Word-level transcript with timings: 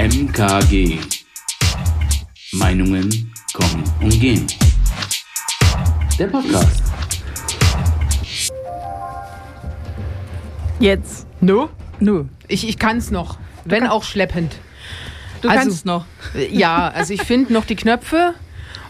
MKG. 0.00 0.98
Meinungen 2.52 3.30
kommen 3.52 3.84
und 4.00 4.18
gehen. 4.18 4.46
Der 6.18 6.26
Podcast. 6.28 6.82
Jetzt. 10.78 11.26
No? 11.42 11.68
Nu. 11.98 12.30
Ich, 12.48 12.66
ich 12.66 12.78
kann 12.78 12.96
es 12.96 13.10
noch, 13.10 13.36
wenn 13.66 13.86
auch 13.86 14.02
schleppend. 14.04 14.56
Du 15.42 15.50
Also- 15.50 15.60
kannst 15.64 15.84
noch. 15.84 16.06
Ja, 16.50 16.88
also 16.88 17.12
ich 17.12 17.22
finde 17.24 17.52
noch 17.52 17.66
die 17.66 17.76
Knöpfe, 17.76 18.32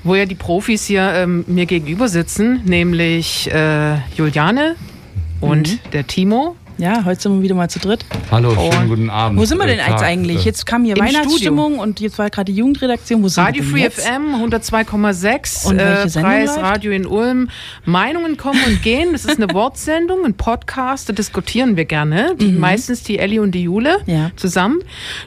wo 0.04 0.14
ja 0.14 0.27
die 0.27 0.36
Profis 0.36 0.84
hier 0.84 1.12
ähm, 1.12 1.45
mir 1.48 1.66
gegenüber 1.66 2.06
sitzen, 2.08 2.62
nämlich 2.66 3.50
äh, 3.52 3.96
Juliane 4.16 4.77
und 5.40 5.80
der 5.92 6.06
Timo. 6.06 6.54
Ja, 6.81 7.05
heute 7.05 7.21
sind 7.21 7.35
wir 7.35 7.43
wieder 7.43 7.55
mal 7.55 7.69
zu 7.69 7.79
dritt. 7.79 8.07
Hallo, 8.31 8.55
Oh. 8.57 8.73
schönen 8.73 8.89
guten 8.89 9.11
Abend. 9.11 9.39
Wo 9.39 9.45
sind 9.45 9.59
wir 9.59 9.67
denn 9.67 9.77
jetzt 9.87 10.03
eigentlich? 10.03 10.47
Jetzt 10.47 10.65
kam 10.65 10.83
hier 10.85 10.97
Im 10.97 11.05
Weihnachtsstimmung 11.05 11.79
und 11.79 12.01
jetzt 12.01 12.19
war 12.19 12.30
gerade 12.30 12.51
die 12.51 12.57
Jugendredaktion. 12.59 13.23
Wo 13.23 13.29
sind 13.29 13.45
Radio 13.45 13.62
wir 13.62 13.66
denn 13.66 13.71
Free 13.73 13.83
jetzt? 13.83 14.01
FM 14.09 14.34
102,6 14.37 15.66
Und 15.66 15.77
welche 15.77 16.02
äh, 16.05 16.09
Sendung 16.09 16.30
Preis 16.30 16.47
läuft? 16.57 16.62
Radio 16.62 16.93
in 16.93 17.05
Ulm. 17.07 17.51
Meinungen 17.85 18.38
kommen 18.38 18.59
und 18.66 18.83
gehen. 18.83 19.09
Das 19.12 19.27
ist 19.27 19.37
eine 19.43 19.52
Wortsendung, 19.52 20.24
ein 20.24 20.33
Podcast, 20.35 21.07
da 21.11 21.12
diskutieren 21.12 21.77
wir 21.77 21.85
gerne. 21.85 22.35
Die, 22.41 22.47
Meistens 22.51 23.02
die 23.02 23.19
Elli 23.19 23.41
und 23.41 23.52
die 23.55 23.62
Jule 23.65 23.99
Mhm. 24.07 24.12
Ja. 24.15 24.30
zusammen. 24.37 24.79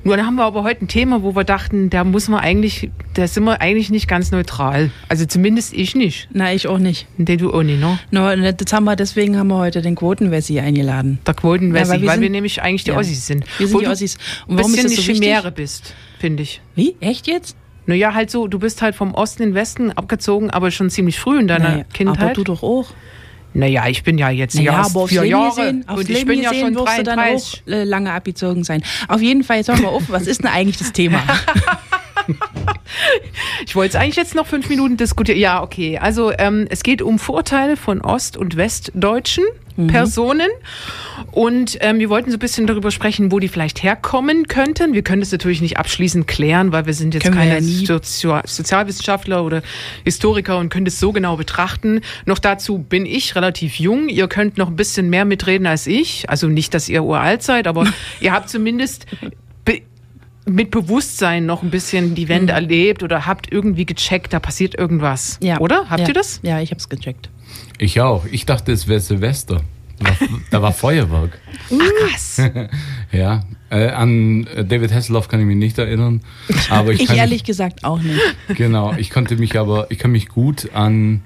Nur 0.03 0.17
dann 0.17 0.25
haben 0.25 0.35
wir 0.35 0.45
aber 0.45 0.63
heute 0.63 0.85
ein 0.85 0.87
Thema, 0.87 1.21
wo 1.21 1.35
wir 1.35 1.43
dachten, 1.43 1.91
da 1.91 2.03
muss 2.03 2.29
man 2.29 2.39
eigentlich, 2.39 2.89
da 3.13 3.27
sind 3.27 3.43
wir 3.43 3.61
eigentlich 3.61 3.91
nicht 3.91 4.07
ganz 4.07 4.31
neutral. 4.31 4.89
Also 5.07 5.27
zumindest 5.27 5.73
ich 5.73 5.93
nicht. 5.93 6.29
Na, 6.33 6.51
ich 6.51 6.67
auch 6.67 6.79
nicht. 6.79 7.05
Den 7.17 7.37
du 7.37 7.53
auch 7.53 7.61
nicht, 7.61 7.79
ne? 7.79 7.99
No, 8.09 8.31
jetzt 8.31 8.73
haben 8.73 8.85
wir, 8.85 8.95
deswegen 8.95 9.37
haben 9.37 9.49
wir 9.49 9.57
heute 9.57 9.83
den 9.83 9.93
Quotenwessi 9.93 10.59
eingeladen. 10.59 11.19
Der 11.27 11.35
Quotenwessi, 11.43 11.91
Ja, 11.91 12.01
weil 12.01 12.07
weil, 12.07 12.21
wir 12.21 12.29
nämlich 12.29 12.61
eigentlich 12.61 12.85
die 12.85 12.91
ja. 12.91 12.97
Ossis 12.97 13.27
sind. 13.27 13.43
Wir 13.57 13.67
sind 13.67 13.75
Wo 13.75 13.81
die 13.81 13.87
Ossis. 13.87 14.17
Und 14.47 14.57
warum 14.57 14.71
ist 14.71 14.77
bisschen 14.77 14.83
das 14.83 14.91
die 14.91 15.01
so 15.01 15.07
wichtig? 15.09 15.25
Chimäre 15.27 15.51
bist, 15.51 15.93
finde 16.17 16.43
ich. 16.43 16.61
Wie? 16.73 16.95
Echt 17.01 17.27
jetzt? 17.27 17.57
Naja, 17.85 18.13
halt 18.13 18.31
so, 18.31 18.47
du 18.47 18.59
bist 18.59 18.81
halt 18.81 18.95
vom 18.95 19.13
Osten 19.13 19.43
in 19.43 19.49
den 19.49 19.55
Westen 19.55 19.91
abgezogen, 19.91 20.49
aber 20.51 20.71
schon 20.71 20.89
ziemlich 20.89 21.19
früh 21.19 21.37
in 21.37 21.49
deiner 21.49 21.69
Naja, 21.69 21.83
Kindheit. 21.93 22.21
Aber 22.21 22.33
du 22.33 22.45
doch 22.45 22.63
auch. 22.63 22.87
Naja, 23.53 23.87
ich 23.89 24.03
bin 24.03 24.17
ja 24.17 24.29
jetzt 24.29 24.55
Naja, 24.55 24.77
erst 24.77 24.97
vier 25.09 25.21
Leben 25.21 25.31
Jahre 25.31 25.49
gesehen, 25.49 25.85
und 25.87 26.01
ich 26.01 26.07
Leben 26.07 26.27
bin 26.29 26.41
ja 26.41 26.53
schon 26.53 26.75
wirst 26.75 26.97
du 26.97 27.03
dann 27.03 27.17
33. 27.17 27.63
auch 27.67 27.71
äh, 27.71 27.83
lange 27.83 28.11
abgezogen 28.13 28.63
sein. 28.63 28.81
Auf 29.09 29.21
jeden 29.21 29.43
Fall, 29.43 29.57
jetzt 29.57 29.67
hören 29.67 29.81
wir 29.81 29.89
auf. 29.89 30.03
Was 30.07 30.27
ist 30.27 30.43
denn 30.43 30.49
eigentlich 30.49 30.77
das 30.77 30.93
Thema? 30.93 31.21
Ich 33.65 33.75
wollte 33.75 33.97
es 33.97 34.01
eigentlich 34.01 34.15
jetzt 34.15 34.35
noch 34.35 34.47
fünf 34.47 34.69
Minuten 34.69 34.97
diskutieren. 34.97 35.39
Ja, 35.39 35.63
okay. 35.63 35.97
Also 35.97 36.31
ähm, 36.37 36.67
es 36.69 36.83
geht 36.83 37.01
um 37.01 37.19
Vorteile 37.19 37.77
von 37.77 38.01
Ost- 38.01 38.37
und 38.37 38.57
Westdeutschen 38.57 39.43
Mhm. 39.75 39.87
Personen. 39.87 40.49
Und 41.31 41.77
ähm, 41.81 41.97
wir 41.99 42.09
wollten 42.09 42.29
so 42.29 42.37
ein 42.37 42.39
bisschen 42.39 42.67
darüber 42.67 42.91
sprechen, 42.91 43.31
wo 43.31 43.39
die 43.39 43.47
vielleicht 43.47 43.81
herkommen 43.81 44.47
könnten. 44.47 44.93
Wir 44.93 45.01
können 45.01 45.21
das 45.21 45.31
natürlich 45.31 45.61
nicht 45.61 45.77
abschließend 45.77 46.27
klären, 46.27 46.71
weil 46.71 46.85
wir 46.85 46.93
sind 46.93 47.13
jetzt 47.13 47.23
Können 47.23 47.37
keine 47.37 47.55
ja 47.55 47.59
nie. 47.61 47.85
Sozio 47.85 48.39
Sozialwissenschaftler 48.45 49.43
oder 49.43 49.63
Historiker 50.03 50.59
und 50.59 50.69
können 50.69 50.85
das 50.85 50.99
so 50.99 51.11
genau 51.11 51.37
betrachten. 51.37 52.01
Noch 52.25 52.39
dazu 52.39 52.77
bin 52.77 53.05
ich 53.05 53.35
relativ 53.35 53.79
jung. 53.79 54.09
Ihr 54.09 54.27
könnt 54.27 54.57
noch 54.57 54.67
ein 54.67 54.75
bisschen 54.75 55.09
mehr 55.09 55.25
mitreden 55.25 55.65
als 55.65 55.87
ich. 55.87 56.29
Also 56.29 56.47
nicht, 56.47 56.73
dass 56.73 56.87
ihr 56.89 57.03
uralt 57.03 57.41
seid, 57.41 57.65
aber 57.67 57.85
ihr 58.19 58.31
habt 58.31 58.49
zumindest 58.49 59.07
mit 60.45 60.71
Bewusstsein 60.71 61.45
noch 61.45 61.63
ein 61.63 61.69
bisschen 61.69 62.15
die 62.15 62.27
Wende 62.27 62.53
erlebt 62.53 63.03
oder 63.03 63.25
habt 63.25 63.51
irgendwie 63.51 63.85
gecheckt, 63.85 64.33
da 64.33 64.39
passiert 64.39 64.75
irgendwas. 64.75 65.39
Mhm. 65.39 65.47
Ja. 65.47 65.59
Oder? 65.59 65.89
Habt 65.89 66.01
ja. 66.01 66.07
ihr 66.09 66.13
das? 66.13 66.39
Ja, 66.43 66.59
ich 66.59 66.71
hab's 66.71 66.89
gecheckt. 66.89 67.29
Ich 67.77 68.01
auch. 68.01 68.25
Ich 68.31 68.45
dachte, 68.45 68.71
es 68.71 68.87
wäre 68.87 68.99
Silvester. 68.99 69.61
Da 69.99 70.05
war, 70.09 70.15
da 70.51 70.61
war 70.61 70.73
Feuerwerk. 70.73 71.39
Krass. 71.69 72.41
Ja. 73.11 73.43
Äh, 73.69 73.89
an 73.89 74.47
äh, 74.47 74.65
David 74.65 74.91
Hasselhoff 74.91 75.27
kann 75.27 75.39
ich 75.39 75.45
mich 75.45 75.55
nicht 75.55 75.77
erinnern. 75.77 76.21
Aber 76.71 76.91
ich, 76.91 77.01
Ich 77.01 77.07
kann 77.07 77.17
ehrlich 77.17 77.43
gesagt 77.43 77.83
auch 77.83 77.99
nicht. 77.99 78.19
Mich, 78.47 78.57
genau. 78.57 78.95
Ich 78.97 79.11
konnte 79.11 79.35
mich 79.35 79.57
aber, 79.59 79.91
ich 79.91 79.99
kann 79.99 80.11
mich 80.11 80.29
gut 80.29 80.71
an 80.73 81.21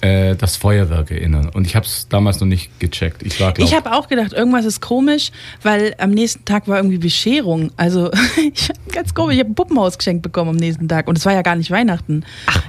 äh, 0.00 0.36
das 0.36 0.56
Feuerwerk 0.56 1.10
erinnern. 1.10 1.50
Und 1.52 1.66
ich 1.66 1.74
habe 1.76 1.86
es 1.86 2.06
damals 2.08 2.40
noch 2.40 2.46
nicht 2.46 2.78
gecheckt. 2.80 3.22
Ich 3.24 3.40
war, 3.40 3.52
glaub, 3.52 3.66
Ich 3.68 3.74
habe 3.74 3.92
auch 3.92 4.08
gedacht, 4.08 4.32
irgendwas 4.32 4.64
ist 4.64 4.80
komisch, 4.80 5.30
weil 5.62 5.94
am 5.98 6.10
nächsten 6.10 6.44
Tag 6.44 6.68
war 6.68 6.76
irgendwie 6.76 6.98
Bescherung. 6.98 7.70
Also 7.76 8.10
ich, 8.54 8.70
ganz 8.92 9.12
komisch, 9.14 9.34
ich 9.34 9.40
habe 9.40 9.50
ein 9.50 9.54
Puppenhaus 9.54 9.98
geschenkt 9.98 10.22
bekommen 10.22 10.50
am 10.50 10.56
nächsten 10.56 10.88
Tag 10.88 11.08
und 11.08 11.18
es 11.18 11.26
war 11.26 11.32
ja 11.32 11.42
gar 11.42 11.56
nicht 11.56 11.70
Weihnachten. 11.70 12.24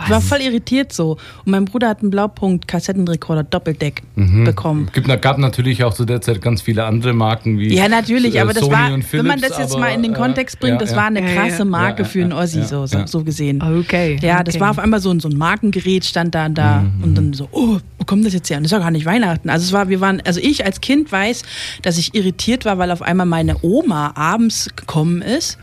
Ich 0.06 0.10
war 0.10 0.22
voll 0.22 0.40
irritiert 0.42 0.92
so. 0.94 1.18
Und 1.46 1.52
mein 1.52 1.66
Bruder 1.66 1.90
hat 1.90 2.02
einen 2.02 2.10
Blaupunkt-Kassettenrekorder 2.12 3.44
Doppeldeck 3.44 4.02
Mhm. 4.16 4.44
bekommen. 4.44 4.90
Gibt, 4.94 5.08
gab 5.22 5.38
natürlich 5.38 5.84
auch 5.84 5.94
zu 5.94 6.06
der 6.06 6.22
Zeit 6.22 6.42
ganz 6.42 6.62
viele 6.62 6.84
andere 6.86 7.14
Marken 7.14 7.58
wie 7.60 7.74
Ja, 7.76 7.88
natürlich, 7.88 8.36
äh, 8.36 8.40
aber 8.42 8.54
das 8.54 8.64
Sony 8.64 8.74
war, 8.76 8.94
und 8.94 9.14
wenn 9.14 9.26
man 9.26 9.38
Philips, 9.40 9.50
das 9.54 9.60
jetzt 9.60 9.72
aber, 9.74 9.82
mal 9.82 9.94
in 9.94 10.04
den 10.04 10.14
äh, 10.14 10.18
Kontext 10.18 10.60
bringt, 10.60 10.74
ja, 10.74 10.78
das 10.80 10.92
ja. 10.92 10.98
war 10.98 11.06
eine 11.06 11.22
Ja, 11.22 11.36
krasse 11.36 11.60
ja. 11.60 11.66
Marke 11.66 12.02
Ja, 12.02 12.04
ja, 12.08 12.10
für 12.12 12.22
einen 12.24 12.34
Ossi, 12.34 12.60
ja, 12.60 12.66
so, 12.66 12.86
so, 12.86 12.98
ja. 13.00 13.08
so 13.08 13.24
gesehen. 13.24 13.62
Okay. 13.62 14.18
Ja, 14.22 14.44
das 14.44 14.56
okay. 14.56 14.62
war 14.62 14.72
auf 14.72 14.80
einmal 14.80 15.00
so, 15.00 15.12
ein- 15.12 15.20
so 15.20 15.30
ein 15.30 15.38
Markengerät, 15.38 16.06
stand 16.06 16.36
da 16.36 16.46
und 16.48 16.56
da 16.58 16.80
Mhm, 16.82 17.04
und 17.04 17.18
dann 17.20 17.34
so, 17.34 17.48
oh, 17.52 17.80
wo 17.98 18.06
kommt 18.06 18.26
das 18.26 18.34
jetzt 18.34 18.50
her? 18.50 18.58
Und 18.58 18.64
das 18.64 18.72
ist 18.72 18.78
ja 18.78 18.80
gar 18.80 18.92
nicht 18.92 19.06
Weihnachten. 19.06 19.50
Also 19.50 19.66
es 19.66 19.74
war, 19.74 19.90
wir 19.90 20.02
waren, 20.02 20.22
also 20.26 20.40
ich 20.40 20.66
als 20.66 20.82
Kind 20.82 21.12
weiß, 21.12 21.44
dass 21.82 21.98
ich 21.98 22.16
irritiert 22.16 22.66
war, 22.66 22.78
weil 22.78 22.92
auf 22.92 23.02
einmal 23.02 23.26
meine 23.26 23.58
Oma 23.62 24.14
abends 24.16 24.70
gekommen 24.76 25.22
ist, 25.22 25.58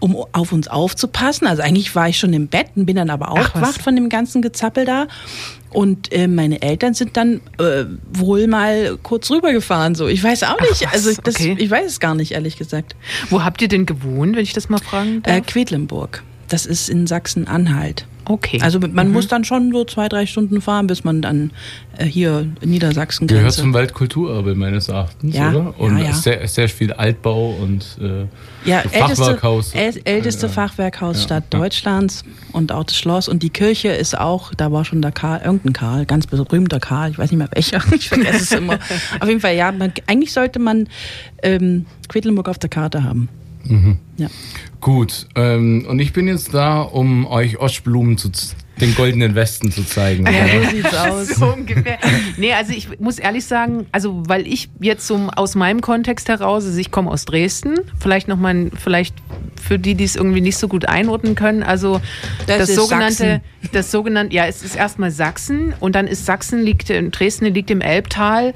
um 0.00 0.16
auf 0.32 0.52
uns 0.52 0.68
aufzupassen. 0.68 1.46
Also 1.46 1.62
eigentlich 1.62 1.94
war 1.94 2.08
ich 2.08 2.18
schon 2.18 2.32
im 2.32 2.48
Bett 2.48 2.68
und 2.76 2.86
bin 2.86 2.96
dann 2.96 3.10
aber 3.10 3.26
was. 3.30 3.46
aufgewacht 3.46 3.82
von 3.82 3.94
dem 3.94 4.08
ganzen 4.08 4.42
Gezappel 4.42 4.84
da. 4.84 5.06
Und 5.70 6.12
äh, 6.12 6.28
meine 6.28 6.62
Eltern 6.62 6.94
sind 6.94 7.16
dann 7.16 7.40
äh, 7.58 7.84
wohl 8.12 8.46
mal 8.46 8.96
kurz 9.02 9.30
rübergefahren. 9.30 9.94
So, 9.94 10.06
ich 10.06 10.22
weiß 10.22 10.44
auch 10.44 10.60
nicht. 10.60 10.86
also 10.92 11.10
das, 11.22 11.36
okay. 11.36 11.56
ich 11.58 11.70
weiß 11.70 11.86
es 11.86 12.00
gar 12.00 12.14
nicht, 12.14 12.32
ehrlich 12.32 12.56
gesagt. 12.56 12.94
Wo 13.30 13.42
habt 13.42 13.60
ihr 13.60 13.68
denn 13.68 13.86
gewohnt, 13.86 14.36
wenn 14.36 14.42
ich 14.42 14.52
das 14.52 14.68
mal 14.68 14.78
fragen 14.78 15.22
darf? 15.22 15.36
Äh, 15.36 15.40
Quedlinburg. 15.40 16.22
Das 16.48 16.66
ist 16.66 16.88
in 16.88 17.06
Sachsen-Anhalt. 17.06 18.06
Okay. 18.26 18.60
Also 18.62 18.78
man 18.80 19.10
muss 19.10 19.28
dann 19.28 19.44
schon 19.44 19.72
so 19.72 19.84
zwei, 19.84 20.08
drei 20.08 20.26
Stunden 20.26 20.60
fahren, 20.60 20.86
bis 20.86 21.04
man 21.04 21.22
dann 21.22 21.50
äh, 21.98 22.04
hier 22.04 22.46
Niedersachsen 22.64 23.26
Gehört 23.26 23.52
zum 23.52 23.74
Weltkulturerbe 23.74 24.54
meines 24.54 24.88
Erachtens, 24.88 25.36
Ja, 25.36 25.50
oder? 25.50 25.74
Und 25.78 25.98
ja, 25.98 26.04
ja. 26.06 26.12
Sehr, 26.12 26.46
sehr 26.48 26.68
viel 26.68 26.92
Altbau 26.92 27.50
und 27.60 27.98
äh, 28.00 28.26
ja, 28.68 28.82
so 28.82 28.88
älteste, 28.90 29.24
Fachwerkhaus. 29.24 29.74
äl 29.74 30.00
älteste 30.04 30.46
Ja. 30.46 30.52
Fachwerkhausstadt 30.52 31.44
Ja. 31.52 31.58
Deutschlands 31.58 32.24
und 32.52 32.72
auch 32.72 32.84
das 32.84 32.96
Schloss 32.96 33.28
und 33.28 33.42
die 33.42 33.50
Kirche 33.50 33.88
ist 33.88 34.18
auch, 34.18 34.54
da 34.54 34.72
war 34.72 34.84
schon 34.84 35.02
der 35.02 35.12
Karl, 35.12 35.42
irgendein 35.44 35.72
Karl, 35.72 36.06
ganz 36.06 36.26
berühmter 36.26 36.80
Karl, 36.80 37.10
ich 37.10 37.18
weiß 37.18 37.30
nicht 37.30 37.38
mehr 37.38 37.48
welcher, 37.52 37.82
ich 37.94 38.08
vergesse 38.08 38.36
es 38.36 38.52
immer. 38.52 38.78
Auf 39.20 39.28
jeden 39.28 39.40
Fall, 39.40 39.54
ja, 39.54 39.70
man, 39.72 39.92
eigentlich 40.06 40.32
sollte 40.32 40.58
man 40.58 40.88
ähm, 41.42 41.86
Quedlinburg 42.08 42.48
auf 42.48 42.58
der 42.58 42.70
Karte 42.70 43.04
haben. 43.04 43.28
Mhm. 43.64 43.98
Ja. 44.16 44.28
Gut, 44.80 45.26
ähm, 45.34 45.86
und 45.88 45.98
ich 45.98 46.12
bin 46.12 46.28
jetzt 46.28 46.52
da, 46.54 46.80
um 46.82 47.26
euch 47.26 47.58
Ostblumen 47.58 48.18
zu 48.18 48.30
den 48.80 48.94
goldenen 48.96 49.34
Westen 49.36 49.70
zu 49.70 49.84
zeigen. 49.84 50.26
ja, 50.26 50.32
so 50.64 50.70
sieht's 50.70 50.94
aus. 50.94 51.28
so 51.28 51.52
ungefähr. 51.52 51.98
Nee, 52.36 52.52
also 52.54 52.72
ich 52.72 52.98
muss 53.00 53.18
ehrlich 53.20 53.44
sagen, 53.44 53.86
also 53.92 54.22
weil 54.26 54.46
ich 54.48 54.68
jetzt 54.80 55.06
so 55.06 55.28
aus 55.36 55.54
meinem 55.54 55.80
Kontext 55.80 56.28
heraus, 56.28 56.64
also 56.64 56.78
ich 56.78 56.90
komme 56.90 57.10
aus 57.10 57.24
Dresden, 57.24 57.76
vielleicht 58.00 58.26
noch 58.26 58.36
mal, 58.36 58.70
vielleicht 58.76 59.14
für 59.62 59.78
die, 59.78 59.94
die 59.94 60.04
es 60.04 60.16
irgendwie 60.16 60.40
nicht 60.40 60.56
so 60.56 60.66
gut 60.68 60.86
einordnen 60.86 61.36
können, 61.36 61.62
also 61.62 62.00
Das 62.46 62.58
das, 62.58 62.68
ist 62.70 62.74
sogenannte, 62.76 63.14
Sachsen. 63.14 63.40
das 63.72 63.90
sogenannte, 63.90 64.34
ja, 64.34 64.46
es 64.46 64.62
ist 64.64 64.74
erstmal 64.76 65.10
Sachsen 65.12 65.72
und 65.80 65.94
dann 65.94 66.06
ist 66.08 66.26
Sachsen 66.26 66.62
liegt, 66.62 66.90
in 66.90 67.12
Dresden 67.12 67.46
liegt 67.46 67.70
im 67.70 67.80
Elbtal 67.80 68.54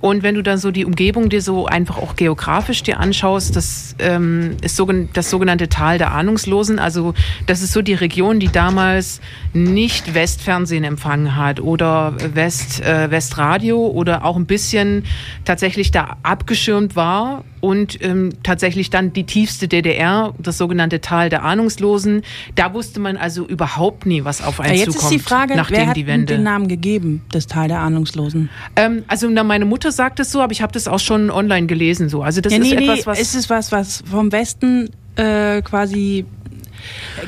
und 0.00 0.22
wenn 0.22 0.34
du 0.34 0.42
dann 0.42 0.58
so 0.58 0.70
die 0.70 0.84
Umgebung 0.84 1.28
dir 1.28 1.42
so 1.42 1.66
einfach 1.66 1.98
auch 1.98 2.16
geografisch 2.16 2.82
dir 2.82 2.98
anschaust, 3.00 3.54
das 3.54 3.94
ähm, 3.98 4.56
ist 4.62 4.76
so, 4.76 4.88
das 5.12 5.30
sogenannte 5.30 5.68
Tal 5.68 5.98
der 5.98 6.12
Ahnungslosen, 6.12 6.78
also 6.78 7.14
das 7.46 7.62
ist 7.62 7.72
so 7.72 7.82
die 7.82 7.94
Region, 7.94 8.40
die 8.40 8.48
damals 8.48 9.20
nicht 9.52 10.14
Westfernsehen 10.14 10.84
empfangen 10.84 11.36
hat 11.36 11.60
oder 11.60 12.14
West, 12.34 12.80
äh, 12.82 13.10
Westradio 13.10 13.86
oder 13.86 14.24
auch 14.24 14.36
ein 14.36 14.46
bisschen 14.46 15.04
tatsächlich 15.44 15.90
da 15.90 16.16
abgeschirmt 16.22 16.96
war 16.96 17.44
und 17.60 18.02
ähm, 18.02 18.30
tatsächlich 18.42 18.90
dann 18.90 19.12
die 19.12 19.24
tiefste 19.24 19.68
DDR, 19.68 20.32
das 20.38 20.58
sogenannte 20.58 21.00
Tal 21.00 21.28
der 21.28 21.42
Ahnungslosen. 21.44 22.22
Da 22.54 22.72
wusste 22.72 23.00
man 23.00 23.16
also 23.16 23.46
überhaupt 23.46 24.06
nie, 24.06 24.24
was 24.24 24.42
auf 24.42 24.60
einen 24.60 24.74
Ja, 24.74 24.80
jetzt 24.80 24.92
zukommt, 24.92 25.12
ist 25.12 25.20
die 25.20 25.22
Frage, 25.22 25.56
nachdem 25.56 25.76
wer 25.76 25.86
hat 25.88 25.96
die 25.96 26.06
Wende. 26.06 26.34
den 26.34 26.42
Namen 26.42 26.68
gegeben, 26.68 27.22
das 27.30 27.46
Tal 27.46 27.68
der 27.68 27.80
Ahnungslosen? 27.80 28.48
Ähm, 28.76 29.04
also 29.08 29.28
na, 29.28 29.44
meine 29.44 29.66
Mutter 29.66 29.89
sagt 29.90 30.20
es 30.20 30.30
so, 30.32 30.40
aber 30.40 30.52
ich 30.52 30.62
habe 30.62 30.72
das 30.72 30.88
auch 30.88 30.98
schon 30.98 31.30
online 31.30 31.66
gelesen 31.66 32.08
so. 32.08 32.22
Also 32.22 32.40
das 32.40 32.52
ja, 32.52 32.58
ist 32.58 32.64
nee, 32.64 32.74
etwas, 32.74 32.98
nee, 32.98 33.06
was 33.06 33.20
ist 33.20 33.34
es 33.34 33.50
was, 33.50 33.72
was 33.72 34.02
vom 34.10 34.32
Westen 34.32 34.90
äh, 35.16 35.62
quasi 35.62 36.24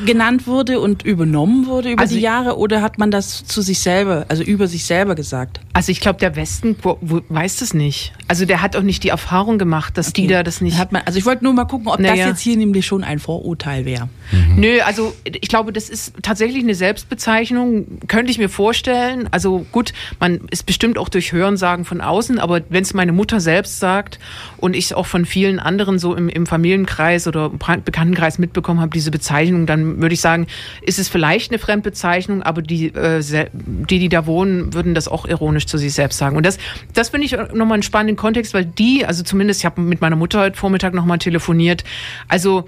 genannt 0.07 0.47
wurde 0.47 0.81
und 0.81 1.03
übernommen 1.03 1.67
wurde 1.67 1.93
über 1.93 2.03
Also 2.03 2.17
die 2.17 2.21
Jahre 2.23 2.57
oder 2.59 2.83
hat 2.83 2.99
man 2.99 3.11
das 3.11 3.45
zu 3.45 3.63
sich 3.63 3.81
selber, 3.81 4.27
also 4.29 4.43
über 4.43 4.67
sich 4.67 4.85
selber 4.85 5.15
gesagt? 5.15 5.61
Also 5.73 5.93
ich 5.93 6.01
glaube, 6.01 6.19
der 6.19 6.37
Westen 6.37 6.77
wo, 6.83 6.99
wo, 7.01 7.21
weiß 7.29 7.59
das 7.59 7.75
nicht. 7.75 8.13
Also 8.29 8.45
der 8.45 8.63
hat 8.63 8.77
auch 8.77 8.83
nicht 8.83 9.05
die 9.05 9.09
Erfahrung 9.09 9.59
gemacht, 9.59 9.97
dass 9.97 10.13
die 10.13 10.27
da 10.27 10.43
das 10.43 10.61
nicht. 10.61 10.79
Hat 10.79 10.93
man, 10.93 11.03
also 11.05 11.19
ich 11.19 11.27
wollte 11.27 11.45
nur 11.45 11.53
mal 11.53 11.65
gucken, 11.65 11.89
ob 11.89 11.99
das 11.99 12.07
Naja. 12.07 12.29
jetzt 12.29 12.41
hier 12.41 12.57
nämlich 12.57 12.87
schon 12.87 13.05
ein 13.05 13.19
Vorurteil 13.19 13.85
wäre. 13.85 14.09
Nö, 14.57 14.81
also 14.81 15.15
ich 15.25 15.49
glaube, 15.49 15.73
das 15.73 15.89
ist 15.89 16.15
tatsächlich 16.23 16.63
eine 16.63 16.75
Selbstbezeichnung, 16.75 18.01
könnte 18.09 18.31
ich 18.31 18.39
mir 18.39 18.49
vorstellen. 18.49 19.29
Also 19.31 19.67
gut, 19.73 19.93
man 20.21 20.41
ist 20.51 20.65
bestimmt 20.67 20.99
auch 20.99 21.09
durch 21.09 21.33
Hörensagen 21.33 21.85
von 21.85 22.01
außen, 22.01 22.39
aber 22.39 22.63
wenn 22.69 22.83
es 22.83 22.95
meine 22.95 23.13
Mutter 23.13 23.41
selbst 23.41 23.79
sagt 23.79 24.19
und 24.59 24.75
ich 24.75 24.87
es 24.87 24.93
auch 24.93 25.07
von 25.07 25.25
vielen 25.25 25.59
anderen 25.59 25.99
so 25.99 26.15
im, 26.15 26.29
im 26.29 26.47
Familienkreis 26.47 27.27
oder 27.27 27.51
Bekanntenkreis 27.51 28.39
mitbekommen 28.39 28.81
habe, 28.81 28.91
diese 28.93 29.11
Bezeichnung, 29.11 29.42
dann 29.51 30.01
würde 30.01 30.15
ich 30.15 30.21
sagen, 30.21 30.47
ist 30.83 30.99
es 30.99 31.09
vielleicht 31.09 31.51
eine 31.51 31.59
Fremdbezeichnung, 31.59 32.43
aber 32.43 32.63
die, 32.63 32.87
äh, 32.87 33.23
die, 33.53 33.99
die 33.99 34.09
da 34.09 34.27
wohnen, 34.27 34.75
würden 34.75 34.95
das 34.95 35.09
auch 35.09 35.27
ironisch 35.27 35.67
zu 35.67 35.79
sich 35.79 35.95
selbst 35.95 36.19
sagen. 36.19 36.37
Und 36.37 36.47
das, 36.47 36.59
das 36.95 37.11
finde 37.11 37.27
ich 37.27 37.33
nochmal 37.33 37.75
einen 37.75 37.83
spannenden 37.83 38.17
Kontext, 38.17 38.55
weil 38.55 38.65
die, 38.65 39.05
also 39.07 39.23
zumindest, 39.23 39.61
ich 39.61 39.65
habe 39.65 39.81
mit 39.81 40.01
meiner 40.01 40.17
Mutter 40.17 40.41
heute 40.41 40.57
Vormittag 40.57 40.95
nochmal 40.95 41.19
telefoniert, 41.19 41.85
also 42.29 42.65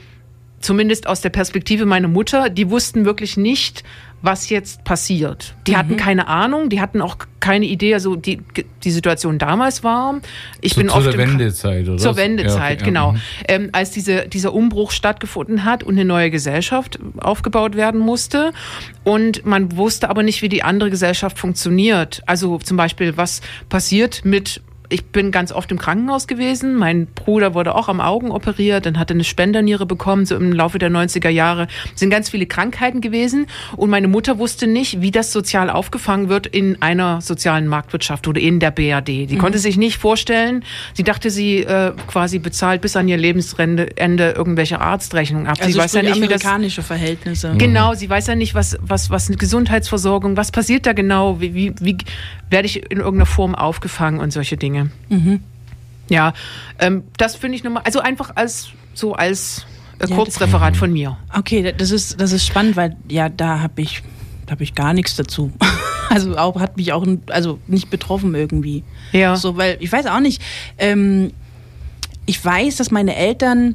zumindest 0.60 1.06
aus 1.06 1.20
der 1.20 1.30
Perspektive 1.30 1.86
meiner 1.86 2.08
Mutter, 2.08 2.48
die 2.48 2.70
wussten 2.70 3.04
wirklich 3.04 3.36
nicht, 3.36 3.84
was 4.24 4.48
jetzt 4.48 4.84
passiert. 4.84 5.54
Die 5.66 5.76
hatten 5.76 5.96
keine 5.96 6.28
Ahnung, 6.28 6.70
die 6.70 6.80
hatten 6.80 7.02
auch 7.02 7.16
keine 7.40 7.66
Idee, 7.66 7.92
also 7.92 8.16
die, 8.16 8.40
die 8.82 8.90
Situation 8.90 9.38
damals 9.38 9.84
war. 9.84 10.20
Ich 10.62 10.72
Zu, 10.72 10.80
bin 10.80 10.88
zu 10.88 10.94
oft 10.96 11.08
Kra- 11.08 11.18
Wendezeit, 11.18 11.86
oder? 11.88 11.98
zur 11.98 12.16
Wendezeit, 12.16 12.56
Ja, 12.58 12.64
okay, 12.64 12.78
ja, 12.80 12.84
genau. 12.86 13.12
mhm. 13.12 13.20
Ähm, 13.48 13.68
als 13.72 13.90
diese, 13.90 14.26
dieser 14.26 14.54
Umbruch 14.54 14.92
stattgefunden 14.92 15.64
hat 15.64 15.82
und 15.82 15.94
eine 15.94 16.06
neue 16.06 16.30
Gesellschaft 16.30 16.98
aufgebaut 17.18 17.76
werden 17.76 18.00
musste. 18.00 18.52
Und 19.04 19.44
man 19.44 19.76
wusste 19.76 20.08
aber 20.08 20.22
nicht, 20.22 20.40
wie 20.40 20.48
die 20.48 20.62
andere 20.62 20.88
Gesellschaft 20.88 21.38
funktioniert. 21.38 22.22
Also 22.24 22.56
zum 22.58 22.78
Beispiel, 22.78 23.16
was 23.18 23.42
passiert 23.68 24.24
mit 24.24 24.62
ich 24.90 25.06
bin 25.06 25.30
ganz 25.30 25.50
oft 25.52 25.70
im 25.70 25.78
Krankenhaus 25.78 26.26
gewesen. 26.26 26.76
Mein 26.76 27.06
Bruder 27.06 27.54
wurde 27.54 27.74
auch 27.74 27.88
am 27.88 28.00
Augen 28.00 28.30
operiert, 28.30 28.86
dann 28.86 28.98
hatte 28.98 29.14
eine 29.14 29.24
Spenderniere 29.24 29.86
bekommen, 29.86 30.26
so 30.26 30.36
im 30.36 30.52
Laufe 30.52 30.78
der 30.78 30.90
90er 30.90 31.30
Jahre. 31.30 31.68
Es 31.94 32.00
sind 32.00 32.10
ganz 32.10 32.28
viele 32.30 32.46
Krankheiten 32.46 33.00
gewesen 33.00 33.46
und 33.76 33.90
meine 33.90 34.08
Mutter 34.08 34.38
wusste 34.38 34.66
nicht, 34.66 35.00
wie 35.00 35.10
das 35.10 35.32
sozial 35.32 35.70
aufgefangen 35.70 36.28
wird 36.28 36.46
in 36.46 36.82
einer 36.82 37.20
sozialen 37.20 37.66
Marktwirtschaft 37.66 38.28
oder 38.28 38.40
in 38.40 38.60
der 38.60 38.70
BRD. 38.70 39.30
Die 39.30 39.38
konnte 39.38 39.58
sich 39.58 39.76
nicht 39.76 39.98
vorstellen. 39.98 40.64
Sie 40.92 41.02
dachte, 41.02 41.30
sie 41.30 41.60
äh, 41.60 41.92
quasi 42.06 42.38
bezahlt 42.38 42.80
bis 42.82 42.96
an 42.96 43.08
ihr 43.08 43.16
Lebensende 43.16 43.96
Ende 43.96 44.32
irgendwelche 44.32 44.80
Arztrechnungen 44.80 45.46
ab. 45.46 45.56
Also 45.60 45.72
sie 45.72 45.78
weiß 45.78 45.94
ja 45.94 46.02
nicht, 46.02 46.16
wie 46.16 46.28
das 46.28 46.44
amerikanische 46.44 46.82
Verhältnisse. 46.82 47.54
Genau, 47.56 47.94
sie 47.94 48.10
weiß 48.10 48.26
ja 48.26 48.34
nicht, 48.34 48.54
was, 48.54 48.76
was, 48.80 49.10
was 49.10 49.28
eine 49.28 49.38
Gesundheitsversorgung, 49.38 50.36
was 50.36 50.52
passiert 50.52 50.86
da 50.86 50.92
genau, 50.92 51.40
wie, 51.40 51.54
wie, 51.54 51.74
wie 51.80 51.96
werde 52.50 52.66
ich 52.66 52.90
in 52.90 52.98
irgendeiner 52.98 53.26
Form 53.26 53.54
aufgefangen 53.54 54.20
und 54.20 54.32
solche 54.32 54.56
Dinge. 54.56 54.73
Ja, 56.08 56.32
ähm, 56.78 57.04
das 57.16 57.36
finde 57.36 57.56
ich 57.56 57.64
nochmal, 57.64 57.82
also 57.84 58.00
einfach 58.00 58.32
als 58.36 58.68
so 58.94 59.14
als 59.14 59.64
äh, 60.00 60.06
Ja, 60.08 60.16
Kurzreferat 60.16 60.76
von 60.76 60.92
mir. 60.92 61.16
Okay, 61.34 61.72
das 61.76 61.90
ist, 61.90 62.20
das 62.20 62.32
ist 62.32 62.46
spannend, 62.46 62.76
weil 62.76 62.96
ja, 63.08 63.28
da 63.28 63.60
habe 63.60 63.80
ich, 63.80 64.02
da 64.46 64.52
habe 64.52 64.62
ich 64.64 64.74
gar 64.74 64.92
nichts 64.92 65.16
dazu. 65.16 65.52
Also 66.10 66.36
auch 66.36 66.60
hat 66.60 66.76
mich 66.76 66.92
auch, 66.92 67.04
also 67.30 67.58
nicht 67.66 67.88
betroffen 67.88 68.34
irgendwie. 68.34 68.84
Ja. 69.12 69.34
So, 69.36 69.56
weil 69.56 69.78
ich 69.80 69.90
weiß 69.90 70.06
auch 70.06 70.20
nicht. 70.20 70.40
Ähm, 70.76 71.32
ich 72.26 72.44
weiß, 72.44 72.76
dass 72.76 72.90
meine 72.90 73.16
Eltern 73.16 73.74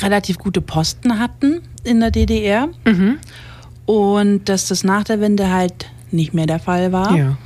relativ 0.00 0.38
gute 0.38 0.62
Posten 0.62 1.18
hatten 1.20 1.60
in 1.84 2.00
der 2.00 2.10
DDR 2.10 2.68
Mhm. 2.86 3.18
und 3.84 4.48
dass 4.48 4.66
das 4.68 4.84
nach 4.84 5.04
der 5.04 5.20
Wende 5.20 5.50
halt 5.52 5.86
nicht 6.10 6.32
mehr 6.34 6.46
der 6.46 6.58
Fall 6.58 6.92
war. 6.92 7.14
Ja. 7.14 7.36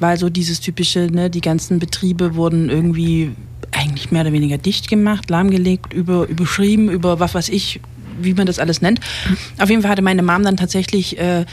Weil 0.00 0.18
so 0.18 0.30
dieses 0.30 0.60
typische, 0.60 1.08
ne, 1.10 1.30
die 1.30 1.40
ganzen 1.40 1.78
Betriebe 1.78 2.34
wurden 2.34 2.68
irgendwie 2.68 3.32
eigentlich 3.72 4.10
mehr 4.10 4.22
oder 4.22 4.32
weniger 4.32 4.58
dicht 4.58 4.88
gemacht, 4.88 5.30
lahmgelegt, 5.30 5.92
über, 5.92 6.26
überschrieben, 6.26 6.90
über 6.90 7.20
was 7.20 7.34
weiß 7.34 7.48
ich, 7.50 7.80
wie 8.20 8.34
man 8.34 8.46
das 8.46 8.58
alles 8.58 8.82
nennt. 8.82 9.00
Auf 9.58 9.70
jeden 9.70 9.82
Fall 9.82 9.92
hatte 9.92 10.02
meine 10.02 10.22
Mom 10.22 10.42
dann 10.42 10.56
tatsächlich 10.56 11.18
äh, 11.18 11.44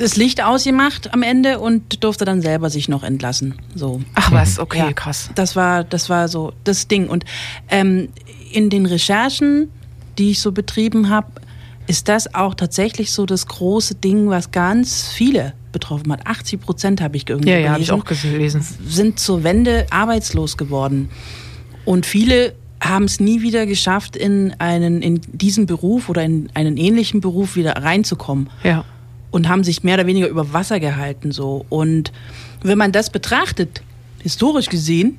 das 0.00 0.16
Licht 0.16 0.42
ausgemacht 0.42 1.12
am 1.12 1.22
Ende 1.22 1.58
und 1.58 2.02
durfte 2.02 2.24
dann 2.24 2.40
selber 2.40 2.70
sich 2.70 2.88
noch 2.88 3.02
entlassen. 3.02 3.54
So. 3.74 4.00
Ach 4.14 4.32
was, 4.32 4.58
okay, 4.58 4.78
Ja, 4.78 4.92
krass. 4.92 5.30
Das 5.34 5.56
war, 5.56 5.84
das 5.84 6.08
war 6.08 6.28
so 6.28 6.52
das 6.64 6.88
Ding. 6.88 7.08
Und 7.08 7.24
ähm, 7.68 8.08
in 8.50 8.70
den 8.70 8.86
Recherchen, 8.86 9.68
die 10.16 10.30
ich 10.30 10.40
so 10.40 10.52
betrieben 10.52 11.10
habe, 11.10 11.28
ist 11.90 12.08
das 12.08 12.34
auch 12.34 12.54
tatsächlich 12.54 13.10
so 13.12 13.26
das 13.26 13.46
große 13.46 13.96
Ding, 13.96 14.28
was 14.30 14.50
ganz 14.52 15.08
viele 15.08 15.52
betroffen 15.72 16.12
hat. 16.12 16.26
80 16.26 16.60
Prozent 16.60 17.00
habe 17.00 17.16
ich 17.16 17.28
irgendwie 17.28 17.50
Ja, 17.50 17.58
ja, 17.58 17.70
habe 17.72 17.80
ich 17.82 17.90
auch 17.92 18.04
gelesen. 18.04 18.64
sind 18.86 19.18
zur 19.18 19.42
Wende 19.44 19.86
arbeitslos 19.90 20.56
geworden. 20.56 21.10
Und 21.84 22.06
viele 22.06 22.54
haben 22.80 23.04
es 23.04 23.18
nie 23.20 23.42
wieder 23.42 23.66
geschafft, 23.66 24.16
in 24.16 24.54
einen 24.58 25.02
in 25.02 25.20
diesen 25.32 25.66
Beruf 25.66 26.08
oder 26.08 26.22
in 26.22 26.48
einen 26.54 26.76
ähnlichen 26.76 27.20
Beruf 27.20 27.56
wieder 27.56 27.72
reinzukommen 27.72 28.48
Ja. 28.62 28.84
und 29.32 29.48
haben 29.48 29.64
sich 29.64 29.82
mehr 29.82 29.94
oder 29.94 30.06
weniger 30.06 30.28
über 30.28 30.52
Wasser 30.52 30.78
gehalten 30.80 31.32
so. 31.32 31.66
Und 31.68 32.12
wenn 32.62 32.78
man 32.78 32.92
das 32.92 33.10
betrachtet, 33.10 33.82
historisch 34.22 34.68
gesehen, 34.68 35.18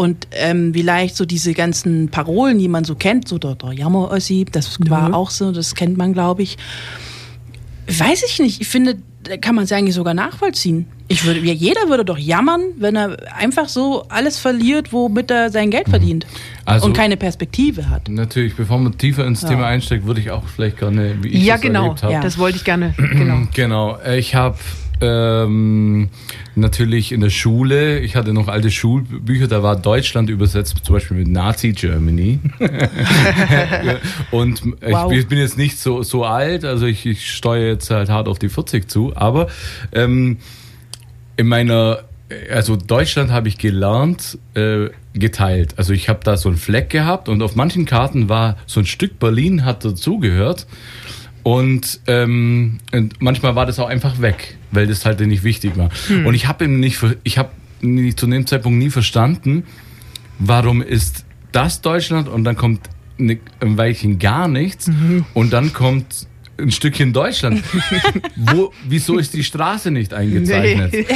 und 0.00 0.28
ähm, 0.32 0.72
vielleicht 0.72 1.14
so 1.14 1.26
diese 1.26 1.52
ganzen 1.52 2.08
Parolen, 2.08 2.58
die 2.58 2.68
man 2.68 2.84
so 2.84 2.94
kennt, 2.94 3.28
so 3.28 3.36
der, 3.36 3.54
der 3.54 3.72
Jammer-Ossi, 3.72 4.46
das 4.50 4.78
war 4.88 5.12
auch 5.12 5.28
so, 5.28 5.52
das 5.52 5.74
kennt 5.74 5.98
man, 5.98 6.14
glaube 6.14 6.42
ich. 6.42 6.56
Weiß 7.86 8.22
ich 8.26 8.38
nicht. 8.38 8.62
Ich 8.62 8.68
finde, 8.68 8.96
da 9.24 9.36
kann 9.36 9.54
man 9.54 9.64
es 9.64 9.72
eigentlich 9.72 9.94
sogar 9.94 10.14
nachvollziehen. 10.14 10.86
Ich 11.08 11.26
würde, 11.26 11.40
ja, 11.40 11.52
jeder 11.52 11.90
würde 11.90 12.06
doch 12.06 12.16
jammern, 12.16 12.62
wenn 12.78 12.96
er 12.96 13.18
einfach 13.36 13.68
so 13.68 14.04
alles 14.08 14.38
verliert, 14.38 14.90
womit 14.90 15.30
er 15.30 15.50
sein 15.50 15.70
Geld 15.70 15.90
verdient 15.90 16.26
Also- 16.64 16.86
und 16.86 16.96
keine 16.96 17.18
Perspektive 17.18 17.90
hat. 17.90 18.08
Natürlich, 18.08 18.56
bevor 18.56 18.78
man 18.78 18.96
tiefer 18.96 19.26
ins 19.26 19.42
Thema 19.42 19.66
einsteigt, 19.66 20.06
würde 20.06 20.22
ich 20.22 20.30
auch 20.30 20.44
vielleicht 20.46 20.78
gerne, 20.78 21.16
wie 21.20 21.28
ich 21.28 21.44
ja, 21.44 21.56
das 21.56 21.60
genau. 21.60 21.82
erlebt 21.82 22.02
habe. 22.04 22.14
Ja. 22.14 22.20
Das 22.22 22.38
wollte 22.38 22.56
ich 22.56 22.64
gerne. 22.64 22.94
Genau. 22.96 23.48
Genau, 23.52 23.98
äh, 23.98 24.18
ich 24.18 24.34
habe 24.34 24.56
ähm, 25.00 26.08
natürlich 26.54 27.12
in 27.12 27.20
der 27.20 27.30
Schule, 27.30 28.00
ich 28.00 28.16
hatte 28.16 28.32
noch 28.32 28.48
alte 28.48 28.70
Schulbücher, 28.70 29.48
da 29.48 29.62
war 29.62 29.76
Deutschland 29.76 30.28
übersetzt, 30.30 30.76
zum 30.82 30.94
Beispiel 30.94 31.16
mit 31.16 31.28
Nazi 31.28 31.72
Germany. 31.72 32.38
Und 34.30 34.62
ich 34.80 34.92
Wow. 34.92 35.10
bin- 35.10 35.26
bin 35.28 35.38
jetzt 35.38 35.56
nicht 35.58 35.78
so, 35.78 36.02
so 36.02 36.24
alt, 36.24 36.64
also 36.64 36.86
ich, 36.86 37.06
ich 37.06 37.30
steuere 37.34 37.68
jetzt 37.68 37.90
halt 37.90 38.08
hart 38.08 38.28
auf 38.28 38.38
die 38.38 38.48
40 38.48 38.88
zu, 38.90 39.12
aber 39.16 39.48
ähm, 39.92 40.38
in 41.36 41.46
meiner, 41.48 42.00
also 42.52 42.76
Deutschland 42.76 43.30
habe 43.30 43.48
ich 43.48 43.58
gelernt, 43.58 44.38
äh, 44.54 44.88
geteilt. 45.14 45.74
Also 45.76 45.92
ich 45.92 46.08
habe 46.08 46.20
da 46.22 46.36
so 46.36 46.48
einen 46.48 46.58
Fleck 46.58 46.90
gehabt 46.90 47.28
und 47.28 47.42
auf 47.42 47.56
manchen 47.56 47.84
Karten 47.86 48.28
war 48.28 48.56
so 48.66 48.80
ein 48.80 48.86
Stück 48.86 49.18
Berlin 49.18 49.64
hat 49.64 49.84
dazugehört. 49.84 50.66
Und, 51.42 52.00
ähm, 52.06 52.78
manchmal 53.18 53.54
war 53.56 53.66
das 53.66 53.78
auch 53.78 53.88
einfach 53.88 54.20
weg, 54.20 54.58
weil 54.70 54.86
das 54.86 55.06
halt 55.06 55.20
nicht 55.20 55.42
wichtig 55.44 55.76
war. 55.76 55.90
Und 56.24 56.34
ich 56.34 56.46
habe 56.48 56.68
nicht, 56.68 56.98
ich 57.24 57.38
habe 57.38 57.50
zu 58.16 58.26
dem 58.26 58.46
Zeitpunkt 58.46 58.78
nie 58.78 58.90
verstanden, 58.90 59.64
warum 60.38 60.82
ist 60.82 61.24
das 61.52 61.80
Deutschland 61.80 62.28
und 62.28 62.44
dann 62.44 62.56
kommt 62.56 62.80
ne, 63.18 63.38
ein 63.60 63.76
Weilchen 63.78 64.18
gar 64.18 64.48
nichts 64.48 64.90
und 65.34 65.52
dann 65.52 65.72
kommt 65.72 66.26
ein 66.58 66.70
Stückchen 66.70 67.12
Deutschland. 67.12 67.62
Wo, 68.36 68.72
wieso 68.86 69.18
ist 69.18 69.32
die 69.34 69.42
Straße 69.44 69.90
nicht 69.90 70.12
eingezeichnet? 70.12 70.92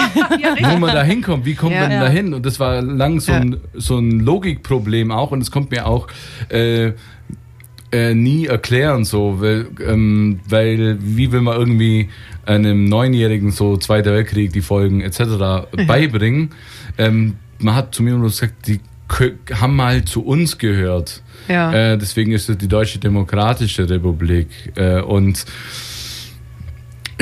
Wo 0.62 0.78
man 0.78 0.94
da 0.94 1.02
hinkommt, 1.02 1.44
wie 1.44 1.54
kommt 1.54 1.74
Ja, 1.74 1.82
man 1.82 1.90
ja. 1.90 2.00
da 2.00 2.08
hin? 2.08 2.32
Und 2.32 2.46
das 2.46 2.58
war 2.60 2.80
lang 2.80 3.20
so 3.20 3.32
ein, 3.32 3.58
so 3.74 3.98
ein 3.98 4.20
Logikproblem 4.20 5.10
auch 5.10 5.32
und 5.32 5.42
es 5.42 5.50
kommt 5.50 5.70
mir 5.70 5.86
auch 5.86 6.08
äh, 6.48 6.92
äh, 7.94 8.14
nie 8.14 8.46
erklären, 8.46 9.04
so, 9.04 9.40
weil, 9.40 9.68
ähm, 9.86 10.40
weil 10.48 10.98
wie 11.00 11.30
will 11.30 11.42
man 11.42 11.56
irgendwie 11.56 12.08
einem 12.44 12.86
Neunjährigen 12.86 13.52
so 13.52 13.76
Zweiter 13.76 14.12
Weltkrieg, 14.12 14.52
die 14.52 14.62
Folgen 14.62 15.00
etc. 15.00 15.68
beibringen? 15.86 16.50
Ähm, 16.98 17.34
man 17.60 17.76
hat 17.76 17.94
zu 17.94 18.02
mir 18.02 18.14
nur 18.14 18.28
gesagt, 18.28 18.66
die 18.66 18.80
haben 19.52 19.76
mal 19.76 20.04
zu 20.04 20.24
uns 20.24 20.58
gehört. 20.58 21.22
Ja. 21.48 21.72
Äh, 21.72 21.98
deswegen 21.98 22.32
ist 22.32 22.48
es 22.48 22.58
die 22.58 22.68
Deutsche 22.68 22.98
Demokratische 22.98 23.88
Republik. 23.88 24.48
Äh, 24.74 25.00
und 25.00 25.44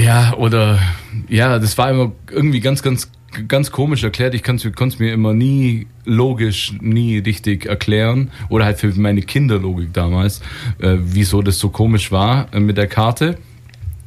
ja, 0.01 0.35
oder 0.35 0.79
ja, 1.29 1.59
das 1.59 1.77
war 1.77 1.91
immer 1.91 2.13
irgendwie 2.31 2.61
ganz, 2.61 2.83
ganz, 2.83 3.11
ganz 3.49 3.71
komisch 3.71 4.03
erklärt. 4.05 4.35
Ich 4.35 4.43
konnte 4.43 4.69
es 4.69 4.99
mir 4.99 5.13
immer 5.13 5.33
nie 5.35 5.87
logisch, 6.05 6.73
nie 6.81 7.19
richtig 7.19 7.67
erklären. 7.67 8.31
Oder 8.49 8.65
halt 8.65 8.79
für 8.79 8.89
meine 8.95 9.23
Kinderlogik 9.23 9.93
damals, 9.93 10.41
äh, 10.79 10.97
wieso 10.99 11.43
das 11.43 11.59
so 11.59 11.69
komisch 11.71 12.13
war 12.13 12.49
äh, 12.53 12.61
mit 12.61 12.77
der 12.77 12.87
Karte. 12.87 13.39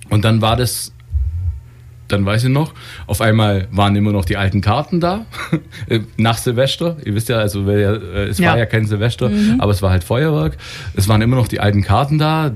Und 0.10 0.24
dann 0.26 0.42
war 0.42 0.56
das 0.56 0.92
dann 2.08 2.24
weiß 2.24 2.44
ich 2.44 2.52
noch, 2.52 2.76
auf 3.08 3.20
einmal 3.20 3.68
waren 3.72 3.96
immer 3.96 4.12
noch 4.12 4.26
die 4.26 4.38
alten 4.38 4.62
Karten 4.62 5.00
da, 5.00 5.26
äh, 5.90 6.02
nach 6.18 6.38
Silvester. 6.38 6.98
Ihr 7.04 7.16
wisst 7.16 7.30
ja, 7.30 7.38
also 7.38 7.68
ja, 7.72 7.94
äh, 7.96 8.28
es 8.28 8.38
Ja. 8.38 8.52
war 8.52 8.60
ja 8.60 8.68
kein 8.68 8.86
Silvester, 8.86 9.32
aber 9.58 9.72
es 9.72 9.82
war 9.82 9.90
halt 9.90 10.04
Feuerwerk. 10.04 10.56
Es 10.96 11.08
waren 11.08 11.24
immer 11.24 11.36
noch 11.36 11.48
die 11.48 11.60
alten 11.60 11.82
Karten 11.82 12.20
da. 12.20 12.52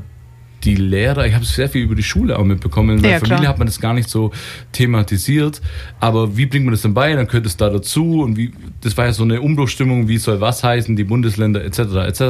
Die 0.64 0.76
Lehrer, 0.76 1.26
ich 1.26 1.34
habe 1.36 1.46
sehr 1.46 1.70
viel 1.70 1.84
über 1.84 1.96
die 1.96 2.04
Schule 2.04 2.38
auch 2.38 2.44
mitbekommen. 2.44 2.98
In 2.98 3.04
der 3.04 3.12
Ja, 3.12 3.20
Familie 3.20 3.38
klar. 3.40 3.50
hat 3.54 3.58
man 3.60 3.68
das 3.68 3.80
gar 3.80 3.94
nicht 3.94 4.10
so 4.10 4.32
thematisiert. 4.72 5.62
Aber 6.00 6.36
wie 6.38 6.46
bringt 6.46 6.66
man 6.66 6.74
das 6.74 6.82
denn 6.82 6.94
bei? 6.94 7.14
Dann 7.14 7.28
gehört 7.28 7.46
es 7.46 7.56
da 7.58 7.70
dazu. 7.70 8.22
Und 8.22 8.36
wie, 8.38 8.52
das 8.82 8.98
war 8.98 9.06
ja 9.06 9.14
so 9.14 9.24
eine 9.24 9.42
Umbruchstimmung, 9.42 10.08
wie 10.08 10.18
soll 10.18 10.42
was 10.42 10.64
heißen, 10.64 10.96
die 10.96 11.04
Bundesländer 11.06 11.64
etc. 11.64 11.80
etc. 12.08 12.22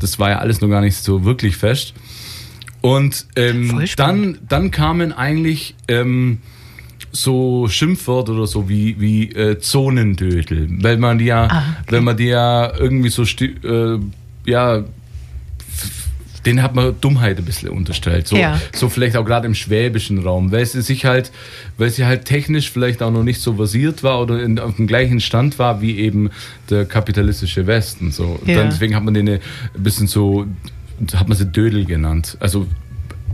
Das 0.00 0.18
war 0.18 0.30
ja 0.30 0.38
alles 0.38 0.60
noch 0.60 0.68
gar 0.68 0.80
nicht 0.80 0.96
so 0.96 1.24
wirklich 1.24 1.56
fest. 1.56 1.94
Und 2.80 3.26
ähm, 3.36 3.80
dann, 3.96 4.38
dann 4.48 4.72
kamen 4.72 5.12
eigentlich 5.12 5.76
ähm, 5.86 6.38
so 7.12 7.68
Schimpfwörter 7.68 8.32
oder 8.32 8.46
so 8.48 8.68
wie, 8.68 8.96
wie 9.00 9.30
äh, 9.32 9.58
Zonendödel, 9.60 10.68
weil 10.82 10.96
man 10.96 11.18
die 11.18 11.26
ja, 11.26 11.44
Ah, 11.44 11.58
okay. 11.82 11.92
weil 11.92 12.00
man 12.00 12.16
die 12.16 12.26
ja 12.26 12.72
irgendwie 12.76 13.10
so, 13.10 13.22
äh, 13.22 13.98
ja, 14.46 14.82
den 16.44 16.62
hat 16.62 16.74
man 16.74 16.94
Dummheit 17.00 17.38
ein 17.38 17.44
bisschen 17.44 17.68
unterstellt. 17.68 18.26
So, 18.26 18.36
Ja. 18.36 18.60
so 18.74 18.88
vielleicht 18.88 19.16
auch 19.16 19.24
gerade 19.24 19.46
im 19.46 19.54
schwäbischen 19.54 20.18
Raum, 20.18 20.50
weil 20.50 20.66
sie 20.66 20.82
sich 20.82 21.04
halt, 21.04 21.30
weil 21.78 21.90
sie 21.90 22.04
halt 22.04 22.24
technisch 22.24 22.70
vielleicht 22.70 23.02
auch 23.02 23.12
noch 23.12 23.22
nicht 23.22 23.40
so 23.40 23.54
versiert 23.54 24.02
war 24.02 24.20
oder 24.20 24.42
in, 24.42 24.58
auf 24.58 24.76
dem 24.76 24.86
gleichen 24.86 25.20
Stand 25.20 25.58
war 25.58 25.80
wie 25.80 25.98
eben 25.98 26.30
der 26.68 26.84
kapitalistische 26.84 27.66
Westen. 27.66 28.10
So. 28.10 28.40
Ja. 28.46 28.56
Dann, 28.56 28.70
deswegen 28.70 28.96
hat 28.96 29.04
man 29.04 29.14
den 29.14 29.28
ein 29.28 29.40
bisschen 29.74 30.06
so, 30.08 30.46
hat 31.14 31.28
man 31.28 31.38
sie 31.38 31.46
Dödel 31.46 31.84
genannt. 31.84 32.36
Also 32.40 32.66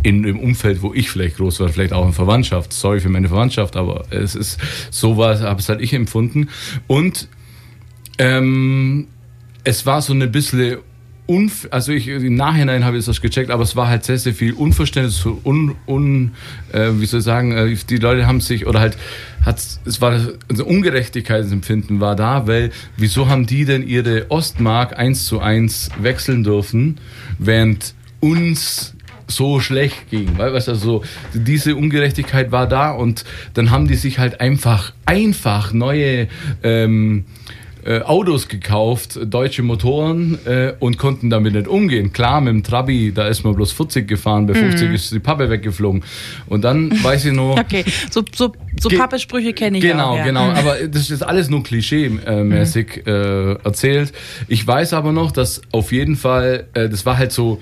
in, 0.02 0.24
im 0.24 0.38
Umfeld, 0.38 0.82
wo 0.82 0.92
ich 0.94 1.10
vielleicht 1.10 1.38
groß 1.38 1.60
war, 1.60 1.68
vielleicht 1.70 1.92
auch 1.92 2.06
in 2.06 2.12
Verwandtschaft. 2.12 2.72
Sorry 2.72 3.00
für 3.00 3.08
meine 3.08 3.28
Verwandtschaft, 3.28 3.74
aber 3.76 4.04
es 4.10 4.34
ist 4.34 4.60
so 4.90 5.16
was, 5.16 5.40
habe 5.40 5.60
es 5.60 5.68
halt 5.68 5.80
ich 5.80 5.92
empfunden. 5.92 6.48
Und 6.86 7.26
ähm, 8.18 9.08
es 9.64 9.86
war 9.86 10.02
so 10.02 10.12
eine 10.12 10.26
bisschen 10.28 10.78
unf 11.28 11.68
also 11.70 11.92
ich 11.92 12.08
im 12.08 12.34
Nachhinein 12.34 12.84
habe 12.84 12.96
ich 12.96 13.04
das 13.04 13.20
gecheckt, 13.20 13.50
aber 13.50 13.62
es 13.62 13.76
war 13.76 13.86
halt 13.88 14.02
sehr, 14.02 14.18
sehr 14.18 14.32
viel 14.32 14.54
Unverständnis, 14.54 15.24
un, 15.44 15.76
un 15.86 16.32
äh, 16.72 16.90
wie 16.94 17.04
soll 17.04 17.20
ich 17.20 17.24
sagen, 17.24 17.52
äh, 17.52 17.76
die 17.88 17.98
Leute 17.98 18.26
haben 18.26 18.40
sich 18.40 18.66
oder 18.66 18.80
halt 18.80 18.96
hat 19.44 19.62
es 19.84 20.00
war 20.00 20.18
also 20.48 20.64
Ungerechtigkeitsempfinden 20.64 22.00
war 22.00 22.16
da, 22.16 22.46
weil 22.46 22.70
wieso 22.96 23.28
haben 23.28 23.46
die 23.46 23.66
denn 23.66 23.86
ihre 23.86 24.30
Ostmark 24.30 24.98
eins 24.98 25.26
zu 25.26 25.40
eins 25.40 25.90
wechseln 26.00 26.44
dürfen, 26.44 26.98
während 27.38 27.94
uns 28.20 28.94
so 29.26 29.60
schlecht 29.60 30.08
ging, 30.08 30.38
weil 30.38 30.50
du, 30.50 30.56
also 30.56 31.04
diese 31.34 31.76
Ungerechtigkeit 31.76 32.50
war 32.50 32.66
da 32.66 32.90
und 32.90 33.26
dann 33.52 33.70
haben 33.70 33.86
die 33.86 33.96
sich 33.96 34.18
halt 34.18 34.40
einfach 34.40 34.94
einfach 35.04 35.74
neue 35.74 36.28
ähm, 36.62 37.26
äh, 37.88 38.02
Autos 38.02 38.48
gekauft, 38.48 39.18
deutsche 39.24 39.62
Motoren 39.62 40.38
äh, 40.44 40.74
und 40.78 40.98
konnten 40.98 41.30
damit 41.30 41.54
nicht 41.54 41.66
umgehen. 41.68 42.12
Klar, 42.12 42.42
mit 42.42 42.52
dem 42.52 42.62
Trabi, 42.62 43.12
da 43.14 43.26
ist 43.28 43.44
man 43.44 43.54
bloß 43.54 43.72
40 43.72 44.06
gefahren, 44.06 44.46
bei 44.46 44.52
50 44.52 44.92
ist 44.92 45.12
die 45.12 45.20
Pappe 45.20 45.48
weggeflogen. 45.48 46.04
Und 46.48 46.64
dann 46.64 46.90
weiß 47.02 47.24
ich 47.24 47.32
nur, 47.32 47.52
Okay, 47.58 47.84
so, 48.10 48.22
so, 48.34 48.52
so 48.78 48.88
Pappesprüche 48.90 49.54
kenne 49.54 49.78
ich 49.78 49.84
Genau, 49.84 50.10
auch. 50.10 50.16
ja. 50.18 50.24
genau. 50.24 50.50
Aber 50.50 50.76
das 50.88 51.10
ist 51.10 51.22
alles 51.22 51.48
nur 51.48 51.62
klischee-mäßig 51.62 53.06
äh, 53.06 53.52
erzählt. 53.64 54.12
Ich 54.48 54.66
weiß 54.66 54.92
aber 54.92 55.12
noch, 55.12 55.30
dass 55.32 55.62
auf 55.72 55.90
jeden 55.90 56.16
Fall, 56.16 56.66
äh, 56.74 56.88
das 56.90 57.06
war 57.06 57.16
halt 57.16 57.32
so, 57.32 57.60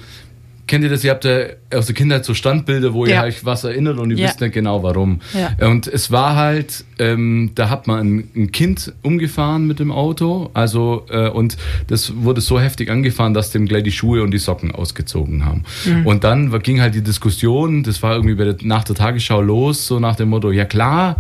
kennt 0.67 0.85
ihr 0.85 0.91
das? 0.91 1.05
Ihr 1.05 1.11
habt 1.13 1.25
ja 1.25 1.39
aus 1.75 1.87
der 1.87 1.95
Kindheit 1.95 2.25
so 2.25 2.35
Standbilder, 2.35 2.93
wo 2.95 3.07
ihr 3.07 3.13
Ja. 3.15 3.23
euch 3.25 3.45
was 3.45 3.65
erinnert 3.65 3.99
und 3.99 4.11
ihr 4.11 4.17
Ja. 4.19 4.27
wisst 4.29 4.41
nicht 4.41 4.53
genau 4.55 4.83
warum. 4.83 5.21
Ja. 5.33 5.69
Und 5.69 5.87
es 5.87 6.11
war 6.11 6.37
halt, 6.37 6.85
ähm, 6.99 7.53
da 7.55 7.71
hat 7.71 7.87
man 7.87 7.99
ein, 8.01 8.31
ein 8.35 8.53
Kind 8.53 8.93
umgefahren 9.03 9.67
mit 9.67 9.79
dem 9.79 9.93
Auto, 9.93 10.51
also 10.55 11.07
äh, 11.11 11.29
und 11.29 11.57
das 11.87 12.13
wurde 12.17 12.41
so 12.41 12.59
heftig 12.61 12.91
angefahren, 12.91 13.35
dass 13.35 13.51
dem 13.51 13.67
gleich 13.67 13.85
die 13.85 13.93
Schuhe 13.93 14.23
und 14.23 14.31
die 14.33 14.39
Socken 14.39 14.73
ausgezogen 14.73 15.45
haben. 15.45 15.63
Und 16.05 16.25
dann 16.25 16.51
ging 16.63 16.81
halt 16.81 16.95
die 16.95 17.03
Diskussion, 17.03 17.83
das 17.83 18.03
war 18.03 18.15
irgendwie 18.17 18.35
der, 18.37 18.57
nach 18.63 18.85
der 18.85 18.97
Tagesschau 18.97 19.41
los, 19.41 19.87
so 19.87 20.01
nach 20.01 20.17
dem 20.17 20.31
Motto, 20.31 20.51
ja 20.51 20.65
klar, 20.65 21.17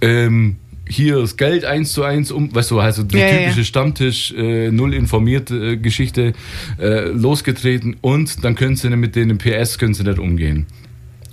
ähm, 0.00 0.56
hier 0.88 1.16
das 1.20 1.36
Geld 1.36 1.64
eins 1.64 1.92
zu 1.92 2.02
eins 2.02 2.30
um, 2.30 2.54
weißt 2.54 2.70
du, 2.70 2.80
also 2.80 3.02
die 3.02 3.18
Ja, 3.18 3.28
typische 3.28 3.58
ja. 3.58 3.64
Stammtisch, 3.64 4.32
äh, 4.32 4.70
null 4.70 4.94
informiert 4.94 5.50
äh, 5.50 5.76
Geschichte 5.76 6.32
äh, 6.80 7.08
losgetreten 7.08 7.96
und 8.00 8.44
dann 8.44 8.54
können 8.54 8.76
sie 8.76 8.88
mit 8.90 9.14
denen 9.16 9.38
PS 9.38 9.78
können 9.78 9.94
sie 9.94 10.04
nicht 10.04 10.18
umgehen. 10.18 10.66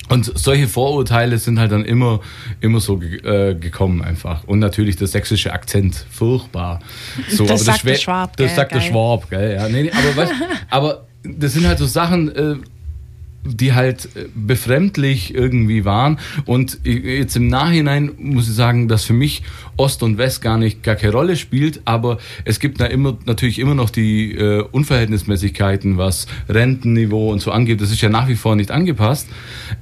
Und 0.08 0.32
solche 0.38 0.68
Vorurteile 0.68 1.40
sind 1.40 1.58
halt 1.58 1.72
dann 1.72 1.84
immer, 1.84 2.20
immer 2.62 2.80
so 2.80 3.02
äh, 3.02 3.56
gekommen 3.56 4.04
einfach. 4.04 4.44
Und 4.44 4.60
natürlich 4.60 4.98
der 4.98 5.08
sächsische 5.08 5.52
Akzent, 5.52 6.06
furchtbar. 6.12 6.80
So, 7.28 7.44
Das 7.48 7.66
sagt 7.66 7.84
der 7.88 7.96
Schwä- 7.96 8.02
Schwab, 8.04 8.38
Das 8.38 8.48
gell, 8.48 8.56
sagt 8.56 8.72
der 8.74 8.80
geil. 8.82 8.90
Schwab, 8.92 9.30
gell? 9.32 9.56
Ja, 9.56 9.68
nee, 9.68 9.82
nee, 9.84 9.92
aber, 9.92 10.16
weißt, 10.16 10.34
aber 10.70 11.08
das 11.24 11.54
sind 11.54 11.66
halt 11.68 11.80
so 11.80 11.88
Sachen, 11.88 12.30
äh, 12.36 12.56
die 13.46 13.74
halt 13.74 14.10
äh, 14.16 14.26
befremdlich 14.34 15.34
irgendwie 15.36 15.86
waren. 15.86 16.20
Und 16.46 16.80
jetzt 16.84 17.36
im 17.36 17.48
Nachhinein 17.48 18.12
muss 18.18 18.48
ich 18.50 18.56
sagen, 18.56 18.88
dass 18.88 19.06
für 19.06 19.14
mich 19.14 19.44
Ost 19.78 20.04
und 20.04 20.18
West 20.18 20.42
gar 20.42 20.58
nicht 20.58 20.84
gar 20.84 20.96
keine 20.96 21.12
Rolle 21.14 21.36
spielt, 21.36 21.82
aber 21.86 22.18
es 22.46 22.60
gibt 22.60 22.80
da 22.80 22.86
immer 22.86 23.18
natürlich 23.26 23.60
immer 23.60 23.76
noch 23.76 23.90
die 23.90 24.34
äh, 24.34 24.62
Unverhältnismäßigkeiten, 24.72 25.98
was 25.98 26.28
Rentenniveau 26.50 27.32
und 27.32 27.40
so 27.42 27.52
angeht. 27.52 27.82
Das 27.82 27.92
ist 27.92 28.02
ja 28.02 28.10
nach 28.10 28.28
wie 28.28 28.36
vor 28.36 28.56
nicht 28.56 28.72
angepasst. 28.72 29.28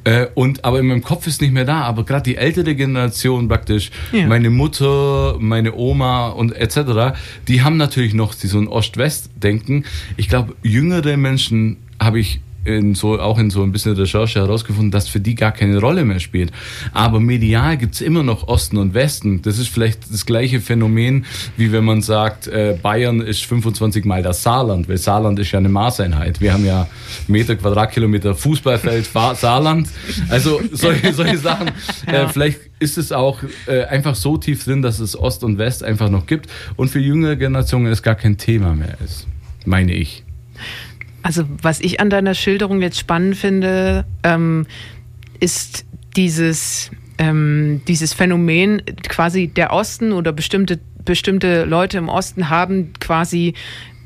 Äh, 0.03 0.27
und 0.35 0.65
aber 0.65 0.79
in 0.79 0.87
meinem 0.87 1.03
Kopf 1.03 1.27
ist 1.27 1.41
nicht 1.41 1.53
mehr 1.53 1.65
da. 1.65 1.81
Aber 1.81 2.03
gerade 2.05 2.23
die 2.23 2.35
ältere 2.37 2.75
Generation 2.75 3.47
praktisch, 3.47 3.91
Ja. 4.11 4.27
meine 4.27 4.49
Mutter, 4.49 5.37
meine 5.39 5.73
Oma 5.75 6.29
und 6.29 6.51
etc., 6.55 7.15
die 7.47 7.61
haben 7.61 7.77
natürlich 7.77 8.13
noch 8.13 8.33
so 8.33 8.59
ein 8.59 8.67
Ost-West-Denken. 8.67 9.85
Ich 10.17 10.27
glaube, 10.29 10.55
jüngere 10.63 11.17
Menschen 11.17 11.77
habe 11.99 12.19
ich 12.19 12.41
in 12.65 12.95
so, 12.95 13.19
auch 13.19 13.37
in 13.39 13.49
so 13.49 13.63
ein 13.63 13.71
bisschen 13.71 13.93
Recherche 13.95 14.39
herausgefunden, 14.39 14.91
dass 14.91 15.07
für 15.07 15.19
die 15.19 15.35
gar 15.35 15.51
keine 15.51 15.79
Rolle 15.79 16.05
mehr 16.05 16.19
spielt. 16.19 16.51
Aber 16.93 17.19
medial 17.19 17.77
gibt's 17.77 18.01
immer 18.01 18.23
noch 18.23 18.47
Osten 18.47 18.77
und 18.77 18.93
Westen. 18.93 19.41
Das 19.41 19.57
ist 19.57 19.67
vielleicht 19.67 20.11
das 20.11 20.25
gleiche 20.25 20.61
Phänomen, 20.61 21.25
wie 21.57 21.71
wenn 21.71 21.83
man 21.83 22.01
sagt, 22.01 22.47
äh, 22.47 22.77
Bayern 22.81 23.21
ist 23.21 23.45
25 23.45 24.05
mal 24.05 24.23
das 24.23 24.43
Saarland, 24.43 24.87
weil 24.87 24.97
Saarland 24.97 25.39
ist 25.39 25.51
ja 25.51 25.59
eine 25.59 25.69
Maßeinheit. 25.69 26.41
Wir 26.41 26.53
haben 26.53 26.65
ja 26.65 26.87
Meter, 27.27 27.55
Quadratkilometer 27.55 28.35
Fußballfeld, 28.35 29.05
Saarland. 29.05 29.89
Also 30.29 30.61
solche, 30.71 31.13
solche 31.13 31.37
Sachen. 31.37 31.71
Äh, 32.05 32.27
vielleicht 32.27 32.59
ist 32.79 32.97
es 32.97 33.11
auch 33.11 33.39
äh, 33.65 33.83
einfach 33.85 34.15
so 34.15 34.37
tief 34.37 34.63
drin, 34.65 34.81
dass 34.81 34.99
es 34.99 35.17
Ost 35.17 35.43
und 35.43 35.57
West 35.57 35.83
einfach 35.83 36.09
noch 36.09 36.25
gibt 36.25 36.49
und 36.75 36.89
für 36.89 36.99
jüngere 36.99 37.35
Generationen 37.35 37.87
es 37.87 38.03
gar 38.03 38.15
kein 38.15 38.37
Thema 38.37 38.75
mehr 38.75 38.97
ist. 39.03 39.25
Meine 39.65 39.93
ich. 39.93 40.23
Also 41.23 41.45
was 41.61 41.79
ich 41.79 41.99
an 41.99 42.09
deiner 42.09 42.33
Schilderung 42.35 42.81
jetzt 42.81 42.99
spannend 42.99 43.37
finde, 43.37 44.05
ähm, 44.23 44.67
ist 45.39 45.85
dieses, 46.15 46.91
ähm, 47.17 47.81
dieses 47.87 48.13
Phänomen, 48.13 48.81
quasi 49.07 49.47
der 49.47 49.73
Osten 49.73 50.11
oder 50.11 50.31
bestimmte, 50.33 50.79
bestimmte 51.05 51.65
Leute 51.65 51.97
im 51.97 52.09
Osten 52.09 52.49
haben 52.49 52.93
quasi 52.99 53.53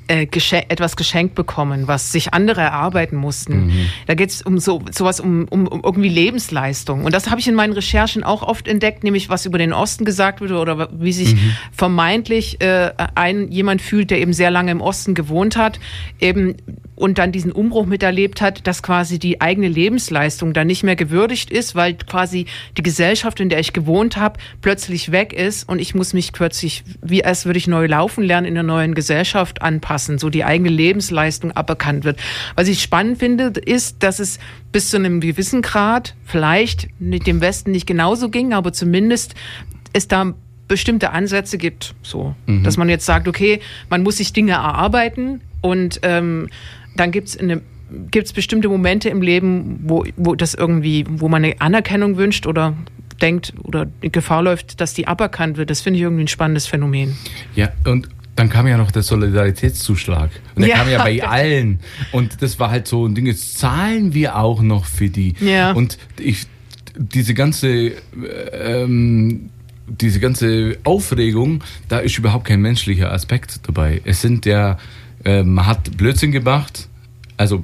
äh, 0.07 0.25
gesche 0.25 0.69
etwas 0.69 0.95
geschenkt 0.95 1.35
bekommen, 1.35 1.87
was 1.87 2.11
sich 2.11 2.33
andere 2.33 2.61
erarbeiten 2.61 3.15
mussten. 3.15 3.71
Da 4.05 4.13
geht 4.13 4.29
es 4.29 4.41
um 4.41 4.59
so 4.59 4.81
sowas 4.91 5.19
um, 5.19 5.47
um, 5.49 5.67
um 5.67 5.81
irgendwie 5.83 6.09
Lebensleistung. 6.09 7.05
Und 7.05 7.13
das 7.13 7.29
habe 7.29 7.39
ich 7.39 7.47
in 7.47 7.55
meinen 7.55 7.73
Recherchen 7.73 8.23
auch 8.23 8.43
oft 8.43 8.67
entdeckt, 8.67 9.03
nämlich 9.03 9.29
was 9.29 9.45
über 9.45 9.57
den 9.57 9.73
Osten 9.73 10.05
gesagt 10.05 10.41
wurde 10.41 10.57
oder 10.57 10.89
wie 10.91 11.13
sich 11.13 11.35
vermeintlich 11.71 12.61
äh, 12.61 12.91
ein 13.15 13.51
jemand 13.51 13.81
fühlt, 13.81 14.11
der 14.11 14.19
eben 14.19 14.33
sehr 14.33 14.51
lange 14.51 14.71
im 14.71 14.81
Osten 14.81 15.13
gewohnt 15.13 15.57
hat, 15.57 15.79
eben 16.19 16.55
und 16.97 17.19
dann 17.19 17.31
diesen 17.31 17.51
Umbruch 17.51 17.85
miterlebt 17.85 18.41
hat, 18.41 18.65
dass 18.65 18.81
quasi 18.81 19.19
die 19.19 19.39
eigene 19.39 19.67
Lebensleistung 19.67 20.53
dann 20.53 20.67
nicht 20.67 20.83
mehr 20.83 20.95
gewürdigt 20.95 21.51
ist, 21.51 21.75
weil 21.75 21.93
quasi 21.93 22.47
die 22.75 22.81
Gesellschaft, 22.81 23.39
in 23.39 23.49
der 23.49 23.59
ich 23.59 23.71
gewohnt 23.71 24.17
habe, 24.17 24.39
plötzlich 24.61 25.11
weg 25.11 25.31
ist 25.31 25.69
und 25.69 25.79
ich 25.79 25.93
muss 25.93 26.13
mich 26.13 26.33
plötzlich, 26.33 26.83
wie 27.01 27.23
als 27.23 27.45
würde 27.45 27.59
ich 27.59 27.67
neu 27.67 27.85
laufen 27.85 28.23
lernen, 28.23 28.47
in 28.47 28.57
einer 28.57 28.63
neuen 28.63 28.95
Gesellschaft 28.95 29.61
anpassen, 29.61 29.96
so 29.97 30.29
die 30.29 30.43
eigene 30.43 30.69
Lebensleistung 30.69 31.51
aberkannt 31.51 32.03
wird. 32.03 32.19
Was 32.55 32.67
ich 32.67 32.81
spannend 32.81 33.19
finde, 33.19 33.53
ist, 33.59 34.03
dass 34.03 34.19
es 34.19 34.39
bis 34.71 34.89
zu 34.89 34.97
einem 34.97 35.19
gewissen 35.19 35.61
Grad 35.61 36.15
vielleicht 36.25 36.87
mit 36.99 37.27
dem 37.27 37.41
Westen 37.41 37.71
nicht 37.71 37.87
genauso 37.87 38.29
ging, 38.29 38.53
aber 38.53 38.73
zumindest 38.73 39.35
es 39.93 40.07
da 40.07 40.33
bestimmte 40.67 41.11
Ansätze 41.11 41.57
gibt, 41.57 41.95
so, 42.01 42.35
dass 42.45 42.75
man 42.75 42.89
jetzt 42.89 43.05
sagt, 43.05 43.29
okay, 43.29 43.61
man 43.89 44.03
muss 44.03 44.17
sich 44.17 44.33
Dinge 44.33 44.51
erarbeiten 44.51 45.39
und 45.61 46.01
ähm, 46.03 46.49
dann 46.95 47.11
gibt's 47.11 47.37
eine 47.37 47.61
gibt's 48.11 48.33
bestimmte 48.33 48.67
Momente 48.67 49.09
im 49.09 49.21
Leben, 49.21 49.79
wo, 49.83 50.03
wo 50.17 50.35
das 50.35 50.53
irgendwie, 50.53 51.05
wo 51.07 51.29
man 51.29 51.43
eine 51.43 51.61
Anerkennung 51.61 52.17
wünscht 52.17 52.45
oder 52.45 52.75
denkt 53.21 53.53
oder 53.63 53.87
in 54.01 54.11
Gefahr 54.11 54.43
läuft, 54.43 54.79
dass 54.81 54.93
die 54.93 55.07
aberkannt 55.07 55.57
wird. 55.57 55.69
Das 55.69 55.81
finde 55.81 55.97
ich 55.97 56.03
irgendwie 56.03 56.25
ein 56.25 56.27
spannendes 56.27 56.67
Phänomen. 56.67 57.17
Ja, 57.55 57.69
und 57.85 58.09
dann 58.37 58.49
kam 58.49 58.67
ja 58.67 58.77
noch 58.77 58.91
der 58.91 59.01
Solidaritätszuschlag. 59.03 60.29
Und 60.55 60.61
der 60.61 60.69
Ja. 60.69 60.75
kam 60.77 60.89
ja 60.89 61.03
bei 61.03 61.21
allen. 61.27 61.79
Und 62.11 62.41
das 62.41 62.59
war 62.59 62.69
halt 62.71 62.87
so 62.87 63.05
ein 63.05 63.15
Ding, 63.15 63.25
jetzt 63.25 63.57
zahlen 63.57 64.13
wir 64.13 64.37
auch 64.37 64.61
noch 64.61 64.85
für 64.85 65.09
die. 65.09 65.33
Ja. 65.41 65.71
Und 65.73 65.97
ich, 66.19 66.45
diese 66.97 67.33
ganze, 67.33 67.67
äh, 67.67 67.93
ähm, 68.53 69.49
diese 69.87 70.19
ganze 70.19 70.77
Aufregung, 70.83 71.63
da 71.87 71.99
ist 71.99 72.17
überhaupt 72.17 72.45
kein 72.45 72.61
menschlicher 72.61 73.11
Aspekt 73.11 73.59
dabei. 73.67 74.01
Es 74.05 74.21
sind 74.21 74.45
ja, 74.45 74.77
äh, 75.25 75.43
man 75.43 75.65
hat 75.65 75.95
Blödsinn 75.97 76.31
gemacht, 76.31 76.87
also 77.37 77.63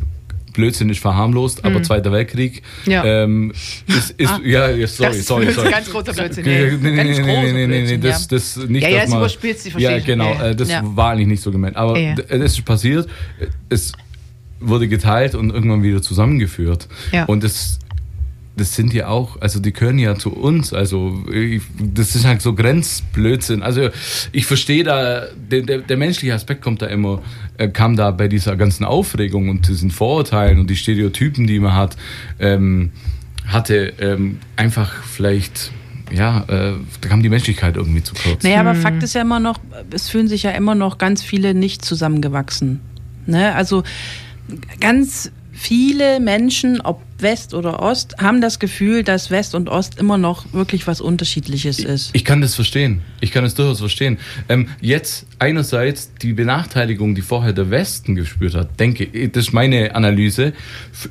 Blödsinn 0.53 0.89
ist 0.89 0.99
verharmlost, 0.99 1.65
aber 1.65 1.81
Zweiter 1.83 2.11
Weltkrieg 2.11 2.61
Ja. 2.85 3.03
ähm, 3.03 3.51
ist, 3.87 4.11
ist 4.11 4.33
ja, 4.45 4.69
ja, 4.69 4.87
sorry, 4.87 5.09
Das 5.09 5.17
ist 5.17 5.27
sorry, 5.27 5.51
sorry. 5.51 5.71
ganz 5.71 5.89
großer 5.91 6.13
Blödsinn. 6.13 6.45
Nee, 6.45 6.71
Nee. 6.71 6.77
nee, 6.77 6.89
nee, 6.91 6.95
Ganz 6.95 7.17
nee, 7.17 7.25
nee, 7.25 7.51
nee, 7.53 7.67
nee, 7.67 7.97
Blödsinn, 7.97 8.01
das, 8.01 8.27
das 8.27 8.57
nicht, 8.69 8.83
Ja, 8.83 8.89
ja, 8.89 9.01
dass 9.01 9.09
man- 9.09 9.19
überspitzt, 9.19 9.65
ich 9.65 9.71
verstehe 9.73 9.97
Ja, 9.97 10.03
genau, 10.03 10.33
äh, 10.41 10.55
das 10.55 10.69
Ja. 10.69 10.81
war 10.83 11.11
eigentlich 11.11 11.27
nicht 11.27 11.41
so 11.43 11.51
gemeint. 11.51 11.75
Aber 11.75 11.97
Ja, 11.99 12.09
ja. 12.09 12.15
es 12.29 12.53
ist 12.53 12.65
passiert, 12.65 13.07
es 13.69 13.91
wurde 14.59 14.87
geteilt 14.87 15.35
und 15.35 15.49
irgendwann 15.49 15.83
wieder 15.83 16.01
zusammengeführt. 16.01 16.87
Ja. 17.11 17.25
Und 17.25 17.43
das, 17.43 17.79
das 18.55 18.75
sind 18.75 18.93
ja 18.93 19.07
auch, 19.07 19.41
also 19.41 19.59
die 19.59 19.73
gehören 19.73 19.97
ja 19.97 20.15
zu 20.15 20.31
uns. 20.31 20.73
Also 20.73 21.23
ich, 21.31 21.61
das 21.79 22.15
ist 22.15 22.25
halt 22.25 22.41
so 22.41 22.53
Grenzblödsinn. 22.53 23.63
Also 23.63 23.89
ich 24.31 24.45
verstehe 24.45 24.83
da, 24.83 25.25
der, 25.35 25.61
der, 25.61 25.79
der 25.79 25.97
menschliche 25.97 26.33
Aspekt 26.33 26.61
kommt 26.61 26.81
da 26.81 26.85
immer, 26.85 27.21
äh, 27.57 27.67
kam 27.69 27.95
da 27.95 28.11
bei 28.11 28.27
dieser 28.27 28.55
ganzen 28.55 28.83
Aufregung 28.85 29.49
und 29.49 29.67
diesen 29.67 29.89
Vorurteilen 29.89 30.59
und 30.59 30.69
die 30.69 30.75
Stereotypen, 30.75 31.47
die 31.47 31.59
man 31.59 31.75
hat, 31.75 31.97
ähm, 32.39 32.91
hatte, 33.47 33.93
ähm, 33.99 34.39
einfach 34.55 35.03
vielleicht, 35.03 35.71
ja, 36.11 36.43
äh, 36.43 36.73
da 37.01 37.09
kam 37.09 37.23
die 37.23 37.29
Menschlichkeit 37.29 37.75
irgendwie 37.75 38.03
zu 38.03 38.13
kurz. 38.13 38.43
Naja, 38.43 38.59
aber 38.59 38.75
Fakt 38.75 39.01
ist 39.01 39.15
ja 39.15 39.21
immer 39.21 39.39
noch, 39.39 39.59
es 39.91 40.09
fühlen 40.09 40.27
sich 40.27 40.43
ja 40.43 40.51
immer 40.51 40.75
noch 40.75 40.99
ganz 40.99 41.23
viele 41.23 41.55
nicht 41.55 41.83
zusammengewachsen. 41.83 42.81
Ne? 43.25 43.55
Also 43.55 43.83
ganz 44.79 45.31
viele 45.51 46.19
Menschen, 46.19 46.81
ob 46.81 47.01
West 47.23 47.53
oder 47.55 47.81
Ost, 47.81 48.17
haben 48.19 48.41
das 48.41 48.59
Gefühl, 48.59 49.03
dass 49.03 49.31
West 49.31 49.55
und 49.55 49.69
Ost 49.69 49.97
immer 49.97 50.17
noch 50.19 50.53
wirklich 50.53 50.85
was 50.85 51.01
Unterschiedliches 51.01 51.79
ist. 51.79 52.11
Ich 52.13 52.23
kann 52.23 52.41
das 52.41 52.53
verstehen. 52.53 53.01
Ich 53.21 53.31
kann 53.31 53.43
es 53.43 53.55
durchaus 53.55 53.79
verstehen. 53.79 54.19
Ähm, 54.49 54.67
jetzt 54.81 55.25
einerseits 55.39 56.13
die 56.21 56.33
Benachteiligung, 56.33 57.15
die 57.15 57.21
vorher 57.21 57.53
der 57.53 57.71
Westen 57.71 58.15
gespürt 58.15 58.53
hat, 58.53 58.79
denke 58.79 59.05
ich, 59.05 59.31
das 59.31 59.47
ist 59.47 59.53
meine 59.53 59.95
Analyse, 59.95 60.53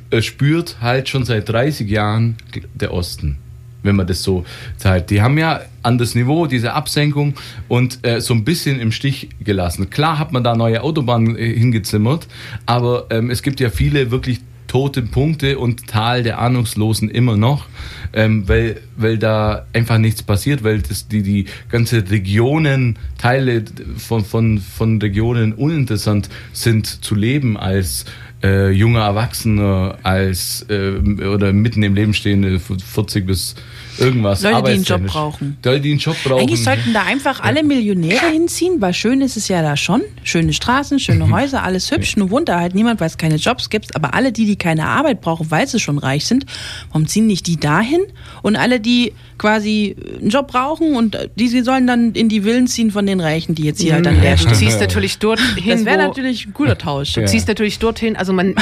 äh, 0.09 0.21
spürt 0.21 0.77
halt 0.79 1.09
schon 1.09 1.25
seit 1.25 1.49
30 1.49 1.89
Jahren 1.89 2.37
der 2.73 2.93
Osten. 2.93 3.37
Wenn 3.81 3.97
man 3.97 4.07
das 4.07 4.23
so 4.23 4.45
teilt. 4.79 5.09
Die 5.09 5.21
haben 5.21 5.37
ja 5.37 5.59
an 5.81 5.97
das 5.97 6.15
Niveau, 6.15 6.45
diese 6.45 6.71
Absenkung 6.71 7.33
und 7.67 7.99
äh, 8.07 8.21
so 8.21 8.33
ein 8.33 8.45
bisschen 8.45 8.79
im 8.79 8.93
Stich 8.93 9.27
gelassen. 9.43 9.89
Klar 9.89 10.19
hat 10.19 10.31
man 10.31 10.41
da 10.41 10.55
neue 10.55 10.81
Autobahnen 10.81 11.35
äh, 11.35 11.53
hingezimmert, 11.53 12.27
aber 12.65 13.07
ähm, 13.09 13.29
es 13.29 13.43
gibt 13.43 13.59
ja 13.59 13.69
viele 13.69 14.09
wirklich 14.09 14.39
tote 14.73 15.03
Punkte 15.03 15.59
und 15.59 15.85
Tal 15.85 16.23
der 16.23 16.39
Ahnungslosen 16.39 17.07
immer 17.07 17.37
noch, 17.37 17.67
ähm, 18.11 18.49
weil, 18.49 18.81
weil 18.97 19.19
da 19.19 19.67
einfach 19.71 19.99
nichts 19.99 20.23
passiert, 20.23 20.63
weil 20.63 20.81
das, 20.81 21.07
die, 21.07 21.21
die 21.21 21.45
ganze 21.69 22.09
Regionen, 22.09 22.97
Teile 23.19 23.65
von, 23.97 24.25
von, 24.25 24.57
von 24.57 24.99
Regionen 24.99 25.53
uninteressant 25.53 26.27
sind 26.53 26.87
zu 26.87 27.13
leben 27.13 27.55
als 27.55 28.05
äh, 28.41 28.71
junger 28.71 29.01
Erwachsener, 29.01 29.99
als 30.01 30.65
äh, 30.69 30.93
oder 31.23 31.53
mitten 31.53 31.83
im 31.83 31.93
Leben 31.93 32.15
stehende 32.15 32.59
40 32.59 33.27
bis 33.27 33.53
irgendwas. 33.99 34.41
Leute, 34.41 34.63
die 34.63 34.71
einen 34.71 34.83
Job 34.83 35.05
brauchen. 35.05 35.57
Leute, 35.63 35.81
die 35.81 35.91
einen 35.91 35.99
Job 35.99 36.15
brauchen. 36.23 36.41
Eigentlich 36.41 36.63
sollten 36.63 36.93
da 36.93 37.03
einfach 37.03 37.39
alle 37.41 37.63
Millionäre 37.63 38.27
hinziehen, 38.31 38.81
weil 38.81 38.93
schön 38.93 39.21
ist 39.21 39.37
es 39.37 39.47
ja 39.47 39.61
da 39.61 39.77
schon. 39.77 40.01
Schöne 40.23 40.53
Straßen, 40.53 40.99
schöne 40.99 41.29
Häuser, 41.29 41.63
alles 41.63 41.91
hübsch. 41.91 42.17
Nur 42.17 42.29
wohnt 42.29 42.49
da 42.49 42.59
halt 42.59 42.75
niemand, 42.75 42.99
weil 42.99 43.07
es 43.07 43.17
keine 43.17 43.35
Jobs 43.35 43.69
gibt. 43.69 43.95
Aber 43.95 44.13
alle 44.13 44.31
die, 44.31 44.45
die 44.45 44.55
keine 44.55 44.87
Arbeit 44.87 45.21
brauchen, 45.21 45.49
weil 45.51 45.67
sie 45.67 45.79
schon 45.79 45.97
reich 45.97 46.25
sind, 46.25 46.45
warum 46.89 47.07
ziehen 47.07 47.27
nicht 47.27 47.47
die 47.47 47.57
dahin? 47.57 48.01
Und 48.41 48.55
alle, 48.55 48.79
die 48.79 49.13
quasi 49.43 49.93
einen 50.21 50.29
Job 50.29 50.47
brauchen 50.47 50.95
und 50.95 51.17
die 51.35 51.49
sie 51.49 51.63
sollen 51.63 51.85
dann 51.85 52.13
in 52.13 52.29
die 52.29 52.43
Villen 52.43 52.65
ziehen 52.65 52.91
von 52.91 53.05
den 53.05 53.19
Reichen, 53.19 53.55
die 53.55 53.63
jetzt 53.63 53.81
hier 53.81 53.95
halt 53.95 54.05
dann 54.05 54.15
leer 54.21 54.35
Ja, 54.35 54.45
du 54.49 54.55
ziehst 54.55 54.79
natürlich 54.79 55.19
dorthin, 55.19 55.45
Das 55.67 55.83
wäre 55.83 55.97
natürlich 55.97 56.45
ein 56.47 56.53
cooler 56.53 56.77
Tausch. 56.77 57.11
Du 57.11 57.19
Ja. 57.19 57.25
ziehst 57.25 57.49
natürlich 57.49 57.77
dorthin, 57.77 58.15
also 58.15 58.31
man 58.31 58.55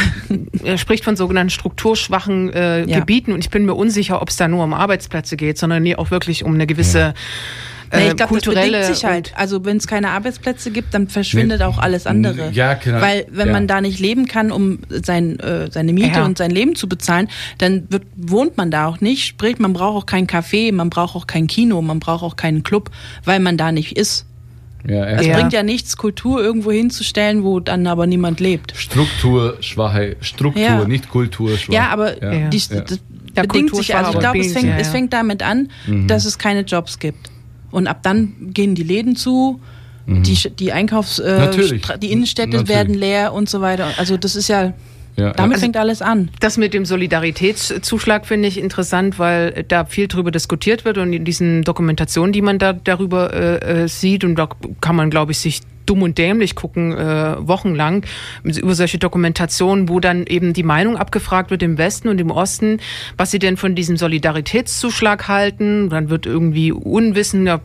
er 0.64 0.80
spricht 0.80 1.04
von 1.04 1.16
sogenannten 1.16 1.52
strukturschwachen 1.52 2.52
äh, 2.54 2.86
Ja. 2.90 3.00
Gebieten 3.00 3.32
und 3.32 3.42
ich 3.44 3.52
bin 3.52 3.66
mir 3.66 3.76
unsicher, 3.76 4.24
ob 4.24 4.30
es 4.30 4.38
da 4.38 4.48
nur 4.48 4.64
um 4.64 4.74
Arbeitsplätze 4.74 5.38
geht, 5.38 5.60
sondern 5.60 5.84
nee, 5.84 5.96
auch 5.96 6.10
wirklich 6.10 6.44
um 6.44 6.56
eine 6.56 6.66
gewisse 6.66 7.14
Nee, 7.14 7.22
äh, 7.92 8.00
ich 8.10 8.16
glaube, 8.16 8.18
das 8.18 8.28
kulturelle 8.30 8.80
bedingt 8.80 8.96
sich 8.96 9.06
halt. 9.06 9.34
Also 9.36 9.66
wenn 9.66 9.78
es 9.78 9.88
keine 9.88 10.10
Arbeitsplätze 10.10 10.72
gibt, 10.72 10.94
dann 10.94 11.08
verschwindet 11.08 11.62
auch 11.62 11.78
alles 11.78 12.08
andere. 12.08 12.50
Ja, 12.52 12.74
genau. 12.76 13.02
Weil 13.02 13.26
wenn 13.30 13.48
Ja. 13.48 13.54
man 13.54 13.68
da 13.68 13.82
nicht 13.82 14.00
leben 14.00 14.28
kann, 14.28 14.52
um 14.52 14.80
sein, 14.90 15.40
äh, 15.40 15.70
seine 15.72 15.94
Miete 15.94 16.20
Ja. 16.20 16.26
und 16.26 16.38
sein 16.38 16.52
Leben 16.52 16.76
zu 16.76 16.88
bezahlen, 16.90 17.28
dann 17.58 17.88
wird, 17.90 18.04
wohnt 18.16 18.58
man 18.58 18.72
da 18.72 18.88
auch 18.88 19.02
nicht. 19.02 19.26
Sprich, 19.26 19.60
man 19.60 19.74
braucht 19.74 19.96
auch 20.04 20.06
kein 20.06 20.28
Café, 20.28 20.72
man 20.74 20.90
braucht 20.90 21.16
auch 21.16 21.28
kein 21.28 21.48
Kino, 21.48 21.82
man 21.82 22.00
braucht 22.00 22.24
auch 22.24 22.36
keinen 22.36 22.64
Club, 22.64 22.92
weil 23.26 23.40
man 23.40 23.58
da 23.58 23.72
nicht 23.72 23.98
ist. 23.98 24.26
ja, 24.88 25.06
Es 25.06 25.28
Ja. 25.28 25.36
bringt 25.38 25.54
ja 25.54 25.62
nichts, 25.62 25.96
Kultur 25.96 26.42
irgendwo 26.42 26.72
hinzustellen, 26.72 27.44
wo 27.44 27.60
dann 27.60 27.86
aber 27.86 28.08
niemand 28.08 28.40
lebt. 28.40 28.74
Strukturschwache, 28.76 30.16
Struktur, 30.22 30.64
Ja. 30.64 30.88
nicht 30.88 31.10
Kulturschwach. 31.10 31.74
Ja, 31.74 31.90
aber 31.90 32.22
Ja. 32.22 32.50
die, 32.50 32.58
Ja. 32.58 32.82
das 32.82 33.00
Ja, 33.36 33.44
bedingt 33.44 33.70
Kultur 33.72 33.78
sich. 33.80 33.96
Also 33.96 34.12
ich 34.14 34.20
glaube, 34.20 34.40
es 34.40 34.52
fängt, 34.54 34.66
ja, 34.68 34.76
es 34.78 34.90
fängt 34.90 35.14
damit 35.14 35.42
an, 35.42 35.70
Mhm. 35.88 36.08
dass 36.08 36.26
es 36.26 36.38
keine 36.38 36.62
Jobs 36.62 37.00
gibt. 37.00 37.30
Und 37.72 37.88
ab 37.88 38.00
dann 38.04 38.34
gehen 38.54 38.76
die 38.76 38.84
Läden 38.84 39.16
zu, 39.16 39.60
die, 40.08 40.36
Sch- 40.36 40.50
die 40.56 40.72
Einkaufs, 40.74 41.20
äh, 41.20 41.48
Mhm. 41.56 42.00
Die 42.02 42.12
Innenstädte 42.12 42.50
Natürlich. 42.58 42.70
werden 42.70 42.94
leer 42.96 43.34
und 43.34 43.50
so 43.50 43.62
weiter. 43.62 43.88
Also 43.98 44.18
das 44.18 44.36
ist 44.36 44.48
ja, 44.50 44.74
Ja, 45.16 45.32
damit 45.34 45.58
ja. 45.58 45.62
fängt 45.62 45.78
alles 45.78 46.02
an. 46.02 46.30
Das 46.40 46.58
mit 46.58 46.74
dem 46.74 46.86
Solidaritätszuschlag 46.86 48.26
finde 48.26 48.48
ich 48.48 48.58
interessant, 48.58 49.20
weil 49.20 49.64
da 49.68 49.86
viel 49.86 50.08
drüber 50.08 50.32
diskutiert 50.32 50.86
wird 50.86 50.98
und 50.98 51.14
in 51.14 51.26
diesen 51.26 51.64
Dokumentationen, 51.64 52.34
die 52.34 52.42
man 52.42 52.60
da 52.60 52.74
darüber 52.74 53.34
äh, 53.34 53.84
äh, 53.84 53.88
sieht, 53.88 54.24
und 54.24 54.36
da 54.36 54.50
kann 54.82 54.96
man, 54.96 55.10
glaube 55.10 55.32
ich, 55.34 55.40
sich 55.40 55.62
dumm 55.86 56.04
und 56.04 56.18
dämlich 56.18 56.56
gucken, 56.56 56.94
äh, 56.94 57.36
wochenlang, 57.40 58.06
über 58.44 58.76
solche 58.76 58.98
Dokumentationen, 58.98 59.90
wo 59.90 60.00
dann 60.00 60.26
eben 60.26 60.54
die 60.54 60.64
Meinung 60.64 60.98
abgefragt 60.98 61.52
wird 61.52 61.64
im 61.64 61.78
Westen 61.78 62.08
und 62.08 62.20
im 62.20 62.32
Osten, 62.32 62.80
was 63.18 63.32
sie 63.32 63.40
denn 63.40 63.58
von 63.58 63.76
diesem 63.76 63.98
Solidaritätszuschlag 63.98 65.28
halten. 65.28 65.90
Dann 65.90 66.10
wird 66.10 66.26
irgendwie 66.26 66.72
unwissen, 66.72 67.46
da 67.46 67.62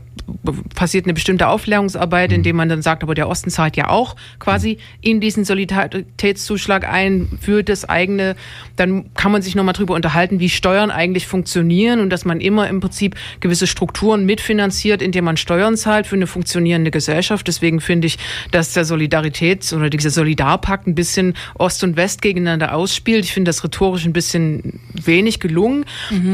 passiert 0.75 1.07
eine 1.07 1.15
bestimmte 1.15 1.49
Aufklärungsarbeit, 1.49 2.33
indem 2.33 2.57
man 2.57 2.69
dann 2.69 2.83
sagt, 2.83 3.03
aber 3.03 3.15
der 3.15 3.29
Osten 3.29 3.51
zahlt 3.51 3.77
ja 3.77 3.89
auch 3.89 4.17
quasi 4.39 4.79
in 5.01 5.21
diesen 5.21 5.45
Solidaritätszuschlag 5.45 6.89
ein 6.89 7.29
für 7.41 7.63
das 7.63 7.89
eigene. 7.89 8.37
Dann 8.77 9.15
kann 9.15 9.33
man 9.33 9.43
sich 9.43 9.55
nochmal 9.55 9.75
drüber 9.75 9.95
unterhalten, 9.95 10.41
wie 10.41 10.49
Steuern 10.49 10.91
eigentlich 10.91 11.27
funktionieren 11.27 12.01
und 12.01 12.11
dass 12.11 12.25
man 12.25 12.41
immer 12.41 12.69
im 12.69 12.81
Prinzip 12.81 13.15
gewisse 13.41 13.67
Strukturen 13.67 14.27
mitfinanziert, 14.27 15.03
indem 15.03 15.25
man 15.25 15.37
Steuern 15.37 15.77
zahlt 15.77 16.07
für 16.07 16.17
eine 16.17 16.27
funktionierende 16.27 16.91
Gesellschaft. 16.91 17.47
Deswegen 17.47 17.81
finde 17.81 18.07
ich, 18.07 18.19
dass 18.51 18.73
der 18.73 18.85
Solidaritäts- 18.85 19.75
oder 19.75 19.91
dieser 19.91 20.11
Solidarpakt 20.11 20.87
ein 20.87 20.95
bisschen 20.95 21.35
Ost 21.55 21.85
und 21.85 21.97
West 21.97 22.23
gegeneinander 22.23 22.75
ausspielt. 22.75 23.25
Ich 23.25 23.33
finde 23.33 23.49
das 23.49 23.63
rhetorisch 23.63 24.05
ein 24.05 24.13
bisschen 24.13 24.81
wenig 24.93 25.41
gelungen. 25.41 25.85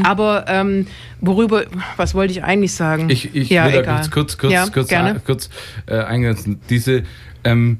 Aber 0.03 0.45
ähm, 0.47 0.87
worüber, 1.21 1.63
was 1.97 2.13
wollte 2.15 2.33
ich 2.33 2.43
eigentlich 2.43 2.73
sagen? 2.73 3.09
Ich, 3.09 3.33
ich 3.33 3.49
ja, 3.49 3.67
egal. 3.83 4.09
kurz, 4.09 4.11
kurz, 4.11 4.37
kurz, 4.37 4.53
ja, 4.53 4.67
kurz, 4.69 4.87
gerne. 4.89 5.21
kurz 5.25 5.49
äh, 5.85 5.95
eingrenzen. 5.97 6.59
Diese, 6.69 7.03
ähm, 7.43 7.77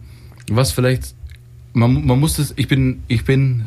was 0.50 0.72
vielleicht, 0.72 1.16
man, 1.74 2.06
man 2.06 2.20
muss 2.20 2.36
das, 2.36 2.54
ich 2.56 2.68
bin, 2.68 3.04
ich 3.08 3.26
bin 3.26 3.66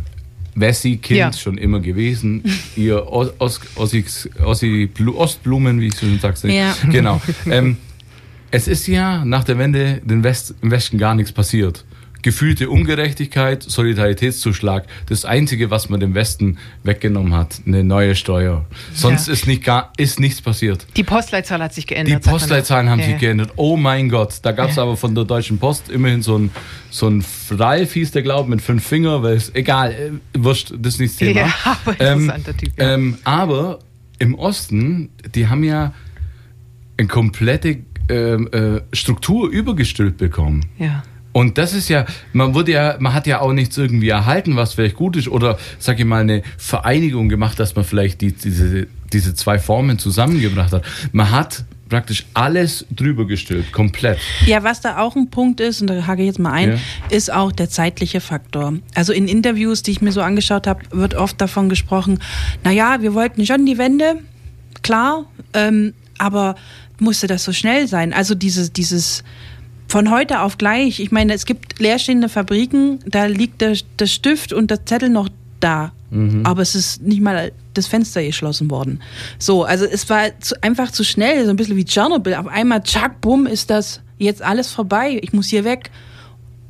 Wessi-Kind 0.54 1.18
Ja. 1.18 1.32
schon 1.32 1.58
immer 1.58 1.80
gewesen. 1.80 2.42
Ihr 2.76 3.10
Os, 3.10 3.30
Os, 3.38 3.60
Ossis, 3.76 4.28
Ossi, 4.42 4.90
Blu, 4.92 5.16
Ostblumen, 5.18 5.80
wie 5.80 5.88
ich 5.88 5.98
schon 5.98 6.18
sagst. 6.18 6.44
Ja. 6.44 6.74
Genau. 6.90 7.20
Ähm, 7.50 7.76
es 8.50 8.68
ist 8.68 8.86
ja 8.86 9.24
nach 9.24 9.44
der 9.44 9.58
Wende 9.58 10.00
den 10.04 10.22
West, 10.24 10.54
im 10.62 10.70
Westen 10.70 10.98
gar 10.98 11.14
nichts 11.14 11.32
passiert. 11.32 11.84
Gefühlte 12.26 12.70
Ungerechtigkeit, 12.70 13.62
Solidaritätszuschlag, 13.62 14.86
das 15.08 15.24
Einzige, 15.24 15.70
was 15.70 15.88
man 15.90 16.00
dem 16.00 16.14
Westen 16.16 16.58
weggenommen 16.82 17.34
hat, 17.34 17.60
eine 17.64 17.84
neue 17.84 18.16
Steuer. 18.16 18.64
Sonst 18.92 19.28
Ja. 19.28 19.32
ist, 19.32 19.46
nicht 19.46 19.62
gar, 19.62 19.92
ist 19.96 20.18
nichts 20.18 20.42
passiert. 20.42 20.84
Die 20.96 21.04
Postleitzahl 21.04 21.62
hat 21.62 21.72
sich 21.72 21.86
geändert. 21.86 22.24
Die 22.26 22.28
Postleitzahlen 22.28 22.90
haben 22.90 22.98
Ja, 22.98 23.04
sich 23.04 23.12
ja. 23.14 23.20
geändert. 23.20 23.52
Oh 23.54 23.76
mein 23.76 24.08
Gott. 24.08 24.40
Da 24.42 24.50
gab 24.50 24.70
es 24.70 24.78
aber 24.78 24.96
von 24.96 25.14
der 25.14 25.22
Deutschen 25.24 25.58
Post 25.58 25.88
immerhin 25.88 26.20
so 26.22 26.36
ein, 26.36 26.50
so 26.90 27.08
ein 27.08 27.24
Ralf 27.52 27.92
hieß 27.92 28.10
der, 28.10 28.22
glaube 28.22 28.50
mit 28.50 28.60
fünf 28.60 28.84
Finger, 28.84 29.22
weil 29.22 29.36
es, 29.36 29.54
egal, 29.54 29.92
äh, 29.92 30.10
wurscht, 30.36 30.72
das 30.76 30.94
ist 30.94 31.00
nicht 31.00 31.16
Thema. 31.18 31.42
Ja, 31.42 31.54
aber 31.86 32.00
ähm, 32.00 32.32
Typ, 32.58 32.72
ähm, 32.78 33.18
aber 33.22 33.78
im 34.18 34.34
Osten, 34.34 35.10
die 35.32 35.46
haben 35.46 35.62
ja 35.62 35.94
eine 36.98 37.06
komplette 37.06 37.78
ähm, 38.08 38.48
äh, 38.52 38.80
Struktur 38.92 39.48
übergestülpt 39.48 40.18
bekommen. 40.18 40.66
Ja. 40.76 41.04
Und 41.36 41.58
das 41.58 41.74
ist 41.74 41.90
ja, 41.90 42.06
man 42.32 42.54
wurde 42.54 42.72
ja, 42.72 42.96
man 42.98 43.12
hat 43.12 43.26
ja 43.26 43.42
auch 43.42 43.52
nichts 43.52 43.76
irgendwie 43.76 44.08
erhalten, 44.08 44.56
was 44.56 44.72
vielleicht 44.72 44.96
gut 44.96 45.16
ist, 45.16 45.28
oder 45.28 45.58
sag 45.78 45.98
ich 45.98 46.06
mal, 46.06 46.22
eine 46.22 46.40
Vereinigung 46.56 47.28
gemacht, 47.28 47.60
dass 47.60 47.76
man 47.76 47.84
vielleicht 47.84 48.22
die, 48.22 48.32
diese, 48.32 48.86
diese 49.12 49.34
zwei 49.34 49.58
Formen 49.58 49.98
zusammengebracht 49.98 50.72
hat. 50.72 50.82
Man 51.12 51.30
hat 51.30 51.66
praktisch 51.90 52.24
alles 52.32 52.86
drüber 52.90 53.26
gestülpt, 53.26 53.70
komplett. 53.70 54.18
Ja, 54.46 54.64
was 54.64 54.80
da 54.80 54.96
auch 54.96 55.14
ein 55.14 55.28
Punkt 55.28 55.60
ist, 55.60 55.82
und 55.82 55.88
da 55.88 56.06
hake 56.06 56.22
ich 56.22 56.28
jetzt 56.28 56.38
mal 56.38 56.52
ein, 56.52 56.70
Ja. 56.70 56.78
ist 57.10 57.30
auch 57.30 57.52
der 57.52 57.68
zeitliche 57.68 58.22
Faktor. 58.22 58.72
Also 58.94 59.12
in 59.12 59.28
Interviews, 59.28 59.82
die 59.82 59.90
ich 59.90 60.00
mir 60.00 60.12
so 60.12 60.22
angeschaut 60.22 60.66
habe, 60.66 60.84
wird 60.90 61.16
oft 61.16 61.38
davon 61.38 61.68
gesprochen, 61.68 62.18
naja, 62.64 63.02
wir 63.02 63.12
wollten 63.12 63.44
schon 63.44 63.66
die 63.66 63.76
Wende, 63.76 64.20
klar, 64.80 65.26
ähm, 65.52 65.92
aber 66.16 66.54
musste 66.98 67.26
das 67.26 67.44
so 67.44 67.52
schnell 67.52 67.88
sein? 67.88 68.14
Also 68.14 68.34
dieses, 68.34 68.72
dieses 68.72 69.22
von 69.88 70.10
heute 70.10 70.40
auf 70.40 70.58
gleich. 70.58 71.00
Ich 71.00 71.12
meine, 71.12 71.32
es 71.34 71.46
gibt 71.46 71.78
leerstehende 71.78 72.28
Fabriken, 72.28 73.00
da 73.06 73.26
liegt 73.26 73.60
der, 73.60 73.76
der 73.98 74.06
Stift 74.06 74.52
und 74.52 74.70
der 74.70 74.84
Zettel 74.84 75.08
noch 75.08 75.28
da. 75.60 75.92
Mhm. 76.10 76.44
Aber 76.44 76.62
es 76.62 76.74
ist 76.74 77.02
nicht 77.02 77.20
mal 77.20 77.52
das 77.74 77.86
Fenster 77.86 78.22
geschlossen 78.22 78.70
worden. 78.70 79.00
So, 79.38 79.64
also 79.64 79.84
es 79.84 80.08
war 80.08 80.38
zu, 80.40 80.60
einfach 80.62 80.90
zu 80.90 81.04
schnell, 81.04 81.44
so 81.44 81.50
ein 81.50 81.56
bisschen 81.56 81.76
wie 81.76 81.84
Tschernobyl. 81.84 82.34
Auf 82.34 82.46
einmal, 82.46 82.82
tschack, 82.82 83.20
bumm, 83.20 83.46
ist 83.46 83.70
das 83.70 84.00
jetzt 84.18 84.42
alles 84.42 84.70
vorbei. 84.70 85.18
Ich 85.22 85.32
muss 85.32 85.48
hier 85.48 85.64
weg. 85.64 85.90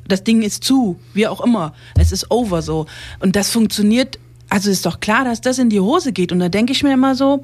Das 0.07 0.23
Ding 0.23 0.41
ist 0.41 0.63
zu, 0.63 0.99
wie 1.13 1.27
auch 1.27 1.41
immer. 1.41 1.73
Es 1.99 2.11
ist 2.11 2.31
over 2.31 2.61
so. 2.61 2.85
Und 3.19 3.35
das 3.35 3.51
funktioniert, 3.51 4.19
also 4.49 4.69
ist 4.69 4.85
doch 4.85 4.99
klar, 4.99 5.25
dass 5.25 5.41
das 5.41 5.59
in 5.59 5.69
die 5.69 5.79
Hose 5.79 6.13
geht. 6.13 6.31
Und 6.31 6.39
da 6.39 6.49
denke 6.49 6.71
ich 6.71 6.83
mir 6.83 6.93
immer 6.93 7.15
so. 7.15 7.43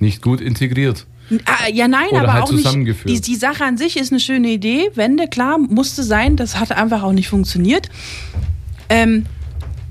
Nicht 0.00 0.20
gut 0.20 0.40
integriert. 0.40 1.06
Ah, 1.44 1.68
ja, 1.72 1.88
nein, 1.88 2.08
Oder 2.10 2.22
aber 2.22 2.32
halt 2.34 2.44
auch 2.44 2.52
nicht. 2.52 3.04
Die, 3.04 3.20
die 3.20 3.36
Sache 3.36 3.64
an 3.64 3.76
sich 3.76 3.96
ist 3.96 4.12
eine 4.12 4.20
schöne 4.20 4.48
Idee. 4.48 4.90
Wende, 4.94 5.26
klar, 5.28 5.58
musste 5.58 6.02
sein. 6.02 6.36
Das 6.36 6.58
hat 6.58 6.72
einfach 6.72 7.02
auch 7.02 7.12
nicht 7.12 7.28
funktioniert. 7.28 7.88
Ähm, 8.88 9.26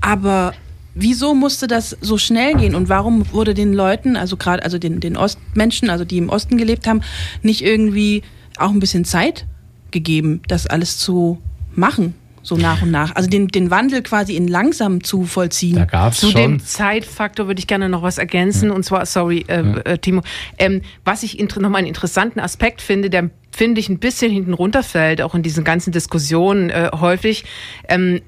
aber 0.00 0.54
wieso 0.94 1.34
musste 1.34 1.66
das 1.66 1.96
so 2.00 2.16
schnell 2.16 2.54
gehen 2.54 2.74
und 2.74 2.88
warum 2.88 3.30
wurde 3.32 3.52
den 3.52 3.74
Leuten, 3.74 4.16
also 4.16 4.36
gerade 4.36 4.62
also 4.62 4.78
den, 4.78 5.00
den 5.00 5.16
Ostmenschen, 5.16 5.90
also 5.90 6.04
die 6.04 6.18
im 6.18 6.30
Osten 6.30 6.56
gelebt 6.56 6.86
haben, 6.86 7.02
nicht 7.42 7.62
irgendwie 7.62 8.22
auch 8.56 8.70
ein 8.70 8.80
bisschen 8.80 9.04
Zeit 9.04 9.46
gegeben, 9.90 10.40
das 10.48 10.66
alles 10.66 10.96
zu 10.96 11.38
machen? 11.74 12.14
So 12.46 12.56
nach 12.56 12.82
und 12.82 12.90
nach. 12.90 13.14
Also 13.14 13.28
den, 13.28 13.48
den 13.48 13.70
Wandel 13.70 14.02
quasi 14.02 14.36
in 14.36 14.48
langsam 14.48 15.02
zu 15.02 15.24
vollziehen. 15.24 15.76
Da 15.76 15.84
gab's 15.84 16.20
zu 16.20 16.30
schon. 16.30 16.40
dem 16.40 16.60
Zeitfaktor 16.60 17.46
würde 17.46 17.58
ich 17.58 17.66
gerne 17.66 17.88
noch 17.88 18.02
was 18.02 18.18
ergänzen. 18.18 18.68
Ja. 18.68 18.74
Und 18.74 18.84
zwar, 18.84 19.04
sorry, 19.06 19.44
äh, 19.48 19.62
ja. 19.62 19.76
äh, 19.78 19.98
Timo, 19.98 20.22
ähm, 20.58 20.82
was 21.04 21.22
ich 21.22 21.38
nochmal 21.38 21.80
einen 21.80 21.88
interessanten 21.88 22.40
Aspekt 22.40 22.80
finde, 22.80 23.10
der 23.10 23.30
finde 23.50 23.80
ich 23.80 23.88
ein 23.88 23.98
bisschen 23.98 24.30
hinten 24.30 24.52
runterfällt, 24.52 25.22
auch 25.22 25.34
in 25.34 25.42
diesen 25.42 25.64
ganzen 25.64 25.90
Diskussionen 25.90 26.70
äh, 26.70 26.90
häufig. 26.92 27.44
Ähm, 27.88 28.20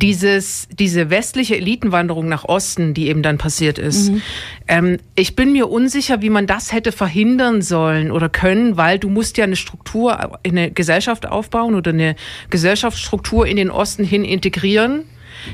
dieses, 0.00 0.68
diese 0.70 1.10
westliche 1.10 1.56
Elitenwanderung 1.56 2.28
nach 2.28 2.44
Osten, 2.44 2.94
die 2.94 3.08
eben 3.08 3.22
dann 3.22 3.38
passiert 3.38 3.78
ist. 3.78 4.10
Mhm. 4.10 4.22
Ähm, 4.68 4.96
ich 5.16 5.34
bin 5.34 5.52
mir 5.52 5.68
unsicher, 5.68 6.22
wie 6.22 6.30
man 6.30 6.46
das 6.46 6.72
hätte 6.72 6.92
verhindern 6.92 7.62
sollen 7.62 8.12
oder 8.12 8.28
können, 8.28 8.76
weil 8.76 8.98
du 8.98 9.08
musst 9.08 9.36
ja 9.38 9.44
eine 9.44 9.56
Struktur, 9.56 10.38
eine 10.44 10.70
Gesellschaft 10.70 11.26
aufbauen 11.26 11.74
oder 11.74 11.90
eine 11.90 12.14
Gesellschaftsstruktur 12.50 13.46
in 13.46 13.56
den 13.56 13.70
Osten 13.70 14.04
hin 14.04 14.24
integrieren 14.24 15.04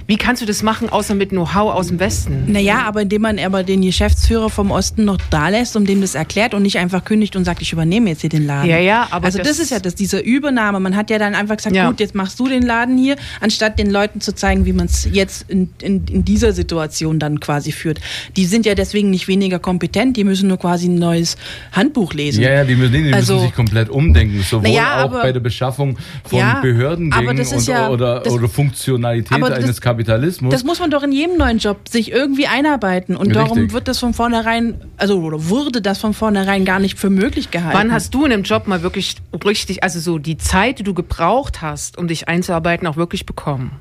wie 0.06 0.16
kannst 0.16 0.42
du 0.42 0.46
das 0.46 0.62
machen, 0.62 0.88
außer 0.88 1.14
mit 1.14 1.30
Know-how 1.30 1.74
aus 1.74 1.88
dem 1.88 1.98
Westen? 1.98 2.44
Naja, 2.46 2.82
aber 2.86 3.02
indem 3.02 3.22
man 3.22 3.38
aber 3.38 3.62
den 3.62 3.82
Geschäftsführer 3.82 4.50
vom 4.50 4.70
Osten 4.70 5.04
noch 5.04 5.18
da 5.30 5.48
lässt 5.48 5.76
und 5.76 5.88
dem 5.88 6.00
das 6.00 6.14
erklärt 6.14 6.54
und 6.54 6.62
nicht 6.62 6.78
einfach 6.78 7.04
kündigt 7.04 7.36
und 7.36 7.44
sagt, 7.44 7.62
ich 7.62 7.72
übernehme 7.72 8.10
jetzt 8.10 8.20
hier 8.20 8.30
den 8.30 8.46
Laden. 8.46 8.68
Ja, 8.68 8.78
ja, 8.78 9.08
aber. 9.10 9.26
Also 9.26 9.38
das, 9.38 9.48
das 9.48 9.58
ist 9.58 9.70
ja 9.70 9.78
das, 9.78 9.94
diese 9.94 10.18
Übernahme. 10.18 10.80
Man 10.80 10.96
hat 10.96 11.10
ja 11.10 11.18
dann 11.18 11.34
einfach 11.34 11.56
gesagt, 11.56 11.74
ja. 11.74 11.88
gut, 11.88 12.00
jetzt 12.00 12.14
machst 12.14 12.38
du 12.38 12.48
den 12.48 12.62
Laden 12.62 12.98
hier, 12.98 13.16
anstatt 13.40 13.78
den 13.78 13.90
Leuten 13.90 14.20
zu 14.20 14.34
zeigen, 14.34 14.64
wie 14.66 14.72
man 14.72 14.86
es 14.86 15.08
jetzt 15.10 15.48
in, 15.48 15.70
in, 15.80 16.04
in 16.06 16.24
dieser 16.24 16.52
Situation 16.52 17.18
dann 17.18 17.40
quasi 17.40 17.72
führt. 17.72 18.00
Die 18.36 18.44
sind 18.44 18.66
ja 18.66 18.74
deswegen 18.74 19.10
nicht 19.10 19.28
weniger 19.28 19.58
kompetent, 19.58 20.16
die 20.16 20.24
müssen 20.24 20.48
nur 20.48 20.58
quasi 20.58 20.88
ein 20.88 20.96
neues 20.96 21.36
Handbuch 21.72 22.14
lesen. 22.14 22.42
Ja, 22.42 22.52
ja, 22.52 22.64
die 22.64 22.76
müssen, 22.76 22.92
die 22.92 23.12
also, 23.12 23.34
müssen 23.34 23.46
sich 23.46 23.54
komplett 23.54 23.88
umdenken, 23.88 24.42
sowohl 24.42 24.70
ja, 24.70 24.94
aber, 24.94 25.18
auch 25.18 25.22
bei 25.22 25.32
der 25.32 25.40
Beschaffung 25.40 25.96
von 26.24 26.38
ja, 26.38 26.60
Behördengängen 26.60 27.38
und, 27.38 27.66
ja, 27.66 27.90
oder, 27.90 28.20
das, 28.20 28.32
oder 28.32 28.48
Funktionalität 28.48 29.42
eines 29.42 29.73
des 29.74 29.80
Kapitalismus. 29.80 30.52
Das 30.52 30.64
muss 30.64 30.78
man 30.78 30.90
doch 30.90 31.02
in 31.02 31.12
jedem 31.12 31.36
neuen 31.36 31.58
Job 31.58 31.88
sich 31.88 32.12
irgendwie 32.12 32.46
einarbeiten. 32.46 33.16
Und 33.16 33.28
Richtig. 33.28 33.42
darum 33.42 33.72
wird 33.72 33.88
das 33.88 33.98
von 33.98 34.14
vornherein, 34.14 34.80
also 34.96 35.20
oder 35.20 35.48
wurde 35.48 35.82
das 35.82 35.98
von 35.98 36.14
vornherein 36.14 36.64
gar 36.64 36.78
nicht 36.78 36.98
für 36.98 37.10
möglich 37.10 37.50
gehalten. 37.50 37.76
Wann 37.76 37.92
hast 37.92 38.14
du 38.14 38.24
in 38.24 38.30
dem 38.30 38.42
Job 38.42 38.66
mal 38.66 38.82
wirklich 38.82 39.16
richtig, 39.44 39.82
also 39.82 40.00
so 40.00 40.18
die 40.18 40.36
Zeit, 40.36 40.78
die 40.78 40.82
du 40.82 40.94
gebraucht 40.94 41.62
hast, 41.62 41.98
um 41.98 42.08
dich 42.08 42.28
einzuarbeiten, 42.28 42.86
auch 42.86 42.96
wirklich 42.96 43.26
bekommen? 43.26 43.72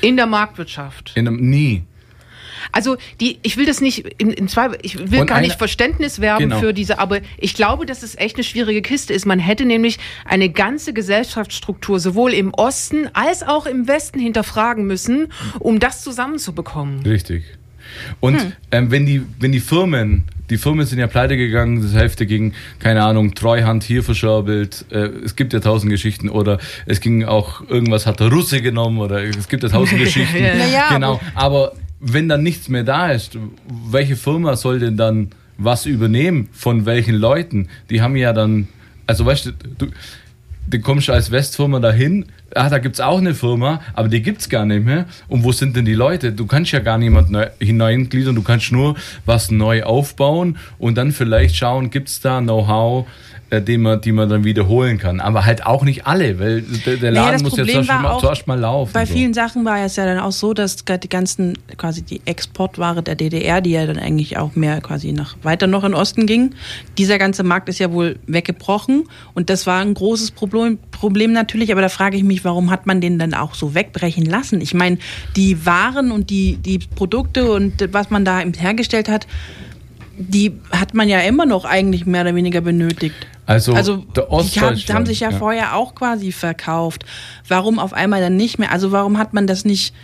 In 0.00 0.16
der 0.16 0.26
Marktwirtschaft? 0.26 1.12
In 1.14 1.28
einem, 1.28 1.36
nie. 1.48 1.84
Also 2.70 2.96
die, 3.20 3.38
ich 3.42 3.56
will 3.56 3.66
das 3.66 3.80
nicht 3.80 4.06
in, 4.18 4.30
in 4.30 4.48
zwei, 4.48 4.70
ich 4.82 5.10
will 5.10 5.20
Und 5.20 5.26
gar 5.26 5.38
eine, 5.38 5.46
nicht 5.46 5.58
Verständnis 5.58 6.20
werben 6.20 6.50
genau. 6.50 6.60
für 6.60 6.72
diese, 6.72 6.98
aber 6.98 7.20
ich 7.38 7.54
glaube, 7.54 7.86
dass 7.86 8.02
es 8.02 8.16
echt 8.16 8.36
eine 8.36 8.44
schwierige 8.44 8.82
Kiste 8.82 9.12
ist. 9.12 9.26
Man 9.26 9.38
hätte 9.38 9.64
nämlich 9.64 9.98
eine 10.24 10.50
ganze 10.50 10.92
Gesellschaftsstruktur 10.92 11.98
sowohl 11.98 12.32
im 12.32 12.54
Osten 12.54 13.08
als 13.12 13.42
auch 13.42 13.66
im 13.66 13.88
Westen 13.88 14.20
hinterfragen 14.20 14.86
müssen, 14.86 15.32
um 15.58 15.80
das 15.80 16.02
zusammenzubekommen. 16.02 17.02
Richtig. 17.04 17.44
Und 18.20 18.40
hm. 18.40 18.52
ähm, 18.70 18.90
wenn 18.90 19.06
die, 19.06 19.22
wenn 19.38 19.52
die 19.52 19.60
Firmen, 19.60 20.24
die 20.50 20.58
Firmen 20.58 20.86
sind 20.86 20.98
ja 20.98 21.06
pleite 21.06 21.36
gegangen, 21.36 21.82
das 21.82 21.94
Hälfte 21.94 22.26
ging, 22.26 22.54
keine 22.78 23.02
Ahnung, 23.02 23.34
Treuhand 23.34 23.82
hier 23.84 24.02
verscherbelt, 24.02 24.84
äh, 24.90 25.08
es 25.24 25.36
gibt 25.36 25.52
ja 25.52 25.60
tausend 25.60 25.90
Geschichten 25.90 26.28
oder 26.28 26.58
es 26.86 27.00
ging 27.00 27.24
auch, 27.24 27.68
irgendwas 27.68 28.06
hat 28.06 28.20
der 28.20 28.30
Russe 28.30 28.62
genommen 28.62 28.98
oder 28.98 29.22
es 29.22 29.48
gibt 29.48 29.62
ja 29.62 29.68
tausend 29.68 29.98
Geschichten. 30.04 30.42
ja, 30.42 30.66
ja, 30.66 30.88
genau, 30.90 31.20
aber 31.34 31.72
wenn 32.02 32.28
dann 32.28 32.42
nichts 32.42 32.68
mehr 32.68 32.82
da 32.82 33.10
ist, 33.10 33.38
welche 33.90 34.16
Firma 34.16 34.56
soll 34.56 34.80
denn 34.80 34.96
dann 34.96 35.30
was 35.56 35.86
übernehmen? 35.86 36.48
Von 36.52 36.84
welchen 36.84 37.14
Leuten? 37.14 37.68
Die 37.90 38.02
haben 38.02 38.16
ja 38.16 38.32
dann, 38.32 38.68
also 39.06 39.24
weißt 39.24 39.46
du, 39.46 39.52
du, 39.78 39.86
du 40.68 40.80
kommst 40.80 41.08
als 41.08 41.30
Westfirma 41.30 41.78
dahin, 41.78 42.26
ah, 42.54 42.68
da 42.68 42.78
gibt 42.78 42.96
es 42.96 43.00
auch 43.00 43.18
eine 43.18 43.34
Firma, 43.34 43.80
aber 43.94 44.08
die 44.08 44.22
gibt 44.22 44.40
es 44.40 44.48
gar 44.48 44.64
nicht 44.64 44.84
mehr. 44.84 45.06
Und 45.28 45.44
wo 45.44 45.52
sind 45.52 45.76
denn 45.76 45.84
die 45.84 45.94
Leute? 45.94 46.32
Du 46.32 46.46
kannst 46.46 46.72
ja 46.72 46.80
gar 46.80 46.98
niemand 46.98 47.36
hineingliedern, 47.60 48.34
du 48.34 48.42
kannst 48.42 48.72
nur 48.72 48.96
was 49.26 49.50
neu 49.50 49.82
aufbauen 49.84 50.58
und 50.78 50.96
dann 50.96 51.12
vielleicht 51.12 51.56
schauen, 51.56 51.90
gibt 51.90 52.08
es 52.08 52.20
da 52.20 52.40
Know-how, 52.40 53.06
äh, 53.52 53.60
die 53.60 53.76
man, 53.76 54.00
die 54.00 54.12
man 54.12 54.30
dann 54.30 54.44
wiederholen 54.44 54.96
kann. 54.96 55.20
Aber 55.20 55.44
halt 55.44 55.66
auch 55.66 55.84
nicht 55.84 56.06
alle, 56.06 56.38
weil 56.40 56.62
der, 56.62 56.96
der 56.96 57.10
Laden 57.10 57.32
naja, 57.32 57.42
muss 57.42 57.50
Problem 57.50 57.66
ja 57.66 57.82
zuerst, 57.82 58.02
mal, 58.02 58.18
zuerst 58.18 58.46
mal 58.46 58.58
laufen. 58.58 58.92
Bei 58.94 59.04
so. 59.04 59.12
vielen 59.12 59.34
Sachen 59.34 59.66
war 59.66 59.78
es 59.84 59.96
ja 59.96 60.06
dann 60.06 60.18
auch 60.18 60.32
so, 60.32 60.54
dass 60.54 60.76
die 60.76 61.08
ganzen, 61.08 61.58
quasi 61.76 62.00
die 62.00 62.22
Exportware 62.24 63.02
der 63.02 63.14
DDR, 63.14 63.60
die 63.60 63.72
ja 63.72 63.84
dann 63.84 63.98
eigentlich 63.98 64.38
auch 64.38 64.54
mehr 64.56 64.80
quasi 64.80 65.12
nach 65.12 65.36
weiter 65.42 65.66
noch 65.66 65.84
in 65.84 65.92
Osten 65.92 66.26
ging, 66.26 66.54
dieser 66.96 67.18
ganze 67.18 67.42
Markt 67.42 67.68
ist 67.68 67.78
ja 67.78 67.92
wohl 67.92 68.18
weggebrochen 68.26 69.04
und 69.34 69.50
das 69.50 69.66
war 69.66 69.82
ein 69.82 69.92
großes 69.92 70.30
Problem, 70.30 70.78
Problem 70.90 71.32
natürlich, 71.32 71.72
aber 71.72 71.82
da 71.82 71.90
frage 71.90 72.16
ich 72.16 72.22
mich, 72.22 72.41
warum 72.44 72.70
hat 72.70 72.86
man 72.86 73.00
den 73.00 73.18
dann 73.18 73.34
auch 73.34 73.54
so 73.54 73.74
wegbrechen 73.74 74.24
lassen? 74.24 74.60
Ich 74.60 74.74
meine, 74.74 74.98
die 75.36 75.64
Waren 75.66 76.12
und 76.12 76.30
die, 76.30 76.56
die 76.56 76.78
Produkte 76.78 77.52
und 77.52 77.88
was 77.92 78.10
man 78.10 78.24
da 78.24 78.40
hergestellt 78.40 79.08
hat, 79.08 79.26
die 80.16 80.52
hat 80.70 80.94
man 80.94 81.08
ja 81.08 81.20
immer 81.20 81.46
noch 81.46 81.64
eigentlich 81.64 82.06
mehr 82.06 82.22
oder 82.22 82.34
weniger 82.34 82.60
benötigt. 82.60 83.14
Also, 83.46 83.72
also 83.72 83.96
die 83.96 84.60
haben, 84.60 84.76
haben 84.76 85.06
sich 85.06 85.20
ja, 85.20 85.30
ja, 85.30 85.36
vorher 85.36 85.76
auch 85.76 85.94
quasi 85.94 86.30
verkauft. 86.30 87.04
Warum 87.48 87.78
auf 87.78 87.92
einmal 87.92 88.20
dann 88.20 88.36
nicht 88.36 88.58
mehr? 88.58 88.70
Also 88.70 88.92
warum 88.92 89.18
hat 89.18 89.34
man 89.34 89.46
das 89.46 89.64
nicht 89.64 89.94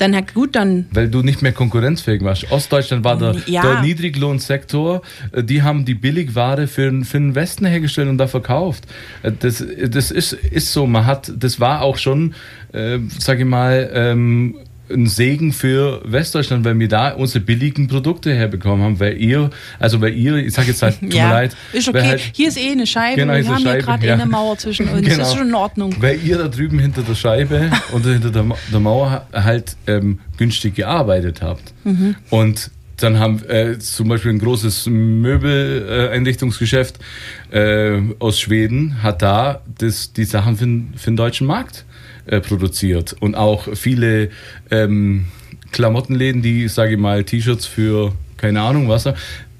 dann 0.00 0.12
ja 0.12 0.20
gut, 0.20 0.54
dann. 0.56 0.86
Weil 0.92 1.08
du 1.08 1.22
nicht 1.22 1.42
mehr 1.42 1.52
konkurrenzfähig 1.52 2.22
warst. 2.22 2.50
Ostdeutschland 2.50 3.04
war 3.04 3.18
der, 3.18 3.36
ja. 3.46 3.62
der 3.62 3.82
Niedriglohnsektor. 3.82 5.02
Äh, 5.32 5.42
die 5.42 5.62
haben 5.62 5.84
die 5.84 5.94
Billigware 5.94 6.66
für, 6.66 7.04
für 7.04 7.18
den 7.18 7.34
Westen 7.34 7.66
hergestellt 7.66 8.08
und 8.08 8.18
da 8.18 8.26
verkauft. 8.26 8.84
Äh, 9.22 9.32
das, 9.38 9.64
das 9.88 10.10
ist, 10.10 10.32
ist 10.32 10.72
so. 10.72 10.86
Man 10.86 11.06
hat, 11.06 11.32
das 11.36 11.60
war 11.60 11.82
auch 11.82 11.96
schon, 11.96 12.34
äh, 12.72 12.98
sage 13.18 13.40
ich 13.40 13.48
mal, 13.48 13.90
ähm, 13.92 14.56
ein 14.90 15.06
Segen 15.06 15.52
für 15.52 16.00
Westdeutschland, 16.04 16.64
weil 16.64 16.78
wir 16.78 16.88
da 16.88 17.10
unsere 17.10 17.44
billigen 17.44 17.88
Produkte 17.88 18.34
herbekommen 18.34 18.84
haben, 18.84 19.00
weil 19.00 19.20
ihr, 19.20 19.50
also 19.78 20.00
weil 20.00 20.14
ihr, 20.14 20.36
ich 20.36 20.54
sage 20.54 20.68
jetzt 20.68 20.82
halt, 20.82 21.00
tut 21.00 21.12
ja, 21.12 21.28
mir 21.28 21.34
leid. 21.34 21.56
Ist 21.72 21.88
okay, 21.88 22.02
halt, 22.02 22.20
hier 22.32 22.48
ist 22.48 22.58
eh 22.58 22.72
eine 22.72 22.86
Scheibe, 22.86 23.20
genau, 23.20 23.34
wir 23.34 23.48
haben 23.48 23.62
Scheibe, 23.62 23.70
hier 23.70 23.82
gerade 23.82 24.06
ja. 24.06 24.12
eh 24.12 24.20
eine 24.20 24.26
Mauer 24.26 24.56
zwischen 24.58 24.88
uns, 24.88 25.00
genau. 25.02 25.18
das 25.18 25.28
ist 25.28 25.36
schon 25.36 25.48
in 25.48 25.54
Ordnung. 25.54 25.94
Weil 26.00 26.18
ihr 26.24 26.38
da 26.38 26.48
drüben 26.48 26.78
hinter 26.78 27.02
der 27.02 27.14
Scheibe 27.14 27.70
und 27.92 28.04
hinter 28.04 28.30
der, 28.30 28.44
der 28.72 28.80
Mauer 28.80 29.26
halt 29.32 29.76
ähm, 29.86 30.20
günstig 30.36 30.74
gearbeitet 30.76 31.42
habt. 31.42 31.74
Mhm. 31.84 32.16
Und 32.30 32.70
dann 32.98 33.18
haben 33.18 33.42
äh, 33.48 33.78
zum 33.78 34.08
Beispiel 34.08 34.32
ein 34.32 34.38
großes 34.38 34.86
Möbeleinrichtungsgeschäft 34.86 36.98
äh, 37.50 38.00
aus 38.18 38.40
Schweden 38.40 39.02
hat 39.02 39.20
da 39.22 39.60
das, 39.78 40.14
die 40.14 40.24
Sachen 40.24 40.56
für, 40.56 40.66
für 40.98 41.10
den 41.10 41.16
deutschen 41.16 41.46
Markt 41.46 41.84
äh, 42.26 42.40
produziert. 42.40 43.16
Und 43.20 43.34
auch 43.34 43.68
viele 43.74 44.30
ähm, 44.70 45.26
Klamottenläden, 45.72 46.42
die, 46.42 46.68
sage 46.68 46.92
ich 46.92 46.98
mal, 46.98 47.24
T-Shirts 47.24 47.66
für 47.66 48.12
keine 48.36 48.60
Ahnung 48.60 48.88
was, 48.88 49.08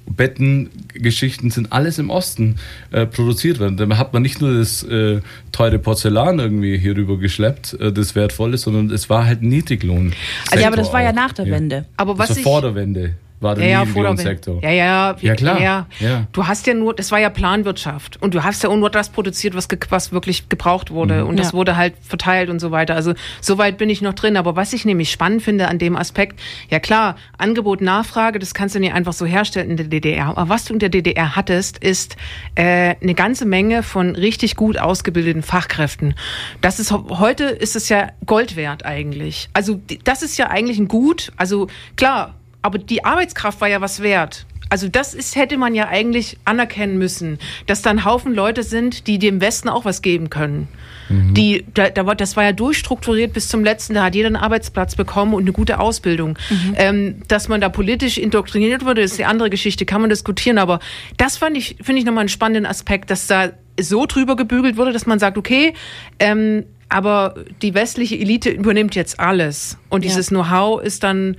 Betten, 0.09 0.69
Geschichten 0.93 1.51
sind 1.51 1.73
alles 1.73 1.99
im 1.99 2.09
Osten 2.09 2.55
äh, 2.91 3.05
produziert 3.05 3.59
worden. 3.59 3.77
Da 3.77 3.97
hat 3.97 4.13
man 4.13 4.21
nicht 4.21 4.39
nur 4.39 4.57
das 4.57 4.83
äh, 4.83 5.19
teure 5.51 5.79
Porzellan 5.79 6.39
irgendwie 6.39 6.77
hier 6.77 6.95
rüber 6.95 7.17
geschleppt, 7.17 7.73
äh, 7.79 7.91
das 7.91 8.15
wertvoll 8.15 8.53
ist, 8.53 8.61
sondern 8.61 8.89
es 8.89 9.09
war 9.09 9.25
halt 9.25 9.41
Niedriglohn. 9.41 10.13
Also 10.49 10.61
ja, 10.61 10.67
aber 10.67 10.77
das 10.77 10.93
war 10.93 11.01
ja 11.01 11.11
nach 11.11 11.33
der 11.33 11.47
Wende. 11.47 11.85
Aber 11.97 12.17
was 12.17 12.29
das 12.29 12.37
war 12.37 12.43
vor 12.43 12.61
der 12.61 12.75
Wende. 12.75 13.15
War 13.39 13.55
der 13.55 13.65
Ja, 13.65 13.69
ja, 13.71 13.79
nie 13.81 13.87
im 13.87 13.93
vor 13.93 14.03
der 14.03 14.17
Sektor. 14.17 14.55
Wende. 14.55 14.67
Ja, 14.67 14.73
ja, 14.73 15.15
Ja, 15.21 15.35
klar. 15.35 15.61
Ja. 15.61 15.85
Ja. 15.99 16.27
Du 16.31 16.47
hast 16.47 16.65
ja 16.67 16.73
nur, 16.73 16.93
das 16.95 17.11
war 17.11 17.19
ja 17.19 17.29
Planwirtschaft 17.29 18.21
und 18.21 18.33
du 18.33 18.43
hast 18.43 18.63
ja 18.63 18.75
nur 18.75 18.89
das 18.89 19.09
produziert, 19.09 19.53
was, 19.55 19.67
ge- 19.69 19.79
was 19.89 20.11
wirklich 20.11 20.49
gebraucht 20.49 20.91
wurde 20.91 21.23
Mhm. 21.23 21.29
und 21.29 21.39
das 21.39 21.47
Ja. 21.47 21.53
wurde 21.53 21.77
halt 21.77 21.93
verteilt 22.01 22.49
und 22.49 22.59
so 22.59 22.71
weiter. 22.71 22.95
Also 22.95 23.13
so 23.41 23.57
weit 23.57 23.77
bin 23.77 23.89
ich 23.89 24.01
noch 24.01 24.13
drin. 24.13 24.37
Aber 24.37 24.55
was 24.55 24.73
ich 24.73 24.85
nämlich 24.85 25.11
spannend 25.11 25.41
finde 25.43 25.67
an 25.67 25.77
dem 25.79 25.95
Aspekt, 25.95 26.39
ja 26.69 26.79
klar, 26.79 27.15
Angebot, 27.37 27.81
Nachfrage, 27.81 28.39
das 28.39 28.53
kannst 28.53 28.75
du 28.75 28.79
nicht 28.79 28.93
einfach 28.93 29.13
so 29.13 29.25
herstellen 29.25 29.69
in 29.71 29.77
der 29.77 29.87
DDR. 29.87 30.27
Aber 30.29 30.49
was 30.49 30.65
du 30.65 30.73
in 30.73 30.79
der 30.79 30.89
DDR 30.89 31.35
hattest, 31.35 31.77
ist 31.77 32.15
äh, 32.55 32.95
eine 33.01 33.13
ganze 33.13 33.45
Menge 33.45 33.83
von 33.83 34.15
richtig 34.15 34.55
gut 34.55 34.77
ausgebildeten 34.79 35.43
Fachkräften. 35.43 36.15
Das 36.61 36.79
ist 36.79 36.91
heute 36.91 37.43
ist 37.45 37.75
es 37.75 37.89
ja 37.89 38.09
Gold 38.25 38.55
wert 38.55 38.85
eigentlich. 38.85 39.49
Also 39.53 39.79
das 40.03 40.23
ist 40.23 40.37
ja 40.37 40.47
eigentlich 40.49 40.79
ein 40.79 40.87
Gut. 40.87 41.31
Also 41.37 41.67
klar, 41.95 42.33
aber 42.67 42.77
die 42.77 43.03
Arbeitskraft 43.05 43.61
war 43.61 43.67
ja 43.69 43.81
was 43.81 44.01
wert. 44.01 44.45
Also 44.69 44.89
das 44.89 45.13
ist, 45.13 45.37
hätte 45.37 45.57
man 45.57 45.73
ja 45.73 45.87
eigentlich 45.87 46.37
anerkennen 46.43 46.97
müssen, 46.97 47.39
dass 47.67 47.81
da 47.81 47.89
ein 47.89 48.03
Haufen 48.03 48.33
Leute 48.35 48.63
sind, 48.63 49.07
die 49.07 49.17
dem 49.17 49.39
Westen 49.39 49.69
auch 49.69 49.85
was 49.85 50.01
geben 50.01 50.29
können. 50.29 50.67
Die, 51.09 51.63
da, 51.73 51.89
da 51.89 52.05
war, 52.05 52.15
das 52.15 52.35
war 52.35 52.43
ja 52.43 52.51
durchstrukturiert 52.51 53.31
bis 53.31 53.47
zum 53.47 53.63
letzten, 53.63 53.93
da 53.93 54.03
hat 54.03 54.13
jeder 54.15 54.27
einen 54.27 54.35
Arbeitsplatz 54.35 54.95
bekommen 54.97 55.33
und 55.33 55.43
eine 55.43 55.53
gute 55.53 55.79
Ausbildung. 55.79 56.37
Ähm, 56.75 57.21
dass 57.29 57.47
man 57.47 57.61
da 57.61 57.69
politisch 57.69 58.17
indoktriniert 58.17 58.83
wurde, 58.83 59.03
ist 59.03 59.17
die 59.17 59.23
andere 59.23 59.49
Geschichte, 59.49 59.85
kann 59.85 60.01
man 60.01 60.09
diskutieren, 60.09 60.57
aber 60.57 60.79
das 61.15 61.37
fand 61.37 61.55
ich, 61.55 61.77
finde 61.81 61.99
ich 61.99 62.05
nochmal 62.05 62.23
einen 62.23 62.29
spannenden 62.29 62.65
Aspekt, 62.65 63.09
dass 63.09 63.25
da 63.27 63.51
so 63.79 64.05
drüber 64.05 64.35
gebügelt 64.35 64.75
wurde, 64.75 64.91
dass 64.91 65.05
man 65.05 65.17
sagt, 65.17 65.37
okay, 65.37 65.73
ähm, 66.19 66.65
aber 66.89 67.35
die 67.61 67.73
westliche 67.73 68.17
Elite 68.17 68.49
übernimmt 68.49 68.93
jetzt 68.95 69.17
alles 69.17 69.77
und 69.89 70.03
Ja. 70.03 70.09
dieses 70.09 70.27
Know-how 70.27 70.81
ist 70.81 71.03
dann, 71.03 71.37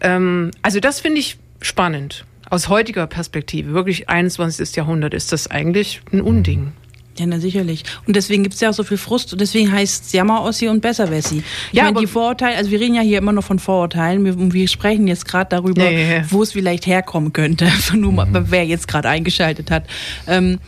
ähm, 0.00 0.50
also 0.62 0.80
das 0.80 1.00
finde 1.00 1.20
ich 1.20 1.38
spannend. 1.60 2.24
Aus 2.50 2.68
heutiger 2.68 3.06
Perspektive, 3.06 3.72
wirklich 3.74 4.08
21. 4.08 4.74
Jahrhundert, 4.76 5.12
ist 5.12 5.32
das 5.32 5.50
eigentlich 5.50 6.00
ein 6.12 6.20
Unding. 6.22 6.72
Ja, 7.18 7.26
na 7.26 7.40
sicherlich. 7.40 7.82
Und 8.06 8.14
deswegen 8.14 8.44
gibt's 8.44 8.60
ja 8.60 8.70
auch 8.70 8.74
so 8.74 8.84
viel 8.84 8.96
Frust 8.96 9.32
und 9.32 9.40
deswegen 9.40 9.72
heißt 9.72 10.04
es 10.06 10.12
Jammer-Ossi 10.12 10.68
und 10.68 10.80
Besserwessi. 10.80 11.42
Ich 11.72 11.76
Ja, 11.76 11.84
meine, 11.84 11.98
die 11.98 12.06
Vorurteile, 12.06 12.56
also 12.56 12.70
wir 12.70 12.78
reden 12.80 12.94
ja 12.94 13.02
hier 13.02 13.18
immer 13.18 13.32
noch 13.32 13.42
von 13.42 13.58
Vorurteilen, 13.58 14.24
wir, 14.24 14.36
und 14.38 14.54
wir 14.54 14.68
sprechen 14.68 15.08
jetzt 15.08 15.26
gerade 15.26 15.48
darüber, 15.50 15.82
Ja, 15.82 15.90
ja, 15.90 16.16
ja. 16.18 16.24
wo 16.30 16.42
es 16.42 16.52
vielleicht 16.52 16.86
herkommen 16.86 17.32
könnte, 17.32 17.68
nur 17.94 18.12
mal, 18.12 18.28
wer 18.50 18.64
jetzt 18.64 18.86
gerade 18.86 19.08
eingeschaltet 19.08 19.70
hat. 19.70 19.84
Ähm, 20.28 20.58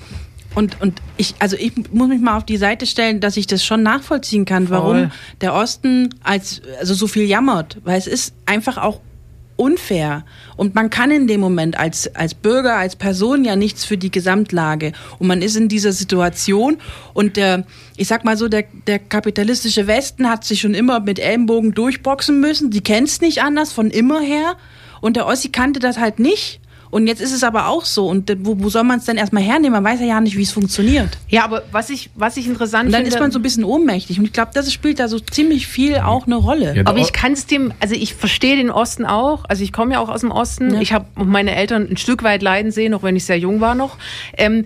und, 0.57 0.81
und 0.81 1.01
ich, 1.17 1.37
also 1.39 1.57
ich 1.57 1.73
muss 1.93 2.09
mich 2.09 2.21
mal 2.21 2.37
auf 2.37 2.45
die 2.45 2.57
Seite 2.57 2.85
stellen, 2.87 3.21
dass 3.21 3.37
ich 3.37 3.47
das 3.47 3.65
schon 3.65 3.85
nachvollziehen 3.85 4.45
kann, 4.45 4.69
warum 4.71 4.97
Voll. 4.97 5.11
der 5.41 5.55
Osten 5.55 6.11
als, 6.25 6.61
also 6.81 6.95
so 6.95 7.07
viel 7.07 7.23
jammert, 7.23 7.79
weil 7.85 7.97
es 7.97 8.09
ist 8.09 8.35
einfach 8.47 8.77
auch 8.77 9.01
unfair. 9.61 10.25
Und 10.57 10.75
man 10.75 10.89
kann 10.89 11.11
in 11.11 11.27
dem 11.27 11.41
Moment 11.41 11.79
als, 11.79 12.15
als 12.17 12.35
Bürger, 12.35 12.77
als 12.77 12.97
Person 12.97 13.45
ja 13.45 13.57
nichts 13.57 13.85
für 13.85 13.99
die 13.99 14.11
Gesamtlage. 14.11 14.93
Und 15.19 15.29
man 15.29 15.43
ist 15.43 15.55
in 15.55 15.69
dieser 15.69 15.93
Situation 15.93 16.79
und 17.13 17.37
der, 17.37 17.67
ich 17.97 18.09
sag 18.09 18.25
mal 18.25 18.37
so, 18.37 18.49
der, 18.49 18.65
der 18.87 18.99
kapitalistische 18.99 19.87
Westen 19.87 20.31
hat 20.31 20.45
sich 20.45 20.61
schon 20.61 20.75
immer 20.75 21.01
mit 21.01 21.19
Ellenbogen 21.19 21.75
durchboxen 21.75 22.41
müssen. 22.41 22.71
Die 22.71 22.81
kennt's 22.81 23.21
nicht 23.21 23.43
anders, 23.43 23.73
von 23.73 23.91
immer 23.91 24.21
her. 24.21 24.57
Und 25.03 25.17
der 25.17 25.27
Ossi 25.27 25.51
kannte 25.51 25.79
das 25.79 25.99
halt 25.99 26.19
nicht. 26.19 26.60
Und 26.91 27.07
jetzt 27.07 27.21
ist 27.21 27.33
es 27.33 27.45
aber 27.45 27.69
auch 27.69 27.85
so. 27.85 28.07
Und 28.09 28.33
wo, 28.45 28.57
wo 28.61 28.69
soll 28.69 28.83
man 28.83 28.99
es 28.99 29.05
denn 29.05 29.17
erstmal 29.17 29.43
hernehmen? 29.45 29.73
Man 29.73 29.85
weiß 29.85 30.01
ja 30.01 30.07
ja 30.07 30.21
nicht, 30.21 30.37
wie 30.37 30.43
es 30.43 30.51
funktioniert. 30.51 31.19
Ja, 31.29 31.45
aber 31.45 31.63
was 31.71 31.89
ich, 31.89 32.11
was 32.17 32.37
ich 32.37 32.47
interessant 32.49 32.87
Und 32.87 32.93
dann 32.93 33.03
finde. 33.03 33.15
ist 33.17 33.21
man 33.21 33.31
so 33.31 33.39
ein 33.39 33.43
bisschen 33.43 33.63
ohnmächtig. 33.65 34.19
Und 34.19 34.25
ich 34.25 34.33
glaube, 34.33 34.51
das 34.55 34.73
spielt 34.73 34.99
da 34.99 35.07
so 35.07 35.21
ziemlich 35.21 35.69
viel 35.69 35.97
auch 35.99 36.27
eine 36.27 36.35
Rolle. 36.35 36.75
Ja, 36.75 36.83
Aber 36.87 36.99
ich 36.99 37.13
kann 37.13 37.33
es 37.33 37.47
dem, 37.47 37.73
also 37.79 37.95
ich 37.95 38.15
verstehe 38.15 38.57
den 38.57 38.71
Osten 38.71 39.05
auch. 39.05 39.45
Also 39.49 39.63
ich 39.63 39.73
komme 39.73 39.93
ja 39.95 40.01
auch 40.01 40.09
aus 40.09 40.23
dem 40.23 40.33
Osten. 40.33 40.75
Ja. 40.75 40.81
Ich 40.81 40.93
habe 40.93 41.07
meine 41.15 41.55
Eltern 41.55 41.87
ein 41.89 41.97
Stück 41.97 42.25
weit 42.25 42.43
leiden 42.43 42.73
sehen, 42.73 42.93
auch 42.95 43.05
wenn 43.05 43.15
ich 43.15 43.25
sehr 43.25 43.39
jung 43.39 43.61
war 43.61 43.77
noch. 43.77 43.97
Ähm, 44.37 44.65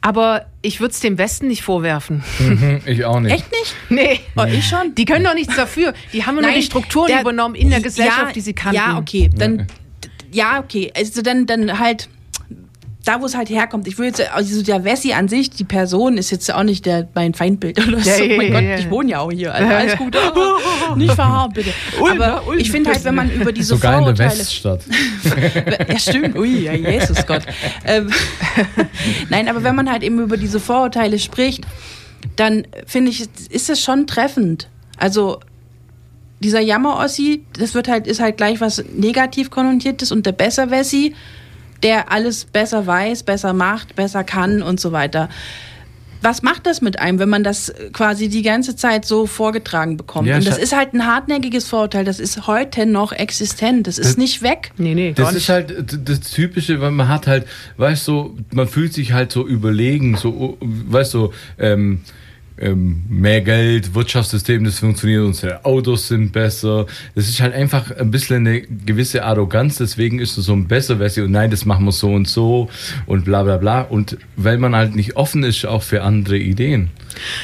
aber 0.00 0.46
ich 0.62 0.80
würde 0.80 0.92
es 0.92 1.00
dem 1.00 1.16
Westen 1.16 1.46
nicht 1.48 1.62
vorwerfen. 1.62 2.24
Mhm, 2.40 2.80
ich 2.86 3.04
auch 3.04 3.20
nicht. 3.20 3.32
Echt 3.34 3.50
nicht? 3.52 3.74
Nee. 3.88 4.20
Oh, 4.36 4.44
ich 4.44 4.66
schon. 4.66 4.94
Die 4.96 5.04
können 5.04 5.24
doch 5.24 5.34
nichts 5.34 5.54
dafür. 5.54 5.92
Die 6.12 6.24
haben 6.26 6.34
nur 6.40 6.50
die 6.50 6.62
Strukturen 6.62 7.06
der- 7.08 7.20
übernommen 7.20 7.54
in 7.54 7.70
der 7.70 7.80
Gesellschaft, 7.80 8.26
ja, 8.28 8.32
die 8.32 8.40
sie 8.40 8.52
kannten. 8.52 8.76
Ja, 8.76 8.98
okay. 8.98 9.30
Dann, 9.32 9.66
ja, 10.32 10.60
okay. 10.60 10.92
Also 10.96 11.22
dann, 11.22 11.46
dann 11.46 11.78
halt 11.78 12.08
da, 13.04 13.20
wo 13.20 13.26
es 13.26 13.36
halt 13.36 13.50
herkommt. 13.50 13.88
Ich 13.88 13.98
will 13.98 14.06
jetzt, 14.06 14.20
also 14.32 14.62
der 14.62 14.84
Wessi 14.84 15.12
an 15.12 15.28
sich, 15.28 15.50
die 15.50 15.64
Person 15.64 16.18
ist 16.18 16.30
jetzt 16.30 16.52
auch 16.52 16.62
nicht 16.62 16.86
der, 16.86 17.08
mein 17.14 17.34
Feindbild 17.34 17.84
oder 17.86 18.00
so. 18.00 18.10
Ja, 18.10 18.24
ja, 18.24 18.36
mein 18.36 18.52
ja, 18.52 18.60
Gott, 18.60 18.68
ja. 18.68 18.78
ich 18.78 18.90
wohne 18.90 19.10
ja 19.10 19.20
auch 19.20 19.32
hier. 19.32 19.54
Also 19.54 19.74
alles 19.74 19.96
gut. 19.96 20.16
Oh, 20.34 20.94
nicht 20.94 21.14
verhauen, 21.14 21.52
bitte. 21.52 21.70
Aber 22.00 22.42
ich 22.56 22.70
finde 22.70 22.90
halt, 22.90 23.04
wenn 23.04 23.14
man 23.14 23.30
über 23.30 23.52
diese 23.52 23.68
Sogar 23.68 23.98
in 23.98 24.04
der 24.04 24.16
Vorurteile... 24.16 24.40
Weststadt. 24.40 24.80
Ja, 25.88 25.98
stimmt. 25.98 26.36
Ui, 26.36 26.64
ja, 26.64 26.72
Jesus 26.72 27.26
Gott. 27.26 27.42
Ähm, 27.84 28.10
Nein, 29.30 29.48
aber 29.48 29.62
wenn 29.62 29.74
man 29.74 29.90
halt 29.90 30.02
eben 30.02 30.18
über 30.20 30.36
diese 30.36 30.60
Vorurteile 30.60 31.18
spricht, 31.18 31.64
dann 32.36 32.66
finde 32.86 33.10
ich, 33.10 33.26
ist 33.50 33.70
es 33.70 33.82
schon 33.82 34.06
treffend. 34.06 34.68
Also 34.96 35.40
dieser 36.42 36.60
Jammer-Ossi, 36.60 37.42
das 37.58 37.74
wird 37.74 37.88
halt, 37.88 38.06
ist 38.06 38.20
halt 38.20 38.36
gleich 38.36 38.60
was 38.60 38.84
negativ 38.94 39.50
konnotiertes 39.50 40.12
und 40.12 40.26
der 40.26 40.32
Besser-Wessi, 40.32 41.14
der 41.82 42.12
alles 42.12 42.44
besser 42.44 42.86
weiß, 42.86 43.22
besser 43.22 43.54
macht, 43.54 43.96
besser 43.96 44.22
kann 44.24 44.62
und 44.62 44.78
so 44.78 44.92
weiter. 44.92 45.28
Was 46.24 46.42
macht 46.42 46.66
das 46.66 46.80
mit 46.82 47.00
einem, 47.00 47.18
wenn 47.18 47.28
man 47.28 47.42
das 47.42 47.72
quasi 47.92 48.28
die 48.28 48.42
ganze 48.42 48.76
Zeit 48.76 49.04
so 49.04 49.26
vorgetragen 49.26 49.96
bekommt? 49.96 50.28
Ja, 50.28 50.36
und 50.36 50.46
das 50.46 50.56
ist 50.56 50.72
halt 50.76 50.94
ein 50.94 51.04
hartnäckiges 51.04 51.66
Vorurteil, 51.66 52.04
das 52.04 52.20
ist 52.20 52.46
heute 52.46 52.86
noch 52.86 53.10
existent, 53.10 53.88
das 53.88 53.98
ist 53.98 54.18
nicht 54.18 54.40
weg. 54.40 54.70
Nee, 54.76 54.94
nee, 54.94 55.12
gar 55.12 55.24
Das 55.26 55.34
nicht. 55.34 55.42
ist 55.42 55.48
halt 55.48 55.98
das 56.08 56.20
Typische, 56.20 56.80
weil 56.80 56.92
man 56.92 57.08
hat 57.08 57.26
halt, 57.26 57.46
weißt 57.76 58.06
du, 58.06 58.36
man 58.52 58.68
fühlt 58.68 58.92
sich 58.92 59.12
halt 59.12 59.32
so 59.32 59.44
überlegen, 59.44 60.16
so, 60.16 60.58
weißt 60.60 61.14
du, 61.14 61.32
ähm, 61.58 62.02
ähm, 62.58 63.04
mehr 63.08 63.40
Geld, 63.40 63.94
Wirtschaftssystem, 63.94 64.64
das 64.64 64.78
funktioniert, 64.78 65.24
unsere 65.24 65.64
Autos 65.64 66.08
sind 66.08 66.32
besser. 66.32 66.86
Das 67.14 67.28
ist 67.28 67.40
halt 67.40 67.54
einfach 67.54 67.90
ein 67.90 68.10
bisschen 68.10 68.46
eine 68.46 68.62
gewisse 68.62 69.24
Arroganz, 69.24 69.78
deswegen 69.78 70.18
ist 70.18 70.36
es 70.38 70.46
so 70.46 70.52
ein 70.52 70.68
besser 70.68 70.98
Version. 70.98 71.30
Nein, 71.30 71.50
das 71.50 71.64
machen 71.64 71.84
wir 71.84 71.92
so 71.92 72.10
und 72.12 72.28
so 72.28 72.68
und 73.06 73.24
bla 73.24 73.42
bla 73.42 73.56
bla. 73.56 73.82
Und 73.82 74.18
weil 74.36 74.58
man 74.58 74.74
halt 74.74 74.94
nicht 74.94 75.16
offen 75.16 75.42
ist 75.44 75.64
auch 75.66 75.82
für 75.82 76.02
andere 76.02 76.38
Ideen. 76.38 76.90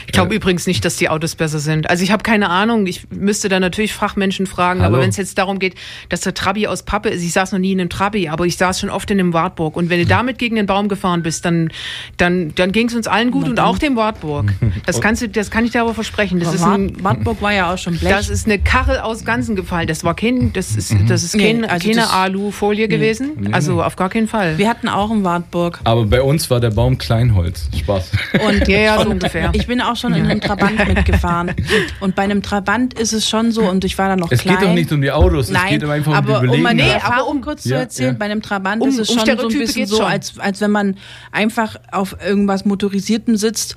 Ich 0.06 0.12
glaube 0.12 0.34
übrigens 0.34 0.66
nicht, 0.66 0.84
dass 0.84 0.96
die 0.96 1.08
Autos 1.08 1.34
besser 1.34 1.58
sind. 1.58 1.90
Also 1.90 2.02
ich 2.02 2.10
habe 2.10 2.22
keine 2.22 2.50
Ahnung. 2.50 2.86
Ich 2.86 3.06
müsste 3.10 3.48
da 3.48 3.60
natürlich 3.60 3.92
Fachmenschen 3.92 4.46
fragen. 4.46 4.80
Hallo. 4.80 4.94
Aber 4.94 5.02
wenn 5.02 5.10
es 5.10 5.16
jetzt 5.16 5.38
darum 5.38 5.58
geht, 5.58 5.74
dass 6.08 6.20
der 6.20 6.34
Trabi 6.34 6.66
aus 6.66 6.82
Pappe 6.82 7.08
ist, 7.10 7.22
ich 7.22 7.32
saß 7.32 7.52
noch 7.52 7.58
nie 7.58 7.72
in 7.72 7.80
einem 7.80 7.90
Trabi, 7.90 8.28
aber 8.28 8.46
ich 8.46 8.56
saß 8.56 8.80
schon 8.80 8.90
oft 8.90 9.10
in 9.10 9.20
einem 9.20 9.32
Wartburg. 9.32 9.76
Und 9.76 9.90
wenn 9.90 10.00
du 10.00 10.06
damit 10.18 10.38
gegen 10.38 10.56
den 10.56 10.66
Baum 10.66 10.88
gefahren 10.88 11.22
bist, 11.22 11.44
dann, 11.44 11.70
dann, 12.16 12.54
dann 12.54 12.72
ging 12.72 12.88
es 12.88 12.94
uns 12.94 13.06
allen 13.06 13.30
gut 13.30 13.48
und 13.48 13.60
auch 13.60 13.78
dem 13.78 13.96
Wartburg. 13.96 14.52
Das 14.86 15.00
kannst 15.08 15.22
du, 15.22 15.28
das 15.30 15.50
kann 15.50 15.64
ich 15.64 15.70
dir 15.70 15.80
aber 15.80 15.94
versprechen. 15.94 16.38
Das 16.38 16.52
ist 16.52 16.62
ein, 16.62 16.92
Wart- 17.02 17.02
Wartburg 17.16 17.40
war 17.40 17.52
ja 17.54 17.72
auch 17.72 17.78
schon 17.78 17.96
Blech. 17.96 18.12
das 18.12 18.28
ist 18.28 18.44
eine 18.44 18.58
Karre 18.58 19.04
aus 19.04 19.24
Ganzen 19.24 19.56
gefallen. 19.56 19.88
Das 19.88 20.04
war 20.04 20.14
kein, 20.14 20.52
das 20.52 20.76
ist, 20.76 20.94
das 21.08 21.22
ist 21.22 21.32
kein, 21.38 21.60
Nee, 21.62 21.66
also 21.66 21.88
keine 21.88 22.10
Alufolie 22.10 22.88
gewesen. 22.88 23.48
Also 23.52 23.82
auf 23.82 23.96
gar 23.96 24.10
keinen 24.10 24.28
Fall. 24.28 24.58
Wir 24.58 24.68
hatten 24.68 24.86
auch 24.86 25.10
einen 25.10 25.24
Wartburg. 25.24 25.80
Aber 25.84 26.04
bei 26.04 26.20
uns 26.20 26.50
war 26.50 26.60
der 26.60 26.72
Baum 26.72 26.98
Kleinholz. 26.98 27.70
Spaß. 27.78 28.10
Und, 28.46 28.68
Ja, 28.68 28.78
ja, 28.80 29.02
so 29.02 29.08
ungefähr. 29.08 29.50
ich 29.54 29.66
bin 29.66 29.80
auch 29.80 29.96
schon 29.96 30.12
in 30.12 30.26
einem 30.26 30.42
Trabant 30.42 30.86
mitgefahren. 30.86 31.52
Und 32.00 32.14
bei 32.14 32.24
einem 32.24 32.42
Trabant 32.42 32.92
ist 32.92 33.14
es 33.14 33.26
schon 33.26 33.50
so, 33.50 33.62
und 33.62 33.84
ich 33.86 33.96
war 33.96 34.08
da 34.10 34.16
noch 34.16 34.30
Es 34.30 34.40
klein. 34.40 34.58
geht 34.58 34.68
doch 34.68 34.74
nicht 34.74 34.92
um 34.92 35.00
die 35.00 35.10
Autos, 35.10 35.48
Nein, 35.48 35.62
es 35.64 35.70
geht 35.80 35.84
einfach 35.88 36.18
um 36.18 36.26
die 36.26 36.30
aber 36.32 36.40
um 36.40 36.44
Überlegenheit. 36.44 36.76
meine 36.76 36.82
Nee, 36.94 37.00
aber 37.02 37.26
um- 37.28 37.40
kurz 37.40 37.64
Ja, 37.64 37.76
zu 37.76 37.80
erzählen, 37.80 38.12
ja. 38.12 38.18
bei 38.18 38.26
einem 38.26 38.42
Trabant 38.42 38.82
Um- 38.82 38.90
ist 38.90 38.98
es 38.98 39.08
um 39.08 39.18
schon 39.20 39.38
so 39.38 39.48
ein 39.48 39.58
bisschen 39.58 39.86
so, 39.86 40.02
als, 40.04 40.38
als 40.38 40.60
wenn 40.60 40.70
man 40.70 40.96
einfach 41.32 41.76
auf 41.92 42.14
irgendwas 42.22 42.66
Motorisiertem 42.66 43.36
sitzt, 43.38 43.74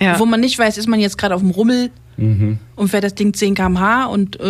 Ja. 0.00 0.18
wo 0.18 0.26
man 0.26 0.40
nicht 0.40 0.58
weiß, 0.58 0.78
ist 0.78 0.88
man 0.88 1.00
jetzt 1.00 1.18
gerade 1.18 1.34
auf 1.34 1.40
dem 1.40 1.50
Rummel 1.50 1.90
und 2.18 2.88
fährt 2.88 3.04
das 3.04 3.14
Ding 3.14 3.34
10 3.34 3.54
km/h 3.54 4.06
und 4.06 4.40
äh, 4.40 4.44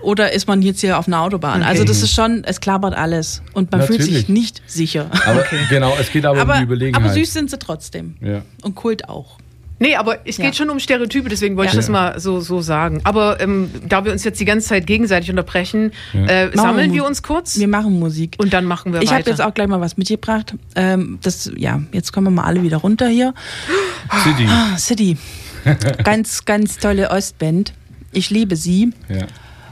oder 0.00 0.32
ist 0.32 0.48
man 0.48 0.62
jetzt 0.62 0.80
hier 0.80 0.98
auf 0.98 1.06
einer 1.06 1.20
Autobahn? 1.20 1.60
Okay. 1.60 1.68
Also 1.68 1.84
das 1.84 2.00
ist 2.02 2.12
schon, 2.14 2.44
es 2.44 2.60
klappert 2.60 2.94
alles 2.94 3.42
und 3.52 3.70
man 3.70 3.82
fühlt 3.82 4.02
sich 4.02 4.12
Natürlich. 4.14 4.28
nicht 4.30 4.62
sicher. 4.66 5.10
Aber 5.26 5.44
genau, 5.68 5.92
es 6.00 6.10
geht 6.10 6.24
aber, 6.24 6.40
um 6.42 6.48
Aber, 6.48 6.58
die 6.60 6.64
Überlegenheit. 6.64 7.04
aber 7.04 7.12
süß 7.12 7.30
sind 7.30 7.50
sie 7.50 7.58
trotzdem. 7.58 8.14
Ja. 8.22 8.40
Und 8.62 8.74
Kult 8.74 9.06
auch. 9.08 9.36
Nee, 9.80 9.96
aber 9.96 10.18
es 10.24 10.36
geht 10.36 10.46
Ja. 10.46 10.52
schon 10.52 10.70
um 10.70 10.78
Stereotype, 10.78 11.28
deswegen 11.28 11.56
wollte 11.56 11.72
Ja. 11.72 11.80
ich 11.80 11.86
das 11.86 11.88
mal 11.88 12.20
so, 12.20 12.40
so 12.40 12.60
sagen. 12.60 13.00
Aber 13.04 13.40
ähm, 13.40 13.70
da 13.88 14.04
wir 14.04 14.12
uns 14.12 14.22
jetzt 14.22 14.38
die 14.40 14.44
ganze 14.44 14.68
Zeit 14.68 14.86
gegenseitig 14.86 15.30
unterbrechen, 15.30 15.90
äh, 16.14 16.46
Machen 16.46 16.56
sammeln 16.56 16.90
wir 16.92 17.02
wir 17.02 17.06
uns 17.08 17.22
kurz 17.24 17.58
Wir 17.58 17.66
machen 17.68 17.98
Musik. 17.98 18.36
und 18.38 18.52
dann 18.52 18.64
machen 18.66 18.92
wir 18.92 19.02
Ich 19.02 19.08
weiter. 19.08 19.18
habe 19.20 19.30
jetzt 19.30 19.40
auch 19.42 19.52
gleich 19.52 19.66
mal 19.68 19.80
was 19.80 19.96
mitgebracht. 19.96 20.54
Ähm, 20.76 21.18
das, 21.22 21.50
ja, 21.56 21.82
jetzt 21.92 22.12
kommen 22.12 22.28
wir 22.28 22.30
mal 22.30 22.44
alle 22.44 22.62
wieder 22.62 22.76
runter 22.78 23.08
hier. 23.08 23.34
City. 24.22 24.46
Ah, 24.48 24.76
City. 24.78 25.16
ganz, 26.04 26.44
ganz 26.44 26.78
tolle 26.78 27.10
Ostband. 27.10 27.72
Ich 28.12 28.30
liebe 28.30 28.54
sie. 28.56 28.92
Ja. 29.08 29.26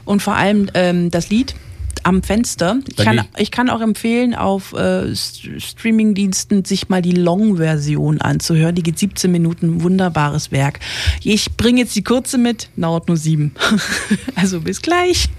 Und 0.05 0.21
vor 0.21 0.35
allem 0.35 0.69
ähm, 0.73 1.11
das 1.11 1.29
Lied 1.29 1.55
am 2.03 2.23
Fenster. 2.23 2.79
Ich 2.89 2.95
kann, 2.97 3.21
ich 3.37 3.51
kann 3.51 3.69
auch 3.69 3.81
empfehlen, 3.81 4.35
auf 4.35 4.73
äh, 4.73 5.11
St- 5.13 5.59
Streamingdiensten 5.59 6.65
sich 6.65 6.89
mal 6.89 7.01
die 7.01 7.11
Long-Version 7.13 8.21
anzuhören. 8.21 8.75
Die 8.75 8.83
geht 8.83 8.99
17 8.99 9.31
Minuten, 9.31 9.81
wunderbares 9.83 10.51
Werk. 10.51 10.79
Ich 11.23 11.55
bringe 11.57 11.81
jetzt 11.81 11.95
die 11.95 12.03
kurze 12.03 12.37
mit, 12.37 12.69
dauert 12.75 13.07
nur 13.07 13.17
sieben. 13.17 13.53
also 14.35 14.61
bis 14.61 14.81
gleich. 14.81 15.29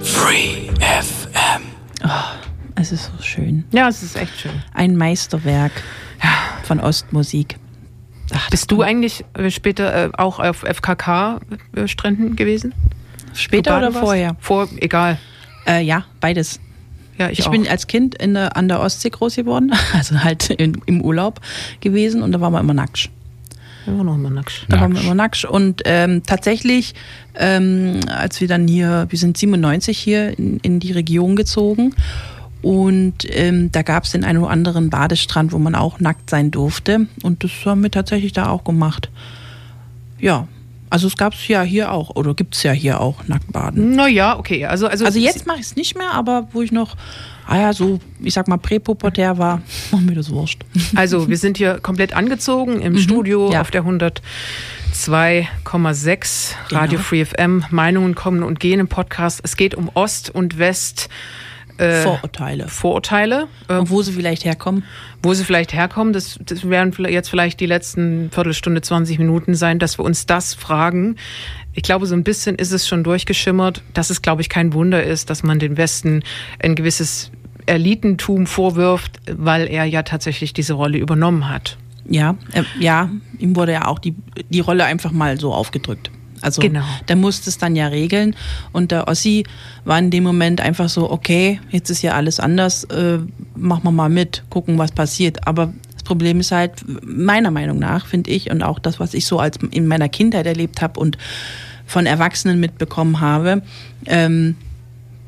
Free 0.00 0.68
FM. 0.78 1.62
Oh, 2.04 2.08
es 2.76 2.92
ist 2.92 3.04
so 3.16 3.22
schön. 3.22 3.64
Ja, 3.72 3.88
es 3.88 4.02
ist 4.02 4.16
echt 4.16 4.40
schön. 4.40 4.52
Ein 4.74 4.96
Meisterwerk 4.96 5.72
von 6.64 6.80
Ostmusik. 6.80 7.56
Ach, 8.34 8.48
Bist 8.50 8.70
du 8.70 8.80
eigentlich 8.82 9.24
äh, 9.34 9.50
später 9.50 10.06
äh, 10.06 10.10
auch 10.16 10.38
auf 10.38 10.62
FKK-Stränden 10.62 12.34
gewesen? 12.36 12.72
später 13.34 13.78
oder 13.78 13.92
vorher? 13.92 14.36
Vor, 14.40 14.68
egal. 14.76 15.18
Äh, 15.66 15.82
ja, 15.82 16.04
beides. 16.20 16.60
Ja, 17.18 17.28
ich, 17.28 17.40
Ich, 17.40 17.46
auch. 17.46 17.50
bin 17.50 17.68
als 17.68 17.86
Kind 17.86 18.14
in 18.14 18.34
der, 18.34 18.56
an 18.56 18.68
der 18.68 18.80
Ostsee 18.80 19.10
groß 19.10 19.36
geworden, 19.36 19.72
also 19.92 20.22
halt 20.22 20.50
in, 20.50 20.80
im 20.86 21.02
Urlaub 21.02 21.40
gewesen 21.80 22.22
und 22.22 22.32
da 22.32 22.40
waren 22.40 22.52
wir 22.52 22.60
immer 22.60 22.74
nackt. 22.74 23.10
Wir 23.84 23.96
waren 23.96 24.06
noch 24.06 24.14
immer 24.14 24.30
nackt. 24.30 24.66
Da 24.68 24.80
waren 24.80 24.94
wir 24.94 25.02
immer 25.02 25.14
nackt. 25.14 25.44
Und 25.44 25.82
ähm, 25.86 26.22
tatsächlich, 26.24 26.94
ähm, 27.34 27.98
als 28.06 28.40
wir 28.40 28.46
dann 28.46 28.68
hier, 28.68 29.06
wir 29.08 29.18
sind 29.18 29.36
97 29.36 29.98
hier 29.98 30.38
in, 30.38 30.58
in 30.60 30.78
die 30.78 30.92
Region 30.92 31.34
gezogen 31.34 31.92
und 32.62 33.26
ähm, 33.28 33.72
da 33.72 33.82
gab 33.82 34.04
es 34.04 34.12
den 34.12 34.24
einen 34.24 34.38
oder 34.38 34.50
anderen 34.50 34.88
Badestrand, 34.88 35.52
wo 35.52 35.58
man 35.58 35.74
auch 35.74 35.98
nackt 35.98 36.30
sein 36.30 36.52
durfte. 36.52 37.08
Und 37.24 37.42
das 37.42 37.50
haben 37.64 37.82
wir 37.82 37.90
tatsächlich 37.90 38.32
da 38.32 38.48
auch 38.48 38.62
gemacht. 38.62 39.10
Ja, 40.20 40.46
also 40.92 41.06
es 41.08 41.16
gab 41.16 41.32
es 41.34 41.48
ja 41.48 41.62
hier 41.62 41.90
auch, 41.90 42.10
oder 42.16 42.34
gibt 42.34 42.54
es 42.54 42.62
ja 42.62 42.70
hier 42.72 43.00
auch 43.00 43.26
Nacktbaden. 43.26 43.96
Naja, 43.96 44.38
okay. 44.38 44.66
Also, 44.66 44.86
also, 44.86 45.04
Also 45.04 45.18
jetzt 45.18 45.46
mache 45.46 45.58
ich 45.58 45.66
es 45.66 45.76
nicht 45.76 45.96
mehr, 45.96 46.12
aber 46.12 46.46
wo 46.52 46.62
ich 46.62 46.70
noch, 46.70 46.96
ah 47.46 47.58
ja, 47.58 47.72
so, 47.72 47.98
ich 48.20 48.34
sag 48.34 48.46
mal, 48.48 48.58
präpubertär 48.58 49.38
war, 49.38 49.62
war 49.90 50.00
mir 50.00 50.14
das 50.14 50.30
wurscht. 50.30 50.62
Also, 50.94 51.28
wir 51.28 51.38
sind 51.38 51.56
hier 51.58 51.78
komplett 51.80 52.14
angezogen 52.14 52.80
im 52.82 52.98
Studio 52.98 53.46
Mhm. 53.46 53.52
ja. 53.52 53.60
auf 53.62 53.70
der 53.70 53.84
102,6 53.84 56.54
Radio 56.70 56.98
Genau. 56.98 57.02
Free 57.02 57.24
FM. 57.24 57.64
Meinungen 57.70 58.14
kommen 58.14 58.42
und 58.42 58.60
gehen 58.60 58.80
im 58.80 58.88
Podcast. 58.88 59.40
Es 59.42 59.56
geht 59.56 59.74
um 59.74 59.90
Ost 59.94 60.30
und 60.30 60.58
West 60.58 61.08
äh, 61.78 62.02
Vorurteile. 62.02 62.68
Vorurteile. 62.68 63.48
Äh, 63.68 63.78
Und 63.78 63.90
wo 63.90 64.02
sie 64.02 64.12
vielleicht 64.12 64.44
herkommen. 64.44 64.84
wo 65.22 65.34
sie 65.34 65.44
vielleicht 65.44 65.72
herkommen. 65.72 66.12
Das, 66.12 66.38
das 66.44 66.68
werden 66.68 66.92
jetzt 67.08 67.28
vielleicht 67.28 67.60
die 67.60 67.66
letzten 67.66 68.30
Viertelstunde, 68.30 68.80
20 68.82 69.18
Minuten 69.18 69.54
sein, 69.54 69.78
dass 69.78 69.98
wir 69.98 70.04
uns 70.04 70.26
das 70.26 70.54
fragen. 70.54 71.16
Ich 71.74 71.82
glaube, 71.82 72.06
so 72.06 72.14
ein 72.14 72.24
bisschen 72.24 72.56
ist 72.56 72.72
es 72.72 72.86
schon 72.86 73.02
durchgeschimmert, 73.04 73.82
dass 73.94 74.10
es, 74.10 74.22
glaube 74.22 74.42
ich, 74.42 74.48
kein 74.48 74.72
Wunder 74.74 75.02
ist, 75.02 75.30
dass 75.30 75.42
man 75.42 75.58
dem 75.58 75.76
Westen 75.76 76.22
ein 76.62 76.74
gewisses 76.74 77.30
Elitentum 77.66 78.46
vorwirft, 78.46 79.20
weil 79.30 79.68
er 79.68 79.84
ja 79.84 80.02
tatsächlich 80.02 80.52
diese 80.52 80.74
Rolle 80.74 80.98
übernommen 80.98 81.48
hat. 81.48 81.78
Ja, 82.08 82.36
äh, 82.52 82.64
ja, 82.80 83.08
ihm 83.38 83.54
wurde 83.56 83.72
ja 83.72 83.86
auch 83.86 83.98
die, 84.00 84.14
die 84.50 84.60
Rolle 84.60 84.84
einfach 84.84 85.12
mal 85.12 85.38
so 85.38 85.54
aufgedrückt. 85.54 86.10
Also 86.42 86.60
Genau. 86.60 86.82
der 87.08 87.16
musste 87.16 87.48
es 87.48 87.58
dann 87.58 87.76
ja 87.76 87.86
regeln 87.86 88.34
und 88.72 88.90
der 88.90 89.08
Ossi 89.08 89.44
war 89.84 89.98
in 89.98 90.10
dem 90.10 90.24
Moment 90.24 90.60
einfach 90.60 90.88
so, 90.88 91.10
okay, 91.10 91.60
jetzt 91.70 91.88
ist 91.90 92.02
ja 92.02 92.12
alles 92.14 92.40
anders, 92.40 92.84
äh, 92.84 93.18
machen 93.54 93.84
wir 93.84 93.92
mal 93.92 94.08
mit, 94.08 94.42
gucken, 94.50 94.78
was 94.78 94.92
passiert. 94.92 95.46
Aber 95.46 95.72
das 95.92 96.02
Problem 96.02 96.40
ist 96.40 96.50
halt, 96.52 96.84
meiner 97.06 97.50
Meinung 97.50 97.78
nach, 97.78 98.06
finde 98.06 98.30
ich, 98.30 98.50
und 98.50 98.62
auch 98.62 98.78
das, 98.80 98.98
was 98.98 99.14
ich 99.14 99.24
so 99.26 99.38
als 99.38 99.58
in 99.70 99.86
meiner 99.86 100.08
Kindheit 100.08 100.46
erlebt 100.46 100.82
habe 100.82 100.98
und 100.98 101.16
von 101.86 102.06
Erwachsenen 102.06 102.58
mitbekommen 102.58 103.20
habe, 103.20 103.62
ähm, 104.06 104.56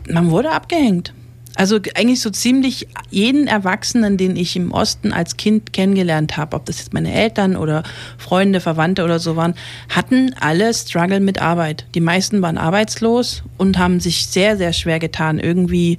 man 0.09 0.31
wurde 0.31 0.50
abgehängt. 0.50 1.14
Also 1.56 1.78
eigentlich 1.94 2.20
so 2.20 2.30
ziemlich 2.30 2.88
jeden 3.10 3.46
Erwachsenen, 3.46 4.16
den 4.16 4.36
ich 4.36 4.56
im 4.56 4.72
Osten 4.72 5.12
als 5.12 5.36
Kind 5.36 5.72
kennengelernt 5.72 6.36
habe, 6.36 6.56
ob 6.56 6.66
das 6.66 6.78
jetzt 6.78 6.92
meine 6.92 7.12
Eltern 7.12 7.54
oder 7.56 7.84
Freunde, 8.18 8.60
Verwandte 8.60 9.04
oder 9.04 9.20
so 9.20 9.36
waren, 9.36 9.54
hatten 9.88 10.34
alle 10.40 10.74
Struggle 10.74 11.20
mit 11.20 11.40
Arbeit. 11.40 11.86
Die 11.94 12.00
meisten 12.00 12.42
waren 12.42 12.58
arbeitslos 12.58 13.44
und 13.56 13.78
haben 13.78 14.00
sich 14.00 14.26
sehr, 14.26 14.56
sehr 14.56 14.72
schwer 14.72 14.98
getan, 14.98 15.38
irgendwie 15.38 15.98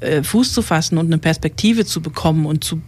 äh, 0.00 0.22
Fuß 0.22 0.54
zu 0.54 0.62
fassen 0.62 0.96
und 0.96 1.06
eine 1.06 1.18
Perspektive 1.18 1.84
zu 1.84 2.00
bekommen 2.00 2.46
und 2.46 2.64
zu 2.64 2.80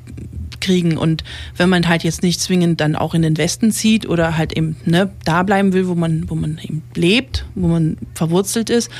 kriegen. 0.60 0.96
Und 0.96 1.24
wenn 1.56 1.68
man 1.68 1.86
halt 1.86 2.04
jetzt 2.04 2.22
nicht 2.22 2.40
zwingend 2.40 2.80
dann 2.80 2.96
auch 2.96 3.14
in 3.14 3.22
den 3.22 3.36
Westen 3.36 3.72
zieht 3.72 4.08
oder 4.08 4.38
halt 4.38 4.56
eben 4.56 4.76
ne, 4.84 5.10
da 5.24 5.42
bleiben 5.42 5.74
will, 5.74 5.86
wo 5.86 5.94
man, 5.94 6.30
wo 6.30 6.34
man 6.34 6.58
eben 6.62 6.82
lebt, 6.94 7.44
wo 7.54 7.68
man 7.68 7.98
verwurzelt 8.14 8.70
ist, 8.70 8.90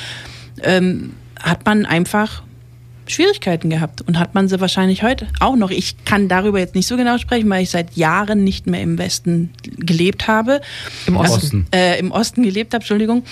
ähm, 0.62 1.14
hat 1.38 1.64
man 1.64 1.86
einfach 1.86 2.42
Schwierigkeiten 3.10 3.70
gehabt 3.70 4.02
und 4.02 4.18
hat 4.18 4.34
man 4.34 4.48
sie 4.48 4.60
wahrscheinlich 4.60 5.02
heute 5.02 5.26
auch 5.40 5.56
noch. 5.56 5.70
Ich 5.70 6.04
kann 6.04 6.28
darüber 6.28 6.58
jetzt 6.58 6.74
nicht 6.74 6.86
so 6.86 6.96
genau 6.96 7.18
sprechen, 7.18 7.48
weil 7.50 7.62
ich 7.62 7.70
seit 7.70 7.96
Jahren 7.96 8.44
nicht 8.44 8.66
mehr 8.66 8.82
im 8.82 8.98
Westen 8.98 9.50
gelebt 9.62 10.28
habe. 10.28 10.60
Im 11.06 11.16
Also, 11.18 11.34
Osten. 11.36 11.66
Äh, 11.74 11.98
Im 11.98 12.12
Osten 12.12 12.42
gelebt 12.42 12.72
habe, 12.74 12.82
Entschuldigung. 12.82 13.24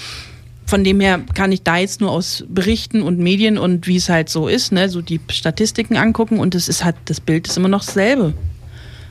Von 0.67 0.85
dem 0.85 1.01
her 1.01 1.21
kann 1.35 1.51
ich 1.51 1.63
da 1.63 1.79
jetzt 1.79 2.01
nur 2.03 2.11
aus 2.11 2.45
Berichten 2.49 3.01
und 3.01 3.19
Medien 3.19 3.57
und 3.57 3.87
wie 3.87 3.97
es 3.97 4.11
halt 4.11 4.29
so 4.29 4.49
ist, 4.49 4.71
ne, 4.71 4.91
so 4.91 5.01
die 5.01 5.19
Statistiken 5.31 5.97
angucken 5.97 6.39
und 6.39 6.55
es 6.55 6.69
ist 6.69 6.85
halt, 6.85 6.97
das 7.07 7.21
Bild 7.21 7.49
ist 7.49 7.57
immer 7.57 7.69
noch 7.69 7.83
dasselbe. 7.85 8.35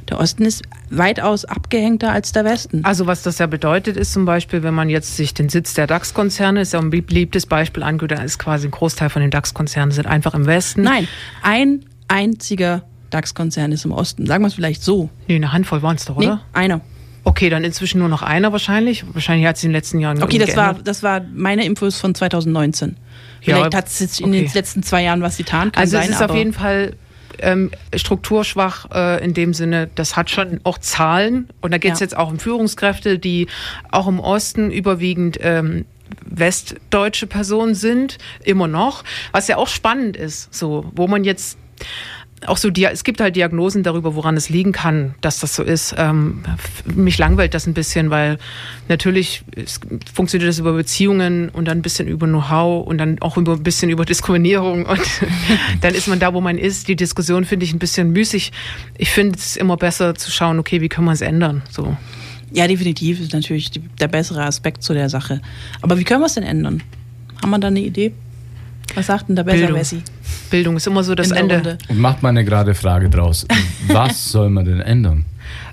Der 0.09 0.19
Osten 0.19 0.45
ist 0.45 0.63
weitaus 0.89 1.43
abgehängter 1.45 2.11
als 2.11 2.31
der 2.31 2.45
Westen. 2.45 2.85
Also 2.85 3.07
was 3.07 3.23
das 3.23 3.39
ja 3.39 3.47
bedeutet, 3.47 3.97
ist 3.97 4.13
zum 4.13 4.25
Beispiel, 4.25 4.63
wenn 4.63 4.73
man 4.73 4.89
jetzt 4.89 5.17
sich 5.17 5.33
den 5.33 5.49
Sitz 5.49 5.73
der 5.73 5.85
DAX-Konzerne, 5.87 6.61
ist 6.61 6.73
ja 6.73 6.79
ein 6.79 6.89
beliebtes 6.89 7.45
Beispiel 7.45 7.83
anguckt, 7.83 8.11
dann 8.11 8.23
ist 8.23 8.39
quasi 8.39 8.67
ein 8.67 8.71
Großteil 8.71 9.09
von 9.09 9.21
den 9.21 9.31
DAX-Konzernen 9.31 9.91
sind 9.91 10.07
einfach 10.07 10.33
im 10.33 10.45
Westen. 10.45 10.83
Nein, 10.83 11.07
ein 11.41 11.85
einziger 12.07 12.83
DAX-Konzern 13.09 13.71
ist 13.71 13.85
im 13.85 13.91
Osten. 13.91 14.25
Sagen 14.25 14.43
wir 14.43 14.47
es 14.47 14.53
vielleicht 14.53 14.81
so. 14.83 15.09
Nee, 15.27 15.35
eine 15.35 15.51
Handvoll 15.51 15.81
waren 15.81 15.97
es 15.97 16.05
doch, 16.05 16.15
oder? 16.15 16.35
Nee, 16.35 16.41
einer. 16.53 16.81
Okay, 17.23 17.49
dann 17.49 17.65
inzwischen 17.65 17.99
nur 17.99 18.07
noch 18.07 18.21
einer 18.21 18.53
wahrscheinlich. 18.53 19.03
Wahrscheinlich 19.13 19.45
hat 19.47 19.57
es 19.57 19.63
in 19.63 19.69
den 19.69 19.75
letzten 19.75 19.99
Jahren 19.99 20.23
Okay, 20.23 20.37
das 20.37 20.55
war, 20.55 20.75
das 20.75 21.03
war 21.03 21.21
meine 21.33 21.65
Infos 21.65 21.99
von 21.99 22.15
2019. 22.15 22.95
Ja, 23.41 23.55
Vielleicht 23.57 23.75
hat 23.75 23.87
es 23.87 24.19
in 24.19 24.27
okay. 24.27 24.43
den 24.43 24.53
letzten 24.53 24.81
zwei 24.83 25.03
Jahren 25.03 25.21
was 25.21 25.35
getan. 25.35 25.73
Kann 25.73 25.81
Also 25.81 25.97
sein, 25.97 26.05
es 26.05 26.15
ist 26.15 26.21
auf 26.21 26.33
jeden 26.33 26.53
Fall 26.53 26.93
ähm, 27.39 27.71
strukturschwach 27.95 28.87
äh, 28.93 29.23
in 29.23 29.33
dem 29.33 29.53
Sinne, 29.53 29.89
das 29.95 30.15
hat 30.15 30.29
schon 30.29 30.59
auch 30.63 30.77
Zahlen. 30.77 31.49
Und 31.61 31.71
da 31.71 31.77
geht 31.77 31.93
es 31.93 31.99
Ja. 31.99 32.05
jetzt 32.05 32.17
auch 32.17 32.29
um 32.29 32.39
Führungskräfte, 32.39 33.19
die 33.19 33.47
auch 33.91 34.07
im 34.07 34.19
Osten 34.19 34.71
überwiegend 34.71 35.37
ähm, 35.41 35.85
westdeutsche 36.25 37.27
Personen 37.27 37.75
sind, 37.75 38.17
immer 38.43 38.67
noch. 38.67 39.03
Was 39.31 39.47
ja 39.47 39.57
auch 39.57 39.67
spannend 39.67 40.15
ist, 40.17 40.53
so, 40.53 40.85
wo 40.95 41.07
man 41.07 41.23
jetzt 41.23 41.57
auch 42.45 42.58
so, 42.58 42.69
es 42.69 43.04
gibt 43.04 43.19
halt 43.19 43.36
Diagnosen 43.36 43.82
darüber, 43.82 44.13
woran 44.13 44.38
es 44.38 44.50
liegen 44.50 44.71
kann, 44.71 45.15
dass 45.21 45.39
das 45.39 45.56
so 45.56 45.63
ist. 45.63 45.95
Ähm, 45.97 46.43
mich 46.86 47.17
langweilt 47.17 47.54
das 47.56 47.65
ein 47.65 47.73
bisschen, 47.73 48.12
weil 48.12 48.38
natürlich 48.89 49.43
funktioniert 50.13 50.47
das 50.47 50.60
über 50.60 50.73
Beziehungen 50.73 51.50
und 51.50 51.67
dann 51.67 51.80
ein 51.80 51.82
bisschen 51.82 52.08
über 52.08 52.28
Know-how 52.28 52.86
und 52.86 53.00
dann 53.00 53.19
auch 53.21 53.38
über 53.38 53.54
ein 53.54 53.63
bisschen 53.63 53.89
über 53.89 54.06
Diskriminierung 54.06 54.86
und 54.86 55.02
dann 55.82 55.95
ist 55.95 56.08
man 56.08 56.19
da, 56.19 56.34
wo 56.34 56.41
man 56.41 56.60
ist. 56.60 56.88
Die 56.88 56.95
Diskussion 56.95 57.43
finde 57.43 57.65
ich 57.65 57.73
ein 57.73 57.80
bisschen 57.80 58.12
müßig. 58.12 58.52
Ich 58.97 59.10
finde 59.10 59.38
es 59.38 59.56
immer 59.56 59.78
besser 59.78 60.13
zu 60.13 60.30
schauen, 60.30 60.60
okay, 60.60 60.80
wie 60.82 60.89
können 60.89 61.08
wir 61.08 61.13
es 61.13 61.21
ändern? 61.21 61.63
So. 61.71 61.97
ja, 62.52 62.67
definitiv 62.67 63.19
ist 63.19 63.34
natürlich 63.34 63.71
der 64.00 64.08
bessere 64.08 64.43
Aspekt 64.43 64.84
zu 64.84 64.93
der 64.93 65.10
Sache. 65.10 65.41
Aber 65.82 65.97
wie 65.97 66.04
können 66.04 66.21
wir 66.21 66.28
es 66.28 66.36
denn 66.36 66.43
ändern? 66.43 66.84
Haben 67.41 67.50
wir 67.50 67.60
da 67.60 67.67
eine 67.67 67.82
Idee? 67.82 68.13
Was 68.93 69.08
sagt 69.08 69.28
denn 69.28 69.36
der 69.36 69.43
besser 69.43 69.58
Bildung. 69.58 69.80
Wessi? 69.80 70.02
Bildung 70.49 70.77
ist 70.77 70.87
immer 70.87 71.03
so 71.03 71.15
das 71.15 71.31
Ende. 71.31 71.55
Runde? 71.55 71.77
Und 71.89 71.99
macht 71.99 72.23
mal 72.23 72.29
eine 72.29 72.45
gerade 72.45 72.73
Frage 72.75 73.09
draus. 73.09 73.45
Was 73.87 74.25
soll 74.31 74.49
man 74.49 74.65
denn 74.65 74.79
ändern? 74.81 75.25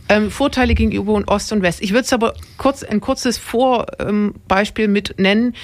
Ähm, 0.09 0.31
Vorteile 0.31 0.75
gegenüber 0.75 1.23
Ost 1.27 1.53
und 1.53 1.63
West. 1.63 1.81
Ich 1.83 1.91
würde 1.91 2.03
es 2.03 2.13
aber 2.13 2.35
kurz 2.59 2.83
ein 2.83 3.01
kurzes 3.01 3.39
Vorbeispiel 3.39 4.85
ähm, 4.87 4.93
mit 4.93 5.15
nennen. 5.19 5.55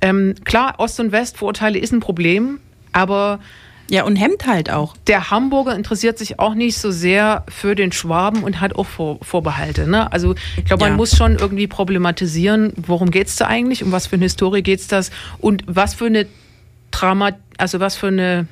Ähm, 0.00 0.34
klar, 0.44 0.74
Ost 0.78 0.98
und 1.00 1.12
West 1.12 1.36
Vorurteile 1.36 1.78
ist 1.78 1.92
ein 1.92 2.00
Problem, 2.00 2.58
aber 2.92 3.38
Ja, 3.90 4.04
und 4.04 4.16
hemmt 4.16 4.46
halt 4.46 4.70
auch. 4.70 4.96
der 5.06 5.30
Hamburger 5.30 5.76
interessiert 5.76 6.18
sich 6.18 6.38
auch 6.40 6.54
nicht 6.54 6.78
so 6.78 6.90
sehr 6.90 7.44
für 7.48 7.74
den 7.74 7.92
Schwaben 7.92 8.42
und 8.42 8.60
hat 8.60 8.74
auch 8.74 8.86
Vor 8.86 9.18
Vorbehalte. 9.22 9.86
Ne? 9.88 10.10
Also 10.12 10.34
ich 10.56 10.64
glaube, 10.64 10.84
man 10.84 10.92
Ja. 10.92 10.96
muss 10.96 11.16
schon 11.16 11.36
irgendwie 11.36 11.66
problematisieren, 11.66 12.72
worum 12.76 13.10
geht's 13.10 13.36
da 13.36 13.46
eigentlich, 13.46 13.84
um 13.84 13.92
was 13.92 14.06
für 14.06 14.16
eine 14.16 14.24
Historie 14.24 14.62
geht's 14.62 14.88
das 14.88 15.10
und 15.38 15.62
was 15.66 15.94
für 15.94 16.06
eine 16.06 16.26
Drama, 17.02 17.32
also 17.58 17.80
was 17.80 17.96
für 17.96 18.08
eine 18.08 18.46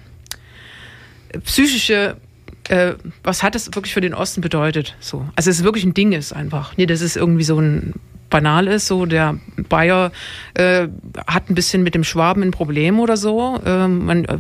psychische, 1.44 2.16
äh, 2.68 2.94
was 3.22 3.42
hat 3.42 3.54
das 3.54 3.66
wirklich 3.74 3.94
für 3.94 4.00
den 4.00 4.14
Osten 4.14 4.40
bedeutet? 4.40 4.96
So, 5.00 5.26
also 5.36 5.50
es 5.50 5.58
ist 5.58 5.64
wirklich 5.64 5.84
ein 5.84 5.94
Ding 5.94 6.12
ist 6.12 6.32
einfach. 6.32 6.76
Nee, 6.76 6.86
das 6.86 7.00
ist 7.00 7.16
irgendwie 7.16 7.44
so 7.44 7.58
ein 7.60 7.94
banal 8.30 8.68
ist, 8.68 8.86
so 8.86 9.06
der 9.06 9.38
Bayer 9.68 10.12
äh, 10.54 10.86
hat 11.26 11.50
ein 11.50 11.54
bisschen 11.54 11.82
mit 11.82 11.94
dem 11.94 12.04
Schwaben 12.04 12.42
ein 12.42 12.52
Problem 12.52 13.00
oder 13.00 13.16
so. 13.16 13.60
Ähm, 13.66 14.06
man 14.06 14.24
äh, 14.24 14.38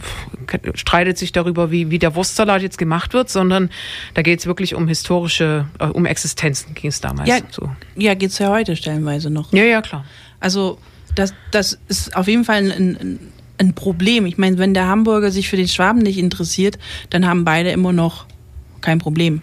streitet 0.74 1.18
sich 1.18 1.32
darüber, 1.32 1.70
wie, 1.70 1.90
wie 1.90 1.98
der 1.98 2.14
Wurstsalat 2.14 2.62
jetzt 2.62 2.78
gemacht 2.78 3.12
wird, 3.12 3.28
sondern 3.28 3.68
da 4.14 4.22
geht 4.22 4.38
es 4.38 4.46
wirklich 4.46 4.74
um 4.76 4.88
historische, 4.88 5.66
äh, 5.80 5.86
um 5.86 6.06
Existenzen 6.06 6.74
ging 6.74 6.88
es 6.88 7.00
damals. 7.00 7.28
Ja, 7.28 7.38
so. 7.50 7.70
ja 7.96 8.14
geht's 8.14 8.38
ja 8.38 8.48
heute 8.50 8.76
stellenweise 8.76 9.28
noch. 9.28 9.52
ja, 9.52 9.64
ja, 9.64 9.82
klar. 9.82 10.04
Also 10.38 10.78
das, 11.14 11.34
das 11.50 11.78
ist 11.88 12.16
auf 12.16 12.28
jeden 12.28 12.44
Fall 12.44 12.70
ein, 12.70 12.96
ein, 12.96 13.18
ein 13.60 13.74
Problem. 13.74 14.26
Ich 14.26 14.38
meine, 14.38 14.58
wenn 14.58 14.74
der 14.74 14.88
Hamburger 14.88 15.30
sich 15.30 15.48
für 15.48 15.56
den 15.56 15.68
Schwaben 15.68 16.00
nicht 16.00 16.18
interessiert, 16.18 16.78
dann 17.10 17.26
haben 17.26 17.44
beide 17.44 17.70
immer 17.70 17.92
noch 17.92 18.26
kein 18.80 18.98
Problem. 18.98 19.40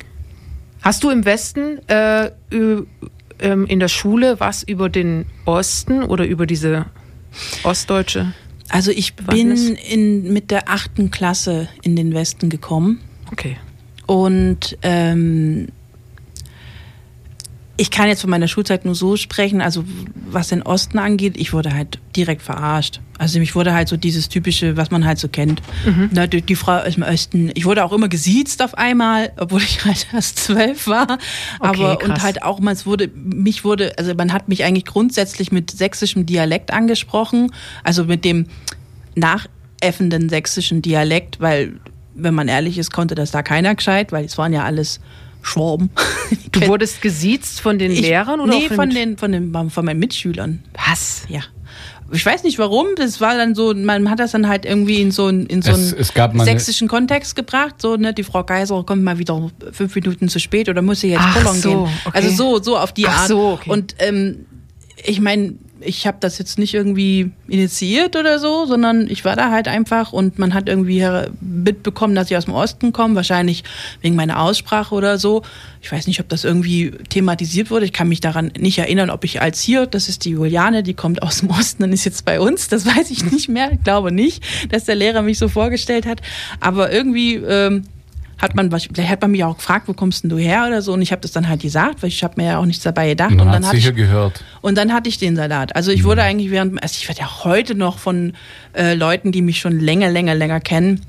Hast 0.81 1.03
du 1.03 1.09
im 1.09 1.23
Westen 1.25 1.79
äh, 1.87 2.31
ähm, 2.51 3.65
in 3.67 3.79
der 3.79 3.87
Schule 3.87 4.39
was 4.39 4.63
über 4.63 4.89
den 4.89 5.25
Osten 5.45 6.03
oder 6.03 6.25
über 6.25 6.45
diese 6.45 6.85
ostdeutsche? 7.63 8.33
Also 8.69 8.91
ich 8.91 9.15
bin 9.15 9.75
in, 9.75 10.33
mit 10.33 10.51
der 10.51 10.69
achten 10.69 11.09
Klasse 11.11 11.69
in 11.83 11.95
den 11.95 12.13
Westen 12.13 12.49
gekommen. 12.49 12.99
Okay. 13.31 13.57
Und 14.07 14.77
ähm, 14.81 15.67
ich 17.79 17.91
kann 17.91 18.07
jetzt 18.07 18.21
von 18.21 18.31
meiner 18.31 18.47
Schulzeit 18.47 18.85
nur 18.85 18.95
so 18.95 19.17
sprechen, 19.17 19.61
also 19.61 19.83
was 20.29 20.47
den 20.47 20.63
Osten 20.63 20.97
angeht, 20.97 21.37
ich 21.37 21.53
wurde 21.53 21.73
halt 21.73 21.99
direkt 22.15 22.41
verarscht. 22.41 22.99
Also 23.19 23.37
mich 23.37 23.53
wurde 23.53 23.73
halt 23.73 23.87
so 23.87 23.97
dieses 23.97 24.29
typische, 24.29 24.77
was 24.77 24.89
man 24.89 25.05
halt 25.05 25.19
so 25.19 25.27
kennt. 25.27 25.61
Na, 26.11 26.25
die, 26.25 26.41
die 26.41 26.55
Frau 26.55 26.77
aus 26.77 26.95
dem 26.95 27.03
Osten. 27.03 27.51
Ich 27.53 27.65
wurde 27.65 27.85
auch 27.85 27.93
immer 27.93 28.09
gesiezt 28.09 28.63
auf 28.63 28.75
einmal, 28.75 29.31
obwohl 29.37 29.61
ich 29.61 29.85
halt 29.85 30.07
erst 30.11 30.39
zwölf 30.39 30.87
war. 30.87 31.19
Aber 31.59 31.97
krass. 31.97 32.09
und 32.09 32.23
halt 32.23 32.43
auch 32.43 32.59
mal, 32.59 32.71
es 32.71 32.87
wurde, 32.87 33.09
mich 33.13 33.63
wurde, 33.63 33.97
also 33.97 34.13
man 34.15 34.33
hat 34.33 34.49
mich 34.49 34.63
eigentlich 34.63 34.85
grundsätzlich 34.85 35.51
mit 35.51 35.69
sächsischem 35.69 36.25
Dialekt 36.25 36.73
angesprochen, 36.73 37.51
also 37.83 38.05
mit 38.05 38.25
dem 38.25 38.47
nachäffenden 39.13 40.29
sächsischen 40.29 40.81
Dialekt, 40.81 41.39
weil, 41.39 41.79
wenn 42.15 42.33
man 42.33 42.47
ehrlich 42.47 42.79
ist, 42.79 42.91
konnte 42.91 43.13
das 43.13 43.29
da 43.29 43.43
keiner 43.43 43.75
gescheit, 43.75 44.11
weil 44.11 44.25
es 44.25 44.37
waren 44.39 44.53
ja 44.53 44.63
alles 44.63 44.99
Schwaben. 45.47 45.89
Du 46.51 46.65
wurdest 46.67 47.01
gesiezt 47.01 47.61
von 47.61 47.77
den 47.77 47.91
Ich- 47.91 48.01
Lehrern 48.01 48.39
oder 48.39 48.53
Nee, 48.55 48.67
auch 48.67 48.75
von 48.75 48.87
Mit- 48.87 48.97
den, 48.97 49.17
von 49.17 49.31
den, 49.31 49.53
von 49.69 49.85
meinen 49.85 49.99
Mitschülern. 49.99 50.63
Was? 50.87 51.23
Ja. 51.29 51.41
Ich 52.11 52.25
weiß 52.25 52.43
nicht 52.43 52.57
warum, 52.57 52.87
das 52.95 53.19
war 53.21 53.35
dann 53.37 53.53
so, 53.53 53.73
man 53.75 54.09
hat 54.09 54.19
das 54.19 54.31
dann 54.31 54.47
halt 54.47 54.65
irgendwie 54.65 55.01
in 55.01 55.11
so, 55.11 55.27
in 55.27 55.61
so 55.61 55.71
Es- 55.71 55.77
einen 55.91 56.01
es 56.01 56.13
gab 56.13 56.33
mal 56.33 56.43
eine- 56.43 56.51
sächsischen 56.51 56.87
Kontext 56.87 57.35
gebracht, 57.35 57.75
so, 57.81 57.95
ne, 57.97 58.13
die 58.13 58.23
Frau 58.23 58.43
Geiser 58.43 58.81
kommt 58.85 59.03
mal 59.03 59.19
wieder 59.19 59.51
fünf 59.73 59.93
Minuten 59.93 60.29
zu 60.29 60.39
spät 60.39 60.69
oder 60.69 60.81
muss 60.81 61.01
sie 61.01 61.09
jetzt 61.09 61.21
Ach 61.21 61.37
pullern 61.37 61.55
so, 61.61 61.69
gehen. 61.69 61.79
okay. 62.05 62.11
Also 62.17 62.29
so, 62.29 62.63
so 62.63 62.77
auf 62.77 62.93
die 62.93 63.07
Ach 63.07 63.19
Art. 63.19 63.27
so, 63.27 63.39
okay. 63.51 63.69
Und 63.69 63.95
ähm, 63.99 64.45
ich 65.03 65.19
meine, 65.19 65.55
ich 65.79 66.07
habe 66.07 66.17
das 66.19 66.37
jetzt 66.37 66.57
nicht 66.59 66.73
irgendwie 66.73 67.31
initiiert 67.47 68.15
oder 68.15 68.39
so, 68.39 68.65
sondern 68.65 69.07
ich 69.09 69.25
war 69.25 69.35
da 69.35 69.51
halt 69.51 69.67
einfach 69.67 70.13
und 70.13 70.39
man 70.39 70.53
hat 70.53 70.67
irgendwie 70.67 71.05
mitbekommen, 71.41 72.15
dass 72.15 72.31
ich 72.31 72.37
aus 72.37 72.45
dem 72.45 72.53
Osten 72.53 72.93
komme, 72.93 73.15
wahrscheinlich 73.15 73.63
wegen 74.01 74.15
meiner 74.15 74.41
Aussprache 74.41 74.93
oder 74.93 75.17
so. 75.17 75.43
Ich 75.81 75.91
weiß 75.91 76.07
nicht, 76.07 76.19
ob 76.19 76.29
das 76.29 76.43
irgendwie 76.43 76.91
thematisiert 77.09 77.71
wurde. 77.71 77.85
Ich 77.85 77.93
kann 77.93 78.09
mich 78.09 78.21
daran 78.21 78.51
nicht 78.57 78.77
erinnern, 78.77 79.09
ob 79.09 79.23
ich 79.23 79.41
als 79.41 79.61
hier, 79.61 79.85
das 79.85 80.09
ist 80.09 80.25
die 80.25 80.31
Juliane, 80.31 80.83
die 80.83 80.93
kommt 80.93 81.21
aus 81.21 81.39
dem 81.39 81.49
Osten 81.49 81.83
und 81.83 81.93
ist 81.93 82.05
jetzt 82.05 82.25
bei 82.25 82.39
uns. 82.39 82.67
Das 82.67 82.85
weiß 82.85 83.11
ich 83.11 83.31
nicht 83.31 83.49
mehr. 83.49 83.71
Ich 83.71 83.83
glaube 83.83 84.11
nicht, 84.11 84.43
dass 84.71 84.85
der 84.85 84.95
Lehrer 84.95 85.21
mich 85.21 85.37
so 85.37 85.47
vorgestellt 85.47 86.05
hat. 86.05 86.21
Aber 86.59 86.91
irgendwie 86.91 87.35
ähm, 87.35 87.83
hat 88.39 88.55
man, 88.55 88.71
was- 88.71 88.85
vielleicht 88.85 89.09
hat 89.09 89.21
man 89.21 89.31
mich 89.31 89.43
auch 89.43 89.57
gefragt, 89.57 89.87
wo 89.87 89.93
kommst 89.93 90.23
denn 90.23 90.29
du 90.29 90.37
her 90.37 90.65
oder 90.67 90.81
so. 90.81 90.93
Und 90.93 91.01
ich 91.01 91.11
habe 91.11 91.21
das 91.21 91.31
dann 91.31 91.47
halt 91.47 91.61
gesagt, 91.61 92.01
weil 92.03 92.09
ich 92.09 92.23
habe 92.23 92.35
mir 92.37 92.47
ja 92.49 92.57
auch 92.59 92.65
nichts 92.65 92.83
dabei 92.83 93.09
gedacht. 93.09 93.31
Man 93.31 93.39
und 93.41 93.47
hat 93.47 93.55
dann 93.55 93.65
hatte 93.65 93.77
sicher 93.77 93.89
ich, 93.89 93.95
gehört. 93.95 94.43
und 94.61 94.77
dann 94.77 94.93
hatte 94.93 95.09
ich 95.09 95.17
den 95.17 95.35
Salat. 95.35 95.75
Also 95.75 95.91
ich 95.91 96.03
wurde 96.03 96.21
eigentlich 96.23 96.51
während, 96.51 96.81
also 96.81 96.95
ich 96.99 97.07
werde 97.07 97.21
ja 97.21 97.43
heute 97.43 97.73
noch 97.75 97.97
von 97.97 98.33
äh, 98.73 98.93
Leuten, 98.93 99.31
die 99.31 99.41
mich 99.41 99.59
schon 99.59 99.79
länger, 99.79 100.09
länger, 100.09 100.35
länger 100.35 100.59
kennen, 100.59 101.01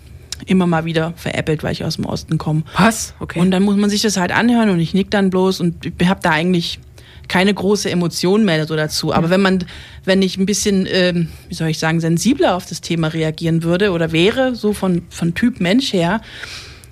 immer 0.46 0.66
mal 0.66 0.84
wieder 0.84 1.12
veräppelt, 1.16 1.62
weil 1.62 1.72
ich 1.72 1.84
aus 1.84 1.96
dem 1.96 2.06
Osten 2.06 2.38
komme. 2.38 2.62
Was? 2.76 3.14
Okay. 3.20 3.40
Und 3.40 3.50
dann 3.50 3.62
muss 3.62 3.76
man 3.76 3.90
sich 3.90 4.02
das 4.02 4.16
halt 4.16 4.32
anhören 4.32 4.70
und 4.70 4.80
ich 4.80 4.94
nick 4.94 5.10
dann 5.10 5.30
bloß 5.30 5.60
und 5.60 5.84
ich 5.84 6.08
habe 6.08 6.20
da 6.22 6.30
eigentlich 6.30 6.78
keine 7.26 7.52
große 7.52 7.90
Emotion 7.90 8.46
mehr 8.46 8.66
so 8.66 8.74
dazu. 8.74 9.12
Aber 9.12 9.28
wenn 9.28 9.42
man, 9.42 9.64
wenn 10.06 10.22
ich 10.22 10.38
ein 10.38 10.46
bisschen, 10.46 10.88
ähm, 10.90 11.28
wie 11.50 11.54
soll 11.54 11.68
ich 11.68 11.78
sagen, 11.78 12.00
sensibler 12.00 12.54
auf 12.56 12.64
das 12.64 12.80
Thema 12.80 13.08
reagieren 13.08 13.62
würde 13.64 13.90
oder 13.92 14.12
wäre, 14.12 14.54
so 14.54 14.72
von, 14.72 15.02
von 15.10 15.34
Typ 15.34 15.60
Mensch 15.60 15.92
her, 15.92 16.22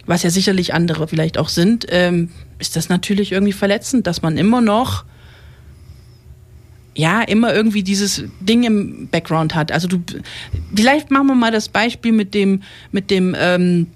was 0.07 0.23
ja 0.23 0.31
sicherlich 0.31 0.75
andere 0.75 1.09
vielleicht 1.09 1.39
auch 1.39 1.49
sind, 1.49 1.87
ähm, 1.91 2.31
ist 2.59 2.77
das 2.77 2.89
natürlich 2.89 3.33
irgendwie 3.33 3.53
verletzend, 3.53 4.07
dass 4.07 4.23
man 4.23 4.39
immer 4.39 4.61
noch 4.61 5.05
ja, 6.97 7.21
immer 7.21 7.55
irgendwie 7.55 7.83
dieses 7.83 8.25
Ding 8.41 8.65
im 8.65 9.09
Background 9.09 9.55
hat. 9.55 9.71
Also 9.71 9.87
du, 9.87 10.03
vielleicht 10.75 11.11
machen 11.11 11.27
wir 11.27 11.35
mal 11.35 11.53
das 11.53 11.69
Beispiel 11.69 12.13
mit 12.13 12.33
dem, 12.33 12.63
mit 12.91 13.11
dem 13.11 13.37
ähm, 13.39 13.89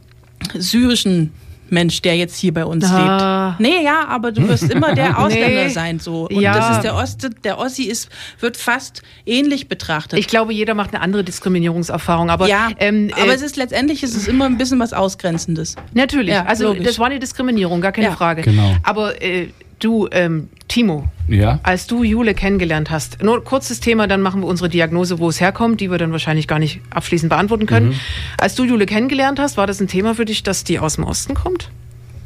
syrischen 0.54 1.32
Mensch, 1.72 2.02
der 2.02 2.16
jetzt 2.16 2.36
hier 2.36 2.52
bei 2.54 2.64
uns 2.64 2.84
Ah. 2.90 3.56
lebt. 3.58 3.60
Nee, 3.60 3.84
ja, 3.84 4.06
aber 4.08 4.32
du 4.32 4.46
wirst 4.48 4.70
immer 4.70 4.94
der 4.94 5.18
Ausländer 5.24 5.64
Nee. 5.64 5.68
sein, 5.70 5.98
so. 5.98 6.28
Und 6.28 6.40
Ja. 6.40 6.54
das 6.56 6.76
ist 6.76 6.82
der 6.84 6.94
Oste, 6.96 7.30
der 7.30 7.58
Ossi 7.58 7.84
ist, 7.84 8.08
wird 8.40 8.56
fast 8.56 9.02
ähnlich 9.26 9.68
betrachtet. 9.68 10.18
ich 10.18 10.26
glaube, 10.26 10.52
jeder 10.52 10.74
macht 10.74 10.94
eine 10.94 11.02
andere 11.02 11.24
Diskriminierungserfahrung, 11.24 12.30
aber 12.30 12.48
ja, 12.48 12.68
ähm, 12.78 13.10
aber 13.14 13.32
äh, 13.32 13.34
es 13.34 13.42
ist 13.42 13.56
letztendlich 13.56 14.02
ist 14.02 14.16
es 14.16 14.28
immer 14.28 14.46
ein 14.46 14.58
bisschen 14.58 14.78
was 14.78 14.92
Ausgrenzendes. 14.92 15.76
natürlich. 15.94 16.34
Ja, 16.34 16.44
also 16.46 16.68
logisch. 16.68 16.84
das 16.86 16.98
war 16.98 17.06
eine 17.06 17.18
Diskriminierung, 17.18 17.80
gar 17.80 17.92
keine 17.92 18.08
Ja. 18.08 18.12
Frage. 18.16 18.42
Genau. 18.42 18.76
Aber 18.82 19.20
äh, 19.22 19.48
du, 19.80 20.08
ähm, 20.12 20.48
Timo, 20.68 21.08
Ja? 21.28 21.58
als 21.62 21.86
du 21.86 22.04
Jule 22.04 22.34
kennengelernt 22.34 22.90
hast, 22.90 23.22
nur 23.22 23.42
kurzes 23.44 23.80
Thema, 23.80 24.06
dann 24.06 24.22
machen 24.22 24.40
wir 24.42 24.46
unsere 24.46 24.68
Diagnose, 24.68 25.18
wo 25.18 25.28
es 25.28 25.40
herkommt, 25.40 25.80
die 25.80 25.90
wir 25.90 25.98
dann 25.98 26.12
wahrscheinlich 26.12 26.46
gar 26.46 26.58
nicht 26.58 26.80
abschließend 26.90 27.30
beantworten 27.30 27.66
können. 27.66 27.88
Mhm. 27.88 27.94
Als 28.38 28.54
du 28.54 28.64
Jule 28.64 28.86
kennengelernt 28.86 29.38
hast, 29.40 29.56
war 29.56 29.66
das 29.66 29.80
ein 29.80 29.88
Thema 29.88 30.14
für 30.14 30.24
dich, 30.24 30.42
dass 30.42 30.64
die 30.64 30.78
aus 30.78 30.94
dem 30.94 31.04
Osten 31.04 31.34
kommt? 31.34 31.70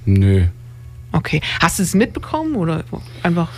Nö. 0.05 0.45
Okay. 1.13 1.41
Hast 1.61 1.79
du 1.79 1.83
es 1.85 1.95
mitbekommen 1.95 2.57
oder 2.57 2.85
einfach? 3.23 3.49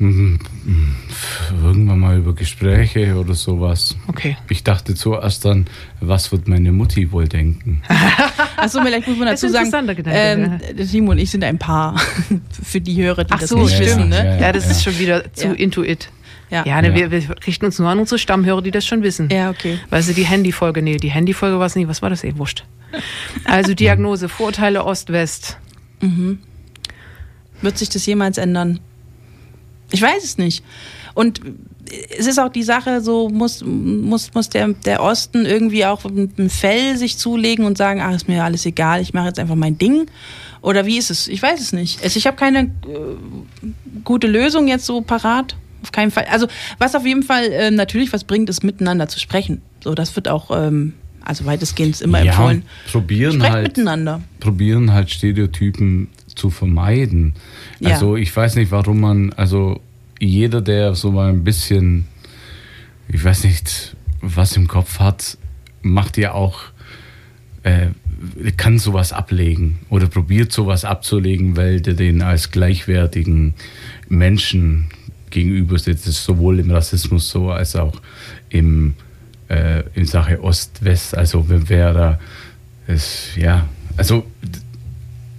Irgendwann 0.00 1.98
mal 1.98 2.18
über 2.18 2.34
Gespräche 2.34 3.14
oder 3.16 3.34
sowas. 3.34 3.96
Okay. 4.08 4.36
Ich 4.48 4.64
dachte 4.64 4.94
zuerst 4.94 5.44
dann, 5.44 5.66
was 6.00 6.32
wird 6.32 6.48
meine 6.48 6.72
Mutti 6.72 7.12
wohl 7.12 7.28
denken? 7.28 7.82
Achso, 8.56 8.80
vielleicht 8.82 9.06
muss 9.06 9.16
man 9.18 9.28
Das 9.28 9.40
dazu 9.40 9.54
ist 9.56 9.70
sagen, 9.70 9.86
Gedanke, 9.86 10.60
ähm, 10.76 10.86
Timo 10.90 11.12
und 11.12 11.18
ich 11.18 11.30
sind 11.30 11.44
ein 11.44 11.58
Paar. 11.58 12.00
Für 12.62 12.80
die 12.80 13.00
Hörer, 13.02 13.24
die 13.24 13.32
Ach 13.32 13.40
das 13.40 13.50
so, 13.50 13.58
nicht 13.58 13.74
stimmt. 13.74 13.86
wissen. 13.88 14.08
Ne? 14.08 14.16
Ja, 14.16 14.40
Ja, 14.46 14.52
das 14.52 14.64
ja. 14.64 14.70
ist 14.72 14.82
schon 14.84 14.98
wieder 14.98 15.32
zu 15.32 15.48
Ja. 15.48 15.52
intuit. 15.54 16.10
Ja. 16.50 16.64
Ja, 16.66 16.82
ne, 16.82 16.88
Ja. 16.88 16.94
Wir, 16.94 17.10
wir 17.10 17.36
richten 17.46 17.64
uns 17.66 17.78
nur 17.78 17.88
an 17.88 17.98
unsere 18.00 18.18
Stammhörer, 18.18 18.62
die 18.62 18.70
das 18.70 18.84
schon 18.86 19.02
wissen. 19.02 19.28
Ja, 19.30 19.50
okay. 19.50 19.78
Weil 19.90 20.02
sie 20.02 20.14
die 20.14 20.24
Handyfolge, 20.26 20.82
nee, 20.82 20.96
die 20.96 21.10
Handyfolge 21.10 21.58
war 21.58 21.66
es 21.66 21.76
nie, 21.76 21.86
was 21.88 22.02
war 22.02 22.10
das 22.10 22.24
eh, 22.24 22.36
wurscht. 22.36 22.64
Also 23.44 23.74
Diagnose, 23.74 24.28
Vorurteile 24.28 24.84
Ost-West. 24.84 25.58
Wird 27.62 27.78
sich 27.78 27.88
das 27.88 28.04
jemals 28.06 28.38
ändern? 28.38 28.80
Ich 29.94 30.02
weiß 30.02 30.24
es 30.24 30.38
nicht. 30.38 30.64
Und 31.14 31.40
es 32.18 32.26
ist 32.26 32.38
auch 32.38 32.50
die 32.50 32.62
Sache, 32.62 33.00
so 33.00 33.28
muss, 33.28 33.62
muss, 33.64 34.34
muss 34.34 34.48
der, 34.48 34.68
der 34.68 35.02
Osten 35.02 35.46
irgendwie 35.46 35.84
auch 35.86 36.04
mit 36.04 36.38
dem 36.38 36.50
Fell 36.50 36.96
sich 36.96 37.18
zulegen 37.18 37.64
und 37.64 37.78
sagen, 37.78 38.00
ach, 38.00 38.14
ist 38.14 38.28
mir 38.28 38.42
alles 38.42 38.66
egal, 38.66 39.00
ich 39.00 39.14
mache 39.14 39.28
jetzt 39.28 39.38
einfach 39.38 39.54
mein 39.54 39.78
Ding. 39.78 40.06
Oder 40.60 40.86
wie 40.86 40.96
ist 40.96 41.10
es? 41.10 41.28
Ich 41.28 41.42
weiß 41.42 41.60
es 41.60 41.72
nicht. 41.72 42.02
Also 42.02 42.16
ich 42.16 42.26
habe 42.26 42.36
keine 42.36 42.60
äh, 42.60 42.68
gute 44.02 44.26
Lösung 44.26 44.66
jetzt 44.66 44.86
so 44.86 45.02
parat. 45.02 45.56
Auf 45.82 45.92
keinen 45.92 46.10
Fall. 46.10 46.24
Also 46.30 46.46
was 46.78 46.94
auf 46.94 47.04
jeden 47.04 47.22
Fall 47.22 47.44
äh, 47.52 47.70
natürlich 47.70 48.12
was 48.12 48.24
bringt, 48.24 48.48
ist 48.48 48.64
miteinander 48.64 49.06
zu 49.06 49.20
sprechen. 49.20 49.60
So, 49.82 49.94
das 49.94 50.16
wird 50.16 50.28
auch, 50.28 50.50
ähm, 50.50 50.94
also 51.22 51.44
weitestgehend 51.44 52.00
immer 52.00 52.22
ja, 52.22 52.32
empfohlen. 52.32 52.62
probieren 52.90 53.34
Sprecht 53.34 53.52
halt, 53.52 53.66
miteinander. 53.68 54.22
probieren 54.40 54.92
halt 54.92 55.10
Stereotypen 55.10 56.08
zu 56.34 56.50
vermeiden. 56.50 57.34
Ja. 57.80 57.90
Also 57.90 58.16
ich 58.16 58.34
weiß 58.34 58.56
nicht, 58.56 58.70
warum 58.70 59.00
man, 59.00 59.32
also 59.34 59.80
jeder, 60.20 60.60
der 60.60 60.94
so 60.94 61.12
mal 61.12 61.28
ein 61.30 61.44
bisschen, 61.44 62.06
ich 63.08 63.22
weiß 63.22 63.44
nicht, 63.44 63.96
was 64.20 64.56
im 64.56 64.68
Kopf 64.68 64.98
hat, 64.98 65.36
macht 65.82 66.16
ja 66.16 66.32
auch, 66.32 66.60
äh, 67.62 67.88
kann 68.56 68.78
sowas 68.78 69.12
ablegen 69.12 69.78
oder 69.90 70.06
probiert 70.06 70.52
sowas 70.52 70.84
abzulegen, 70.84 71.56
weil 71.56 71.80
der 71.80 71.94
den 71.94 72.22
als 72.22 72.50
gleichwertigen 72.50 73.54
Menschen 74.08 74.86
gegenüber 75.30 75.78
sitzt. 75.78 76.04
Sowohl 76.04 76.60
im 76.60 76.70
Rassismus 76.70 77.28
so 77.28 77.50
als 77.50 77.76
auch 77.76 78.00
im, 78.48 78.94
äh, 79.48 79.82
in 79.94 80.06
Sache 80.06 80.42
Ost-West. 80.42 81.16
Also 81.16 81.44
wer, 81.48 81.92
da, 81.92 82.18
ist, 82.86 83.36
ja, 83.36 83.68
also 83.96 84.24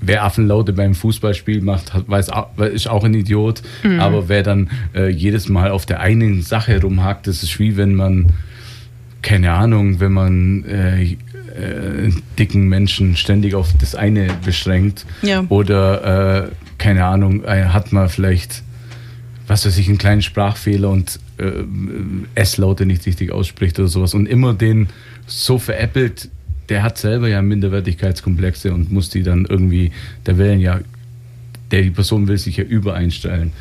wer 0.06 0.24
Affenlaute 0.24 0.74
beim 0.74 0.94
Fußballspiel 0.94 1.62
macht, 1.62 1.92
weiß, 2.08 2.30
ist 2.74 2.88
auch 2.88 3.04
ein 3.04 3.14
Idiot. 3.14 3.62
Aber 4.00 4.30
wer 4.30 4.44
dann 4.44 4.70
äh, 4.94 5.10
jedes 5.10 5.50
Mal 5.50 5.72
auf 5.72 5.86
der 5.86 6.00
einen 6.00 6.42
Sache 6.42 6.82
rumhakt, 6.82 7.28
das 7.28 7.44
ist 7.44 7.60
wie 7.60 7.78
wenn 7.78 7.96
man, 7.96 8.28
keine 9.22 9.54
Ahnung, 9.54 10.00
wenn 10.00 10.14
man 10.14 10.66
äh, 10.66 11.04
äh, 11.04 12.12
dicken 12.38 12.68
Menschen 12.68 13.16
ständig 13.16 13.56
auf 13.56 13.74
das 13.80 13.96
eine 13.96 14.28
beschränkt. 14.44 15.06
Ja. 15.22 15.46
Oder, 15.50 16.46
äh, 16.46 16.52
keine 16.78 17.06
Ahnung, 17.06 17.44
äh, 17.44 17.66
hat 17.66 17.92
man 17.92 18.10
vielleicht, 18.10 18.64
was 19.48 19.66
weiß 19.66 19.78
ich, 19.78 19.88
einen 19.88 19.98
kleinen 19.98 20.22
Sprachfehler 20.22 20.90
und 20.90 21.20
äh, 21.38 21.52
S-Laute 22.36 22.86
nicht 22.86 23.06
richtig 23.06 23.32
ausspricht 23.32 23.80
oder 23.80 23.88
sowas. 23.88 24.14
Und 24.14 24.28
immer 24.28 24.54
den 24.54 24.90
so 25.28 25.58
veräppelt, 25.58 26.30
der 26.70 26.84
hat 26.84 26.98
selber 26.98 27.28
ja 27.28 27.42
Minderwertigkeitskomplexe 27.42 28.74
und 28.74 28.92
muss 28.92 29.10
die 29.10 29.24
dann 29.24 29.46
irgendwie, 29.46 29.92
der 30.26 30.38
will 30.38 30.54
ja, 30.60 30.80
der 31.72 31.82
die 31.82 31.92
Person 31.92 32.28
will 32.28 32.38
sich 32.38 32.58
ja 32.58 32.64
übereinstellen. 32.64 33.52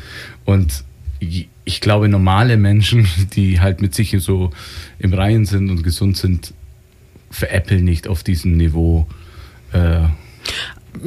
Und 0.45 0.83
ich 1.19 1.81
glaube, 1.81 2.07
normale 2.07 2.57
Menschen, 2.57 3.07
die 3.35 3.59
halt 3.59 3.81
mit 3.81 3.95
sich 3.95 4.15
so 4.19 4.51
im 4.99 5.13
Reinen 5.13 5.45
sind 5.45 5.69
und 5.69 5.83
gesund 5.83 6.17
sind, 6.17 6.53
veräppeln 7.31 7.83
nicht 7.83 8.07
auf 8.07 8.23
diesem 8.23 8.55
Niveau. 8.57 9.07
Äh, 9.73 10.01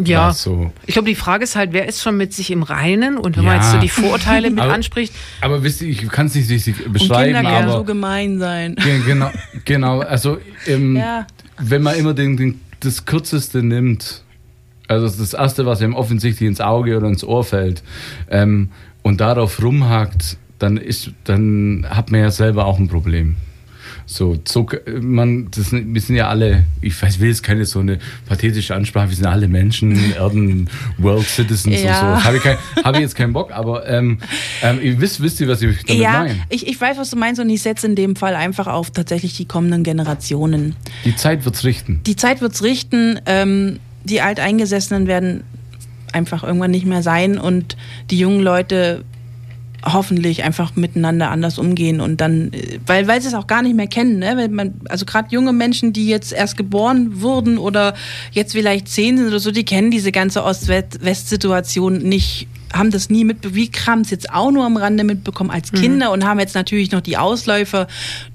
Ja, 0.04 0.32
so. 0.34 0.72
ich 0.86 0.92
glaube, 0.94 1.08
die 1.08 1.14
Frage 1.14 1.44
ist 1.44 1.56
halt, 1.56 1.72
wer 1.72 1.88
ist 1.88 2.02
schon 2.02 2.16
mit 2.18 2.34
sich 2.34 2.50
im 2.50 2.62
Reinen? 2.62 3.16
Und 3.16 3.36
wenn 3.38 3.44
man 3.44 3.56
Ja. 3.56 3.62
jetzt 3.62 3.72
so 3.72 3.78
die 3.78 3.88
Vorurteile 3.88 4.50
mit 4.50 4.58
Aber- 4.62 4.72
anspricht, 4.74 5.14
Aber 5.40 5.62
wisst 5.62 5.80
ihr, 5.80 5.88
ich 5.88 6.06
kann 6.08 6.26
es 6.26 6.34
nicht 6.34 6.50
richtig 6.50 6.84
Und 6.84 6.92
beschreiben, 6.92 7.34
Kinder 7.34 7.50
können 7.50 7.64
aber 7.68 7.78
so 7.78 7.84
gemein 7.84 8.38
sein. 8.38 8.74
Ge- 8.74 9.00
genau, 9.06 9.30
genau. 9.64 10.00
Also 10.00 10.38
ähm, 10.66 10.96
Ja. 10.96 11.26
Wenn 11.58 11.82
man 11.82 11.96
immer 11.96 12.14
den, 12.14 12.36
den, 12.36 12.60
das 12.80 13.04
Kürzeste 13.04 13.62
nimmt, 13.62 14.22
also 14.86 15.06
das 15.06 15.34
Erste, 15.34 15.66
was 15.66 15.82
einem 15.82 15.94
offensichtlich 15.94 16.48
ins 16.48 16.60
Auge 16.60 16.96
oder 16.96 17.08
ins 17.08 17.24
Ohr 17.24 17.44
fällt, 17.44 17.82
ähm, 18.30 18.70
und 19.02 19.20
darauf 19.20 19.62
rumhakt, 19.62 20.38
dann 20.58 20.76
ist, 20.76 21.12
dann 21.24 21.86
hat 21.88 22.10
man 22.10 22.20
ja 22.20 22.30
selber 22.30 22.66
auch 22.66 22.78
ein 22.78 22.88
Problem. 22.88 23.36
So, 24.10 24.38
so 24.48 24.66
man, 25.02 25.48
das, 25.50 25.70
wir 25.70 26.00
sind 26.00 26.16
ja 26.16 26.28
alle, 26.28 26.64
ich 26.80 27.00
weiß, 27.00 27.20
will 27.20 27.28
jetzt 27.28 27.42
keine 27.42 27.66
so 27.66 27.80
eine 27.80 27.98
pathetische 28.26 28.74
Ansprache, 28.74 29.10
wir 29.10 29.16
sind 29.16 29.26
alle 29.26 29.48
Menschen, 29.48 30.14
Erden, 30.16 30.70
World 30.96 31.26
Citizens 31.28 31.82
Ja. 31.82 32.14
und 32.14 32.18
so. 32.20 32.24
Habe 32.24 32.38
ich, 32.38 32.42
kein, 32.42 32.56
hab 32.82 32.94
ich 32.94 33.02
jetzt 33.02 33.14
keinen 33.16 33.34
Bock, 33.34 33.52
aber 33.52 33.86
ähm, 33.86 34.16
ähm, 34.62 34.80
ihr 34.82 34.98
wisst, 34.98 35.20
wisst 35.20 35.40
ihr, 35.42 35.48
was 35.48 35.60
ich 35.60 35.84
damit 35.84 36.02
Ja, 36.02 36.20
meine? 36.20 36.36
ich, 36.48 36.66
ich 36.66 36.80
weiß, 36.80 36.96
was 36.96 37.10
du 37.10 37.16
meinst 37.18 37.38
und 37.38 37.50
ich 37.50 37.60
setze 37.60 37.86
in 37.86 37.96
dem 37.96 38.16
Fall 38.16 38.34
einfach 38.34 38.66
auf 38.66 38.90
tatsächlich 38.90 39.36
die 39.36 39.44
kommenden 39.44 39.84
Generationen. 39.84 40.74
Die 41.04 41.14
Zeit 41.14 41.44
wird's 41.44 41.64
richten. 41.64 42.00
Die 42.06 42.16
Zeit 42.16 42.40
wird's 42.40 42.62
richten, 42.62 43.20
ähm, 43.26 43.78
die 44.04 44.22
Alteingesessenen 44.22 45.06
werden 45.06 45.44
einfach 46.14 46.44
irgendwann 46.44 46.70
nicht 46.70 46.86
mehr 46.86 47.02
sein 47.02 47.36
und 47.36 47.76
die 48.10 48.18
jungen 48.18 48.40
Leute 48.40 49.04
hoffentlich 49.84 50.42
einfach 50.44 50.76
miteinander 50.76 51.30
anders 51.30 51.58
umgehen 51.58 52.00
und 52.00 52.20
dann, 52.20 52.52
äh, 52.52 52.78
weil, 52.86 53.06
weil 53.06 53.20
sie 53.20 53.28
es 53.28 53.34
auch 53.34 53.46
gar 53.46 53.62
nicht 53.62 53.76
mehr 53.76 53.86
kennen, 53.86 54.18
ne? 54.18 54.36
Weil 54.36 54.48
man, 54.48 54.80
also 54.88 55.04
gerade 55.04 55.28
junge 55.30 55.52
Menschen, 55.52 55.92
die 55.92 56.08
jetzt 56.08 56.32
erst 56.32 56.56
geboren 56.56 57.20
wurden 57.20 57.58
oder 57.58 57.94
jetzt 58.32 58.52
vielleicht 58.52 58.88
zehn 58.88 59.16
sind 59.16 59.28
oder 59.28 59.40
so, 59.40 59.50
die 59.50 59.64
kennen 59.64 59.90
diese 59.90 60.12
ganze 60.12 60.44
Ost-West-Situation 60.44 61.98
nicht, 61.98 62.48
haben 62.72 62.90
das 62.90 63.10
nie 63.10 63.24
mitbekommen. 63.24 63.56
Wir 63.56 63.68
haben 63.86 64.00
es 64.02 64.10
jetzt 64.10 64.32
auch 64.32 64.50
nur 64.50 64.64
am 64.64 64.76
Rande 64.76 65.04
mitbekommen 65.04 65.50
als 65.50 65.72
Kinder 65.72 66.10
und 66.10 66.24
haben 66.24 66.40
jetzt 66.40 66.54
natürlich 66.54 66.90
noch 66.90 67.00
die 67.00 67.16
Ausläufer 67.16 67.86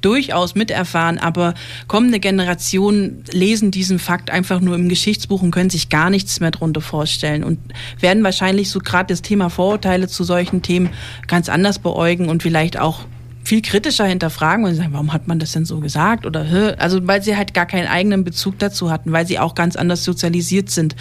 durchaus 0.01 0.55
miterfahren, 0.55 1.19
aber 1.19 1.53
kommende 1.87 2.19
Generationen 2.19 3.23
lesen 3.31 3.71
diesen 3.71 3.99
Fakt 3.99 4.29
einfach 4.29 4.59
nur 4.59 4.75
im 4.75 4.89
Geschichtsbuch 4.89 5.41
und 5.41 5.51
können 5.51 5.69
sich 5.69 5.89
gar 5.89 6.09
nichts 6.09 6.39
mehr 6.39 6.51
drunter 6.51 6.81
vorstellen 6.81 7.43
und 7.43 7.59
werden 7.99 8.23
wahrscheinlich 8.23 8.69
so 8.69 8.79
gerade 8.79 9.13
das 9.13 9.21
Thema 9.21 9.49
Vorurteile 9.49 10.07
zu 10.07 10.23
solchen 10.23 10.61
Themen 10.61 10.89
ganz 11.27 11.49
anders 11.49 11.79
beäugen 11.79 12.29
und 12.29 12.43
vielleicht 12.43 12.79
auch 12.79 13.05
viel 13.43 13.61
kritischer 13.61 14.05
hinterfragen 14.05 14.65
und 14.65 14.75
sagen, 14.75 14.93
warum 14.93 15.11
hat 15.11 15.27
man 15.27 15.39
das 15.39 15.51
denn 15.51 15.65
so 15.65 15.79
gesagt? 15.79 16.25
Oder 16.25 16.43
hä? 16.43 16.75
also 16.77 17.05
weil 17.07 17.21
sie 17.21 17.35
halt 17.35 17.53
gar 17.53 17.65
keinen 17.65 17.87
eigenen 17.87 18.23
Bezug 18.23 18.57
dazu 18.59 18.89
hatten, 18.89 19.11
weil 19.11 19.27
sie 19.27 19.39
auch 19.39 19.53
ganz 19.53 19.75
anders 19.75 20.03
sozialisiert 20.03 20.69
sind. 20.69 20.95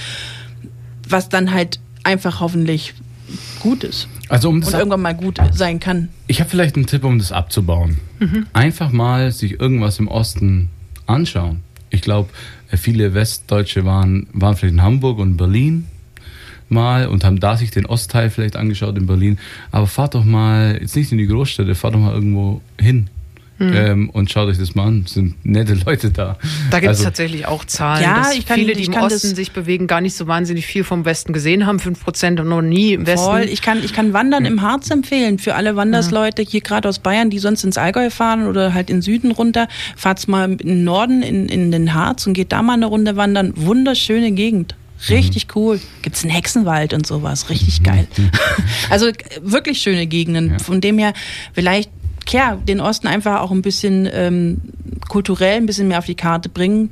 Was 1.08 1.28
dann 1.28 1.52
halt 1.52 1.78
einfach 2.04 2.40
hoffentlich 2.40 2.94
gut 3.62 3.84
ist 3.84 4.08
Also 4.28 4.48
um 4.48 4.56
und 4.56 4.66
das 4.66 4.74
irgendwann 4.74 5.02
mal 5.02 5.14
gut 5.14 5.38
sein 5.52 5.80
kann. 5.80 6.08
Ich 6.26 6.40
habe 6.40 6.50
vielleicht 6.50 6.76
einen 6.76 6.86
Tipp, 6.86 7.04
um 7.04 7.18
das 7.18 7.32
abzubauen. 7.32 7.98
Einfach 8.52 8.90
mal 8.90 9.30
sich 9.32 9.60
irgendwas 9.60 9.98
im 9.98 10.08
Osten 10.08 10.70
anschauen. 11.06 11.60
Ich 11.90 12.02
glaube, 12.02 12.30
viele 12.68 13.14
Westdeutsche 13.14 13.84
waren, 13.84 14.26
waren 14.32 14.56
vielleicht 14.56 14.74
in 14.74 14.82
Hamburg 14.82 15.18
und 15.18 15.36
Berlin 15.36 15.86
mal 16.68 17.06
und 17.06 17.24
haben 17.24 17.38
da 17.38 17.56
sich 17.56 17.70
den 17.70 17.86
Ostteil 17.86 18.30
vielleicht 18.30 18.56
angeschaut 18.56 18.96
in 18.96 19.06
Berlin. 19.06 19.38
Aber 19.70 19.86
fahrt 19.86 20.14
doch 20.14 20.24
mal, 20.24 20.78
jetzt 20.80 20.96
nicht 20.96 21.12
in 21.12 21.18
die 21.18 21.26
Großstädte, 21.26 21.74
fahrt 21.74 21.94
doch 21.94 22.00
mal 22.00 22.14
irgendwo 22.14 22.62
hin. 22.80 23.10
Ähm, 23.72 24.10
und 24.10 24.30
schaut 24.30 24.48
euch 24.48 24.58
das 24.58 24.74
mal 24.74 24.86
an. 24.86 25.04
Es 25.06 25.14
sind 25.14 25.34
nette 25.44 25.74
Leute 25.74 26.10
da. 26.10 26.36
da 26.70 26.80
gibt 26.80 26.90
es 26.92 26.98
Also, 26.98 27.04
tatsächlich 27.04 27.46
auch 27.46 27.64
Zahlen, 27.64 28.02
Ja, 28.02 28.18
dass 28.18 28.34
ich 28.34 28.46
kann- 28.46 28.58
viele, 28.58 28.74
die 28.74 28.82
ich 28.82 28.88
im 28.88 28.94
kann 28.94 29.04
Osten 29.04 29.34
sich 29.34 29.52
bewegen, 29.52 29.86
gar 29.86 30.00
nicht 30.00 30.14
so 30.14 30.26
wahnsinnig 30.26 30.66
viel 30.66 30.84
vom 30.84 31.04
Westen 31.04 31.32
gesehen 31.32 31.66
haben. 31.66 31.78
5% 31.78 32.38
haben 32.38 32.48
noch 32.48 32.62
nie 32.62 32.94
im 32.94 33.06
Westen. 33.06 33.26
Voll. 33.26 33.42
Ich 33.42 33.62
kann, 33.62 33.82
ich 33.84 33.92
kann 33.92 34.12
Wandern 34.12 34.44
im 34.44 34.62
Harz 34.62 34.90
empfehlen 34.90 35.38
für 35.38 35.54
alle 35.54 35.76
Wandersleute 35.76 36.42
hier 36.42 36.60
gerade 36.60 36.88
aus 36.88 36.98
Bayern, 36.98 37.30
die 37.30 37.38
sonst 37.38 37.64
ins 37.64 37.78
Allgäu 37.78 38.10
fahren 38.10 38.46
oder 38.46 38.74
halt 38.74 38.90
in 38.90 38.96
den 38.96 39.02
Süden 39.02 39.30
runter. 39.30 39.68
Fahrt's 39.96 40.26
mal 40.28 40.50
in 40.52 40.56
den 40.58 40.84
Norden 40.84 41.22
in, 41.22 41.48
in 41.48 41.70
den 41.70 41.94
Harz 41.94 42.26
und 42.26 42.32
geht 42.34 42.52
da 42.52 42.62
mal 42.62 42.74
eine 42.74 42.86
Runde 42.86 43.16
wandern. 43.16 43.52
Wunderschöne 43.56 44.32
Gegend. 44.32 44.74
Richtig 45.08 45.48
cool. 45.56 45.80
Gibt's 46.02 46.22
einen 46.22 46.30
Hexenwald 46.32 46.92
und 46.94 47.06
sowas. 47.06 47.50
Richtig 47.50 47.82
geil. 47.82 48.06
Also 48.90 49.06
äh, 49.08 49.14
wirklich 49.42 49.78
schöne 49.80 50.06
Gegenden. 50.06 50.58
Von 50.60 50.80
dem 50.80 50.98
her 50.98 51.12
vielleicht 51.54 51.90
ja, 52.28 52.56
den 52.56 52.80
Osten 52.80 53.06
einfach 53.06 53.40
auch 53.40 53.50
ein 53.50 53.62
bisschen 53.62 54.08
ähm, 54.12 54.60
kulturell 55.08 55.56
ein 55.56 55.66
bisschen 55.66 55.88
mehr 55.88 55.98
auf 55.98 56.06
die 56.06 56.14
Karte 56.14 56.48
bringen. 56.48 56.90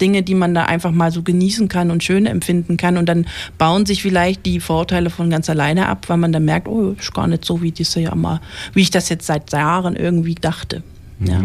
Dinge, 0.00 0.22
die 0.22 0.34
man 0.34 0.52
da 0.52 0.64
einfach 0.64 0.90
mal 0.90 1.12
so 1.12 1.22
genießen 1.22 1.68
kann 1.68 1.90
und 1.90 2.02
schön 2.02 2.26
empfinden 2.26 2.76
kann. 2.76 2.96
Und 2.96 3.06
dann 3.06 3.26
bauen 3.56 3.86
sich 3.86 4.02
vielleicht 4.02 4.44
die 4.46 4.58
Vorurteile 4.58 5.10
von 5.10 5.30
ganz 5.30 5.48
alleine 5.48 5.86
ab, 5.86 6.08
weil 6.08 6.16
man 6.16 6.32
dann 6.32 6.44
merkt, 6.44 6.66
oh, 6.66 6.96
ist 6.98 7.14
gar 7.14 7.28
nicht 7.28 7.44
so, 7.44 7.62
wie 7.62 7.70
das 7.70 7.94
ja 7.94 8.14
mal, 8.14 8.40
wie 8.74 8.82
ich 8.82 8.90
das 8.90 9.08
jetzt 9.08 9.26
seit 9.26 9.52
Jahren 9.52 9.94
irgendwie 9.94 10.34
dachte. 10.34 10.82
Ja. 11.20 11.44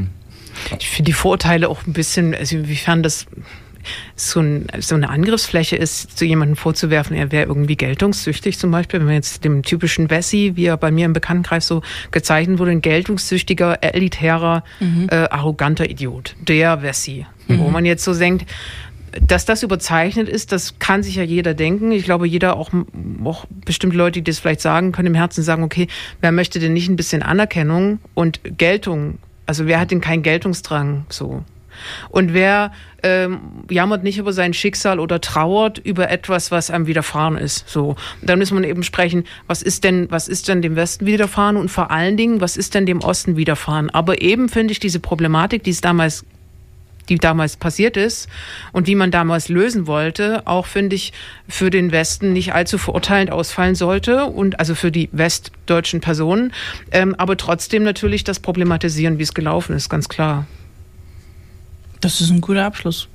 Ich 0.79 0.89
finde 0.89 1.09
die 1.09 1.13
Vorurteile 1.13 1.69
auch 1.69 1.85
ein 1.85 1.93
bisschen, 1.93 2.33
also 2.33 2.57
inwiefern 2.57 3.03
das 3.03 3.27
so, 4.15 4.39
ein, 4.39 4.67
so 4.79 4.95
eine 4.95 5.09
Angriffsfläche 5.09 5.75
ist, 5.75 6.17
zu 6.17 6.25
jemandem 6.25 6.55
vorzuwerfen, 6.55 7.15
er 7.15 7.31
wäre 7.31 7.47
irgendwie 7.47 7.75
geltungssüchtig 7.75 8.57
zum 8.57 8.71
Beispiel. 8.71 8.99
Wenn 8.99 9.07
man 9.07 9.15
jetzt 9.15 9.43
dem 9.43 9.63
typischen 9.63 10.09
Wessi, 10.09 10.53
wie 10.55 10.65
er 10.65 10.77
bei 10.77 10.91
mir 10.91 11.05
im 11.05 11.13
Bekanntenkreis 11.13 11.67
so 11.67 11.81
gezeichnet 12.11 12.59
wurde, 12.59 12.71
ein 12.71 12.81
geltungssüchtiger, 12.81 13.83
elitärer, 13.83 14.63
äh, 15.09 15.15
arroganter 15.15 15.89
Idiot. 15.89 16.35
Der 16.39 16.81
Wessi. 16.81 17.25
Wo 17.47 17.69
man 17.69 17.85
jetzt 17.85 18.03
so 18.03 18.13
denkt, 18.13 18.45
dass 19.25 19.45
das 19.45 19.63
überzeichnet 19.63 20.27
ist, 20.29 20.51
das 20.51 20.79
kann 20.79 21.03
sich 21.03 21.15
ja 21.15 21.23
jeder 21.23 21.53
denken. 21.53 21.91
Ich 21.91 22.03
glaube, 22.03 22.27
jeder, 22.27 22.57
auch, 22.57 22.71
auch 23.23 23.45
bestimmte 23.65 23.97
Leute, 23.97 24.21
die 24.21 24.29
das 24.29 24.39
vielleicht 24.39 24.61
sagen, 24.61 24.91
können 24.91 25.07
im 25.07 25.15
Herzen 25.15 25.43
sagen, 25.43 25.63
okay, 25.63 25.87
wer 26.21 26.31
möchte 26.31 26.59
denn 26.59 26.73
nicht 26.73 26.89
ein 26.89 26.95
bisschen 26.95 27.23
Anerkennung 27.23 27.99
und 28.13 28.41
Geltung? 28.57 29.19
Also 29.45 29.65
wer 29.65 29.79
hat 29.79 29.91
denn 29.91 30.01
keinen 30.01 30.23
Geltungsdrang 30.23 31.05
so? 31.09 31.43
Und 32.09 32.33
wer 32.33 32.71
ähm, 33.03 33.63
jammert 33.69 34.03
nicht 34.03 34.17
über 34.17 34.33
sein 34.33 34.53
Schicksal 34.53 34.99
oder 34.99 35.21
trauert 35.21 35.77
über 35.77 36.09
etwas, 36.09 36.51
was 36.51 36.69
einem 36.71 36.87
widerfahren 36.87 37.37
ist. 37.37 37.69
So, 37.69 37.95
dann 38.21 38.39
muss 38.39 38.51
man 38.51 38.63
eben 38.63 38.83
sprechen, 38.83 39.25
was 39.47 39.61
ist 39.61 39.83
denn, 39.83 40.09
was 40.09 40.27
ist 40.27 40.47
denn 40.47 40.61
dem 40.61 40.75
Westen 40.75 41.05
widerfahren 41.05 41.57
und 41.57 41.69
vor 41.69 41.91
allen 41.91 42.17
Dingen, 42.17 42.41
was 42.41 42.57
ist 42.57 42.73
denn 42.73 42.85
dem 42.85 43.01
Osten 43.01 43.37
widerfahren? 43.37 43.89
Aber 43.89 44.21
eben 44.21 44.49
finde 44.49 44.71
ich 44.71 44.79
diese 44.79 44.99
Problematik, 44.99 45.63
die 45.63 45.71
es 45.71 45.81
damals 45.81 46.25
die 47.09 47.17
damals 47.17 47.55
passiert 47.55 47.95
ist 47.95 48.27
und 48.73 48.87
wie 48.87 48.95
man 48.95 49.11
damals 49.11 49.47
lösen 49.49 49.87
wollte, 49.87 50.45
auch 50.45 50.65
finde 50.65 50.95
ich 50.95 51.13
für 51.47 51.69
den 51.69 51.91
Westen 51.91 52.33
nicht 52.33 52.53
allzu 52.53 52.77
verurteilend 52.77 53.31
ausfallen 53.31 53.75
sollte 53.75 54.25
und 54.25 54.59
also 54.59 54.75
für 54.75 54.91
die 54.91 55.09
westdeutschen 55.11 56.01
Personen, 56.01 56.53
ähm, 56.91 57.15
aber 57.17 57.37
trotzdem 57.37 57.83
natürlich 57.83 58.23
das 58.23 58.39
problematisieren, 58.39 59.19
wie 59.19 59.23
es 59.23 59.33
gelaufen 59.33 59.73
ist, 59.73 59.89
ganz 59.89 60.09
klar. 60.09 60.47
Das 62.01 62.21
ist 62.21 62.29
ein 62.29 62.41
guter 62.41 62.65
Abschluss. 62.65 63.07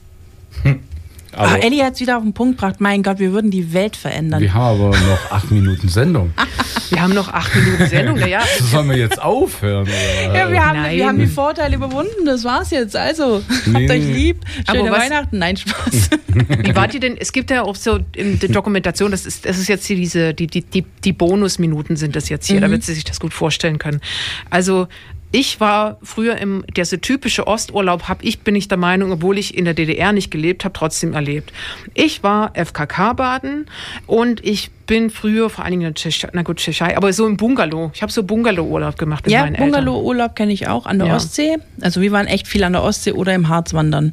Ah, 1.35 1.45
aber 1.45 1.65
Ellie 1.65 1.83
hat 1.83 1.95
es 1.95 2.01
wieder 2.01 2.19
auf 2.19 2.23
den 2.23 2.35
Punkt 2.35 2.59
gebracht. 2.59 2.77
Mein 2.81 3.03
Gott, 3.03 3.19
wir 3.19 3.33
würden 3.33 3.51
die 3.51 3.73
Welt 3.73 3.97
verändern. 3.97 4.43
wir 4.43 4.53
haben 4.53 4.81
aber 4.83 4.91
noch 4.91 5.31
acht 5.31 5.51
Minuten 5.51 5.89
Sendung. 5.89 6.33
Wir 6.91 7.01
haben 7.01 7.15
noch 7.15 7.33
acht 7.33 7.55
Minuten 7.57 7.87
Sendung, 7.87 8.19
naja. 8.19 8.43
Sollen 8.61 8.91
wir 8.91 8.99
jetzt 8.99 9.21
aufhören? 9.23 9.85
Oder? 9.85 10.35
Ja, 10.39 10.51
wir 10.51 10.63
haben, 10.67 10.91
wir 10.95 11.07
haben 11.09 11.19
die 11.19 11.27
Vorteile 11.27 11.77
überwunden, 11.77 12.27
das 12.27 12.45
war's 12.45 12.71
jetzt. 12.71 12.95
Also, 12.97 13.43
Nee, 13.65 13.89
habt 13.89 13.91
euch 13.93 14.05
lieb, 14.05 14.45
schöne 14.69 14.81
Aber 14.81 14.91
was- 14.91 15.05
Weihnachten. 15.05 15.39
Nein, 15.39 15.57
Spaß. 15.57 16.11
Wie 16.59 16.75
wart 16.77 16.93
ihr 16.93 17.01
denn? 17.01 17.17
Es 17.17 17.33
gibt 17.33 17.51
ja 17.51 17.63
auch 17.63 17.77
so 17.77 18.01
in 18.15 18.39
der 18.41 18.51
Dokumentation, 18.51 19.11
das 19.11 19.25
ist, 19.25 19.47
das 19.47 19.57
ist 19.57 19.69
jetzt 19.69 19.87
hier 19.87 19.97
diese, 19.97 20.35
die, 20.35 20.47
die, 20.47 20.61
die, 20.65 20.85
die 21.03 21.13
Bonusminuten 21.15 21.97
sind 21.97 22.15
das 22.15 22.29
jetzt 22.29 22.47
hier, 22.47 22.61
damit 22.61 22.85
Sie 22.85 22.93
sich 22.93 23.05
das 23.05 23.21
gut 23.21 23.33
vorstellen 23.33 23.79
können. 23.79 24.03
Also, 24.51 24.87
ich 25.33 25.61
war 25.61 25.99
früher 26.03 26.37
im, 26.37 26.65
der 26.77 26.85
typische 26.85 27.47
Osturlaub, 27.47 28.09
hab 28.09 28.23
ich, 28.23 28.41
bin 28.41 28.55
ich 28.55 28.69
der 28.69 28.77
Meinung, 28.77 29.13
obwohl 29.13 29.39
ich 29.39 29.57
in 29.57 29.65
der 29.65 29.73
DDR 29.75 30.13
nicht 30.13 30.31
gelebt 30.31 30.65
habe, 30.65 30.75
trotzdem 30.75 31.15
erlebt. 31.15 31.53
Ich 31.95 32.23
war 32.23 32.53
FKK-Baden 32.55 33.67
und 34.07 34.45
ich 34.45 34.71
bin 34.87 35.09
früher 35.09 35.49
vor 35.49 35.65
allen 35.65 35.73
Dingen 35.73 35.83
in 35.87 35.95
der 35.95 35.95
Tschechei, 35.95 36.29
na 36.35 36.43
gut, 36.43 36.59
Tschechei, 36.59 36.97
aber 36.97 37.13
so 37.15 37.27
im 37.27 37.39
Bungalow. 37.39 37.91
Ich 37.95 38.03
habe 38.03 38.13
so 38.13 38.23
Bungalow-Urlaub 38.23 38.99
gemacht 38.99 39.25
mit 39.25 39.33
Ja, 39.33 39.41
meinen 39.45 39.55
Eltern. 39.55 39.71
Bungalow-Urlaub 39.71 40.37
kenne 40.37 40.53
ich 40.53 40.69
auch 40.69 40.85
an 40.85 40.99
der 40.99 41.09
Ja. 41.09 41.17
Ostsee. 41.17 41.57
Also 41.81 42.03
wir 42.03 42.13
waren 42.13 42.27
echt 42.27 42.47
viel 42.47 42.63
an 42.63 42.75
der 42.75 42.83
Ostsee 42.83 43.13
oder 43.13 43.35
im 43.35 43.49
Harz 43.49 43.73
wandern. 43.73 44.13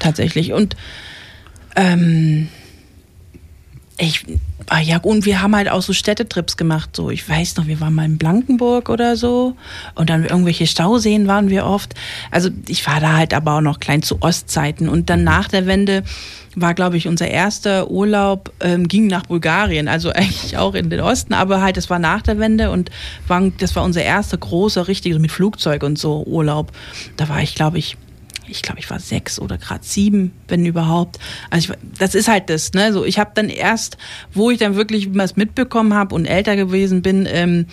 Tatsächlich. 0.00 0.52
Und 0.52 0.76
ähm, 1.76 2.48
ich, 4.00 4.24
ah 4.68 4.80
ja, 4.80 4.98
und 4.98 5.26
wir 5.26 5.42
haben 5.42 5.54
halt 5.54 5.68
auch 5.68 5.82
so 5.82 5.92
Städtetrips 5.92 6.56
gemacht. 6.56 6.96
So, 6.96 7.10
ich 7.10 7.28
weiß 7.28 7.56
noch, 7.56 7.66
wir 7.66 7.80
waren 7.80 7.94
mal 7.94 8.04
in 8.04 8.18
Blankenburg 8.18 8.88
oder 8.88 9.16
so. 9.16 9.56
Und 9.94 10.10
dann 10.10 10.24
irgendwelche 10.24 10.66
Stauseen 10.66 11.26
waren 11.26 11.50
wir 11.50 11.66
oft. 11.66 11.94
Also 12.30 12.50
ich 12.68 12.86
war 12.86 13.00
da 13.00 13.16
halt 13.16 13.34
aber 13.34 13.56
auch 13.56 13.60
noch 13.60 13.80
klein 13.80 14.02
zu 14.02 14.22
Ostzeiten. 14.22 14.88
Und 14.88 15.10
dann 15.10 15.24
nach 15.24 15.48
der 15.48 15.66
Wende 15.66 16.02
war, 16.56 16.74
glaube 16.74 16.96
ich, 16.96 17.06
unser 17.06 17.28
erster 17.28 17.90
Urlaub, 17.90 18.52
ähm, 18.60 18.88
ging 18.88 19.06
nach 19.06 19.26
Bulgarien, 19.26 19.88
also 19.88 20.10
eigentlich 20.14 20.56
auch 20.56 20.74
in 20.74 20.90
den 20.90 21.00
Osten, 21.00 21.32
aber 21.34 21.62
halt, 21.62 21.76
das 21.76 21.90
war 21.90 21.98
nach 21.98 22.22
der 22.22 22.38
Wende 22.38 22.70
und 22.70 22.90
war, 23.28 23.40
das 23.58 23.76
war 23.76 23.84
unser 23.84 24.02
erster 24.02 24.36
großer, 24.36 24.88
richtiger, 24.88 25.18
mit 25.18 25.30
Flugzeug 25.30 25.82
und 25.82 25.98
so 25.98 26.24
Urlaub. 26.24 26.72
Da 27.16 27.28
war 27.28 27.40
ich, 27.40 27.54
glaube 27.54 27.78
ich, 27.78 27.96
ich 28.50 28.62
glaube, 28.62 28.80
ich 28.80 28.90
war 28.90 28.98
sechs 28.98 29.38
oder 29.38 29.58
gerade 29.58 29.84
sieben, 29.84 30.32
wenn 30.48 30.66
überhaupt. 30.66 31.18
Also 31.50 31.72
ich, 31.72 31.78
das 31.98 32.14
ist 32.14 32.28
halt 32.28 32.50
das, 32.50 32.72
ne? 32.72 32.92
So, 32.92 33.04
ich 33.04 33.18
habe 33.18 33.30
dann 33.34 33.48
erst, 33.48 33.96
wo 34.32 34.50
ich 34.50 34.58
dann 34.58 34.74
wirklich 34.74 35.14
was 35.14 35.36
mitbekommen 35.36 35.94
habe 35.94 36.14
und 36.14 36.26
älter 36.26 36.56
gewesen 36.56 37.02
bin, 37.02 37.26
ähm, 37.30 37.66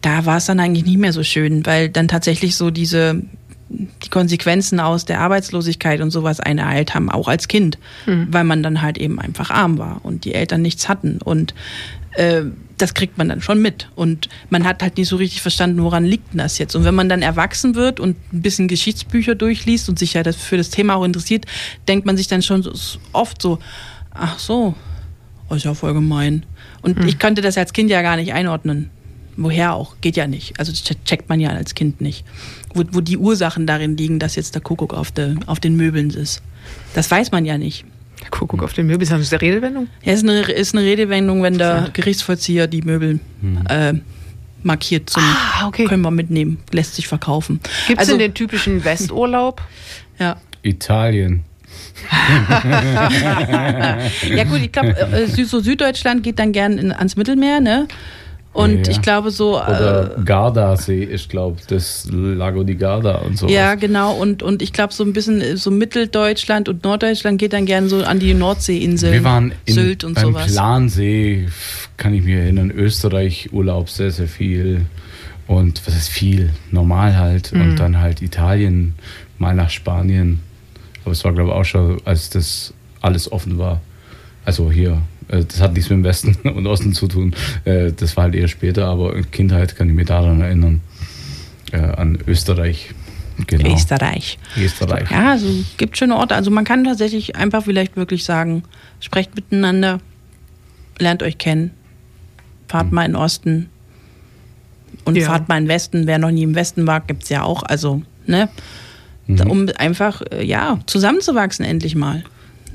da 0.00 0.26
war 0.26 0.38
es 0.38 0.46
dann 0.46 0.60
eigentlich 0.60 0.84
nicht 0.84 0.98
mehr 0.98 1.12
so 1.12 1.22
schön, 1.22 1.64
weil 1.66 1.88
dann 1.88 2.08
tatsächlich 2.08 2.56
so 2.56 2.70
diese 2.70 3.22
die 3.68 4.08
Konsequenzen 4.08 4.78
aus 4.78 5.04
der 5.04 5.20
Arbeitslosigkeit 5.20 6.00
und 6.00 6.10
sowas 6.10 6.38
einen 6.38 6.58
ereilt 6.58 6.94
haben, 6.94 7.10
auch 7.10 7.28
als 7.28 7.48
Kind, 7.48 7.78
mhm. 8.06 8.28
weil 8.30 8.44
man 8.44 8.62
dann 8.62 8.82
halt 8.82 8.98
eben 8.98 9.18
einfach 9.18 9.50
arm 9.50 9.78
war 9.78 10.00
und 10.04 10.24
die 10.24 10.34
Eltern 10.34 10.62
nichts 10.62 10.88
hatten. 10.88 11.18
Und 11.22 11.54
äh, 12.14 12.42
das 12.78 12.94
kriegt 12.94 13.18
man 13.18 13.28
dann 13.28 13.40
schon 13.40 13.60
mit. 13.62 13.88
Und 13.94 14.28
man 14.50 14.64
hat 14.64 14.82
halt 14.82 14.96
nicht 14.96 15.08
so 15.08 15.16
richtig 15.16 15.42
verstanden, 15.42 15.82
woran 15.82 16.04
liegt 16.04 16.32
denn 16.32 16.38
das 16.38 16.58
jetzt. 16.58 16.74
Und 16.74 16.84
wenn 16.84 16.94
man 16.94 17.08
dann 17.08 17.22
erwachsen 17.22 17.74
wird 17.74 18.00
und 18.00 18.16
ein 18.32 18.42
bisschen 18.42 18.68
Geschichtsbücher 18.68 19.34
durchliest 19.34 19.88
und 19.88 19.98
sich 19.98 20.14
ja 20.14 20.22
das 20.22 20.36
für 20.36 20.56
das 20.56 20.70
Thema 20.70 20.96
auch 20.96 21.04
interessiert, 21.04 21.46
denkt 21.88 22.06
man 22.06 22.16
sich 22.16 22.26
dann 22.26 22.42
schon 22.42 22.68
oft 23.12 23.40
so, 23.40 23.58
ach 24.10 24.38
so, 24.38 24.74
oh, 25.48 25.54
ist 25.54 25.64
ja 25.64 25.74
voll 25.74 25.94
gemein. 25.94 26.44
Und 26.82 26.98
mhm. 26.98 27.08
ich 27.08 27.18
konnte 27.18 27.42
das 27.42 27.56
als 27.56 27.72
Kind 27.72 27.90
ja 27.90 28.02
gar 28.02 28.16
nicht 28.16 28.32
einordnen. 28.32 28.90
Woher 29.36 29.74
auch? 29.74 29.96
Geht 30.00 30.16
ja 30.16 30.26
nicht. 30.26 30.58
Also 30.58 30.70
das 30.70 30.82
checkt 31.04 31.28
man 31.28 31.40
ja 31.40 31.50
als 31.50 31.74
Kind 31.74 32.00
nicht. 32.00 32.24
Wo, 32.72 32.84
wo 32.92 33.00
die 33.00 33.16
Ursachen 33.16 33.66
darin 33.66 33.96
liegen, 33.96 34.18
dass 34.18 34.36
jetzt 34.36 34.54
der 34.54 34.62
Kuckuck 34.62 34.94
auf, 34.94 35.10
de, 35.10 35.36
auf 35.46 35.58
den 35.58 35.76
Möbeln 35.76 36.10
ist. 36.10 36.42
Das 36.94 37.10
weiß 37.10 37.32
man 37.32 37.44
ja 37.44 37.58
nicht. 37.58 37.84
Der 38.24 38.30
Kuckuck 38.30 38.62
auf 38.62 38.72
den 38.72 38.86
Möbeln, 38.86 39.02
ist 39.02 39.12
das 39.12 39.32
eine 39.32 39.42
Redewendung? 39.42 39.88
Ja, 40.02 40.12
ist 40.12 40.24
eine, 40.24 40.40
ist 40.40 40.74
eine 40.74 40.84
Redewendung, 40.84 41.42
wenn 41.42 41.58
der 41.58 41.90
Gerichtsvollzieher 41.92 42.66
die 42.66 42.82
Möbel 42.82 43.20
hm. 43.40 43.66
äh, 43.68 43.92
markiert 44.62 45.10
zum 45.10 45.22
ah, 45.22 45.66
okay. 45.68 45.84
können 45.84 46.02
wir 46.02 46.10
mitnehmen, 46.10 46.58
lässt 46.72 46.94
sich 46.94 47.06
verkaufen. 47.06 47.60
Gibt 47.86 48.00
es 48.00 48.08
also, 48.08 48.18
den 48.18 48.34
typischen 48.34 48.84
Westurlaub? 48.84 49.62
ja. 50.18 50.36
Italien. 50.62 51.44
ja 54.34 54.44
gut, 54.44 54.60
ich 54.60 54.72
glaube, 54.72 54.96
äh, 54.96 55.26
so 55.26 55.60
Süddeutschland 55.60 56.22
geht 56.22 56.38
dann 56.38 56.52
gern 56.52 56.78
in, 56.78 56.92
ans 56.92 57.16
Mittelmeer, 57.16 57.60
ne? 57.60 57.88
Und 58.54 58.86
ja. 58.86 58.92
ich 58.92 59.02
glaube 59.02 59.32
so. 59.32 59.60
Oder 59.60 60.16
äh, 60.16 60.22
Gardasee 60.22 61.02
ist, 61.02 61.28
glaube 61.28 61.56
ich, 61.58 61.66
das 61.66 62.08
Lago 62.10 62.62
di 62.62 62.76
Garda 62.76 63.16
und 63.16 63.36
so. 63.36 63.48
Ja, 63.48 63.74
genau. 63.74 64.14
Und, 64.14 64.44
und 64.44 64.62
ich 64.62 64.72
glaube, 64.72 64.94
so 64.94 65.02
ein 65.02 65.12
bisschen 65.12 65.56
so 65.56 65.72
Mitteldeutschland 65.72 66.68
und 66.68 66.84
Norddeutschland 66.84 67.38
geht 67.38 67.52
dann 67.52 67.66
gerne 67.66 67.88
so 67.88 68.04
an 68.04 68.20
die 68.20 68.32
Nordseeinseln. 68.32 69.12
Wir 69.12 69.24
waren 69.24 69.52
in, 69.64 69.74
Sylt 69.74 70.04
und 70.04 70.14
beim 70.14 70.26
sowas. 70.26 70.52
Plansee, 70.52 71.48
kann 71.96 72.14
ich 72.14 72.22
mich 72.22 72.36
erinnern, 72.36 72.70
Österreich 72.70 73.52
Urlaub 73.52 73.90
sehr, 73.90 74.12
sehr 74.12 74.28
viel. 74.28 74.86
Und 75.48 75.84
was 75.84 75.96
ist 75.96 76.08
viel? 76.08 76.50
Normal 76.70 77.18
halt. 77.18 77.52
Mhm. 77.52 77.60
Und 77.60 77.76
dann 77.80 77.98
halt 77.98 78.22
Italien, 78.22 78.94
mal 79.36 79.54
nach 79.54 79.70
Spanien. 79.70 80.38
Aber 81.04 81.10
es 81.10 81.24
war, 81.24 81.32
glaube 81.32 81.50
ich, 81.50 81.56
auch 81.56 81.64
schon, 81.64 82.00
als 82.04 82.30
das 82.30 82.72
alles 83.00 83.30
offen 83.32 83.58
war. 83.58 83.80
Also 84.44 84.70
hier 84.70 85.02
äh, 85.28 85.44
das 85.44 85.60
hat 85.60 85.74
nichts 85.74 85.90
mit 85.90 85.98
dem 85.98 86.04
Westen 86.04 86.36
und 86.48 86.66
Osten 86.66 86.92
zu 86.92 87.08
tun. 87.08 87.34
Äh, 87.64 87.92
das 87.92 88.16
war 88.16 88.24
halt 88.24 88.34
eher 88.34 88.48
später, 88.48 88.86
aber 88.86 89.14
in 89.16 89.30
Kindheit 89.30 89.76
kann 89.76 89.88
ich 89.88 89.94
mich 89.94 90.06
daran 90.06 90.40
erinnern. 90.40 90.80
Äh, 91.72 91.78
an 91.78 92.18
Österreich. 92.26 92.90
Genau. 93.46 93.74
Österreich. 93.74 94.38
Österreich. 94.56 95.10
Ja, 95.10 95.32
also 95.32 95.46
gibt 95.76 95.98
schöne 95.98 96.16
Orte. 96.16 96.36
Also 96.36 96.50
man 96.50 96.64
kann 96.64 96.84
tatsächlich 96.84 97.34
einfach 97.34 97.64
vielleicht 97.64 97.96
wirklich 97.96 98.24
sagen, 98.24 98.62
sprecht 99.00 99.34
miteinander, 99.34 99.98
lernt 100.98 101.22
euch 101.22 101.38
kennen, 101.38 101.72
fahrt 102.68 102.88
mhm. 102.88 102.94
mal 102.94 103.04
in 103.06 103.12
den 103.12 103.16
Osten 103.16 103.68
und 105.04 105.16
ja. 105.16 105.26
fahrt 105.26 105.48
mal 105.48 105.58
in 105.58 105.64
den 105.64 105.68
Westen. 105.68 106.06
Wer 106.06 106.18
noch 106.18 106.30
nie 106.30 106.44
im 106.44 106.54
Westen 106.54 106.86
war, 106.86 107.00
gibt 107.00 107.24
es 107.24 107.28
ja 107.28 107.42
auch. 107.42 107.64
Also, 107.64 108.02
ne? 108.26 108.48
Mhm. 109.26 109.50
Um 109.50 109.68
einfach, 109.78 110.22
ja, 110.40 110.78
zusammenzuwachsen 110.86 111.64
endlich 111.64 111.96
mal. 111.96 112.22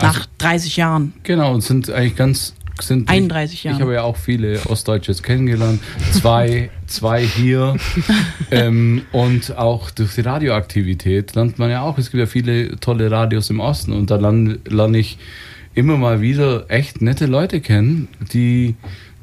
Nach 0.02 0.16
also, 0.16 0.30
30 0.40 0.78
Jahren. 0.78 1.14
Genau, 1.24 1.54
und 1.54 1.62
sind 1.62 1.90
eigentlich 1.90 2.16
ganz. 2.16 2.54
Sind 2.82 3.10
31 3.10 3.66
Jahre. 3.66 3.76
Ich 3.76 3.82
habe 3.82 3.94
ja 3.94 4.04
auch 4.04 4.16
viele 4.16 4.62
Ostdeutsche 4.68 5.14
kennengelernt. 5.16 5.82
Zwei, 6.14 6.70
zwei 6.88 7.26
hier. 7.26 7.76
ähm, 8.52 9.02
und 9.12 9.58
auch 9.58 9.92
durch 9.92 10.16
die 10.16 10.22
Radioaktivität 10.22 11.36
lernt 11.36 11.60
man 11.60 11.70
ja 11.70 11.82
auch. 11.82 11.98
Es 11.98 12.10
gibt 12.10 12.22
ja 12.22 12.26
viele 12.26 12.80
tolle 12.80 13.12
Radios 13.12 13.50
im 13.50 13.60
Osten. 13.60 13.92
Und 13.92 14.12
da 14.12 14.16
lerne, 14.16 14.60
lerne 14.66 14.98
ich 14.98 15.18
immer 15.74 15.98
mal 15.98 16.22
wieder 16.22 16.70
echt 16.70 17.02
nette 17.02 17.26
Leute 17.26 17.60
kennen, 17.60 18.08
die 18.32 18.76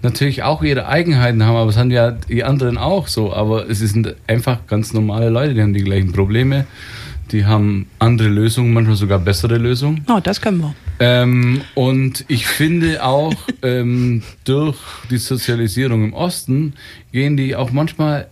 natürlich 0.03 0.43
auch 0.43 0.63
ihre 0.63 0.87
Eigenheiten 0.87 1.45
haben, 1.45 1.57
aber 1.57 1.71
es 1.71 1.77
haben 1.77 1.91
ja 1.91 2.11
die 2.11 2.45
anderen 2.45 2.79
auch 2.79 3.09
so. 3.09 3.33
Aber 3.33 3.69
es 3.69 3.79
sind 3.79 4.15
einfach 4.27 4.67
ganz 4.67 4.93
normale 4.93 5.31
Leute, 5.31 5.55
die 5.55 5.63
haben 5.63 5.75
die 5.75 5.85
gleichen 5.85 6.13
Probleme 6.13 6.67
die 7.33 7.45
haben 7.45 7.87
andere 7.99 8.29
Lösungen, 8.29 8.73
manchmal 8.73 8.97
sogar 8.97 9.19
bessere 9.19 9.59
Lösungen. 9.59 10.05
Oh, 10.09 10.21
das 10.23 10.41
können 10.41 10.59
wir. 10.59 10.75
Ähm, 10.99 11.61
und 11.75 12.25
ich 12.29 12.47
finde 12.47 13.05
auch, 13.05 13.35
ähm, 13.63 14.23
durch 14.45 14.77
die 15.11 15.19
Sozialisierung 15.19 16.05
im 16.05 16.13
Osten 16.13 16.75
gehen 17.13 17.37
die 17.37 17.57
auch 17.57 17.71
manchmal 17.71 18.29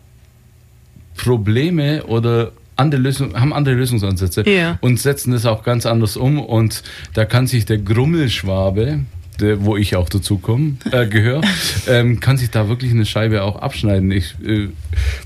Probleme 1.16 2.04
oder 2.06 2.52
andere 2.76 3.00
Lösung, 3.00 3.38
haben 3.38 3.52
andere 3.52 3.74
Lösungsansätze 3.74 4.48
ja. 4.48 4.78
und 4.80 4.98
setzen 4.98 5.32
das 5.32 5.46
auch 5.46 5.62
ganz 5.62 5.86
anders 5.86 6.16
um. 6.16 6.40
Und 6.40 6.82
da 7.14 7.24
kann 7.24 7.46
sich 7.46 7.66
der 7.66 7.78
Grummelschwabe, 7.78 9.00
der, 9.40 9.64
wo 9.64 9.76
ich 9.76 9.96
auch 9.96 10.08
dazu 10.08 10.38
komme, 10.38 10.76
äh, 10.90 11.06
gehöre, 11.06 11.42
ähm, 11.88 12.20
kann 12.20 12.36
sich 12.36 12.50
da 12.50 12.68
wirklich 12.68 12.92
eine 12.92 13.06
Scheibe 13.06 13.42
auch 13.42 13.56
abschneiden. 13.56 14.10
Ich, 14.10 14.34
äh, 14.44 14.68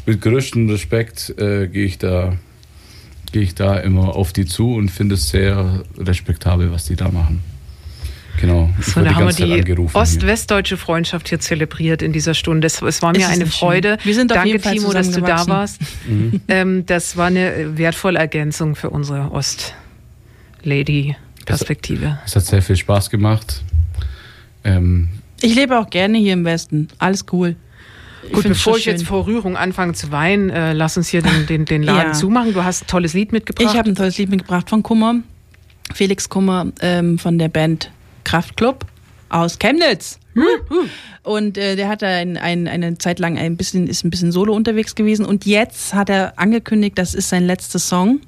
mit 0.07 0.21
größtem 0.21 0.69
Respekt 0.69 1.35
äh, 1.39 1.69
gehe 1.69 1.85
ich 1.85 1.99
da 1.99 2.37
gehe 3.33 3.43
ich 3.43 3.55
da 3.55 3.79
immer 3.79 4.17
auf 4.17 4.33
die 4.33 4.47
zu 4.47 4.75
und 4.75 4.91
finde 4.91 5.17
es 5.17 5.29
sehr 5.29 5.85
respektabel, 5.99 6.73
was 6.73 6.85
die 6.85 6.97
da 6.97 7.11
machen. 7.11 7.43
Genau. 8.41 8.71
So, 8.81 9.01
da 9.01 9.15
haben 9.15 9.37
wir 9.37 9.65
die 9.65 9.77
ost-westdeutsche 9.93 10.77
Freundschaft 10.77 11.29
hier 11.29 11.41
zelebriert 11.41 12.03
in 12.03 12.13
dieser 12.13 12.35
Stunde. 12.35 12.67
Es, 12.67 12.83
es 12.83 13.03
war 13.03 13.13
mir 13.13 13.29
eine 13.29 13.47
Freude. 13.47 13.99
Wir 14.05 14.15
sind 14.15 14.31
Danke, 14.31 14.61
Timo, 14.61 14.93
dass 14.93 15.11
du 15.11 15.21
da 15.21 15.49
warst. 15.49 15.81
Mhm. 16.07 16.41
Ähm, 16.47 16.87
das 16.87 17.17
war 17.17 17.27
eine 17.27 17.77
wertvolle 17.77 18.17
Ergänzung 18.19 18.77
für 18.77 18.91
unsere 18.91 19.33
Ost-Lady-Perspektive. 19.33 22.21
Es, 22.25 22.31
es, 22.31 22.37
hat 22.37 22.47
sehr 22.47 22.63
viel 22.63 22.77
Spaß 22.77 23.11
gemacht. 23.11 23.65
Ähm, 24.63 25.09
ich 25.41 25.55
lebe 25.55 25.79
auch 25.79 25.89
gerne 25.91 26.19
hier 26.19 26.33
im 26.35 26.45
Westen. 26.45 26.89
Alles 26.99 27.25
cool. 27.33 27.57
Gut, 28.33 28.45
bevor 28.45 28.77
ich 28.77 28.85
jetzt 28.85 29.05
vor 29.05 29.27
Rührung 29.27 29.57
anfange 29.57 29.93
zu 29.95 30.11
weinen, 30.11 30.51
äh, 30.51 30.73
lass 30.73 30.97
uns 30.97 31.09
hier 31.09 31.23
den, 31.23 31.47
den, 31.47 31.65
den 31.65 31.83
Laden 31.83 32.09
ja. 32.09 32.13
zumachen. 32.13 32.53
Du 32.53 32.65
hast 32.65 32.85
ein 32.85 32.87
tolles 32.87 33.15
Lied 33.15 33.33
mitgebracht. 33.33 33.71
Ich 33.71 33.79
habe 33.79 33.89
ein 33.89 33.95
tolles 33.95 34.19
Lied 34.19 34.31
mitgebracht 34.31 34.69
von 34.69 34.83
Kummer. 34.83 35.17
Felix 35.95 36.29
Kummer 36.29 36.67
ähm, 36.81 37.19
von 37.19 37.39
der 37.39 37.49
Band 37.49 37.91
Kraftklub 38.25 38.85
aus 39.29 39.59
Chemnitz. 39.59 40.19
Und 41.23 41.59
äh, 41.59 41.77
der 41.77 41.89
hat 41.89 42.03
da 42.03 42.09
ein, 42.09 42.37
ein, 42.37 42.69
eine 42.69 42.99
Zeit 42.99 43.19
lang 43.19 43.39
ein 43.39 43.57
bisschen, 43.57 43.87
ist 43.87 44.05
ein 44.05 44.11
bisschen 44.11 44.33
solo 44.33 44.55
unterwegs 44.55 44.95
gewesen. 44.95 45.25
Und 45.25 45.47
jetzt 45.47 45.95
hat 45.95 46.11
er 46.11 46.39
angekündigt, 46.39 46.99
das 46.99 47.15
ist 47.15 47.29
sein 47.29 47.47
letzter 47.47 47.79
Song. 47.79 48.21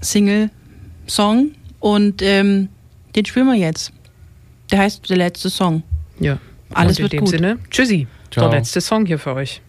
Single-Song. 0.00 1.52
Und 1.80 2.22
ähm, 2.22 2.68
den 3.14 3.24
spielen 3.24 3.46
wir 3.46 3.54
jetzt. 3.54 3.92
Der 4.70 4.80
heißt 4.80 5.08
der 5.08 5.16
letzte 5.16 5.50
Song. 5.50 5.82
Ja. 6.20 6.38
Alles 6.74 6.98
Und 6.98 7.06
in 7.06 7.12
wird 7.12 7.20
gut. 7.20 7.30
Sinne, 7.30 7.58
tschüssi. 7.70 8.06
Ciao. 8.36 8.50
Der 8.50 8.58
letzte 8.58 8.82
Song 8.82 9.06
hier 9.06 9.18
für 9.18 9.32
euch. 9.34 9.62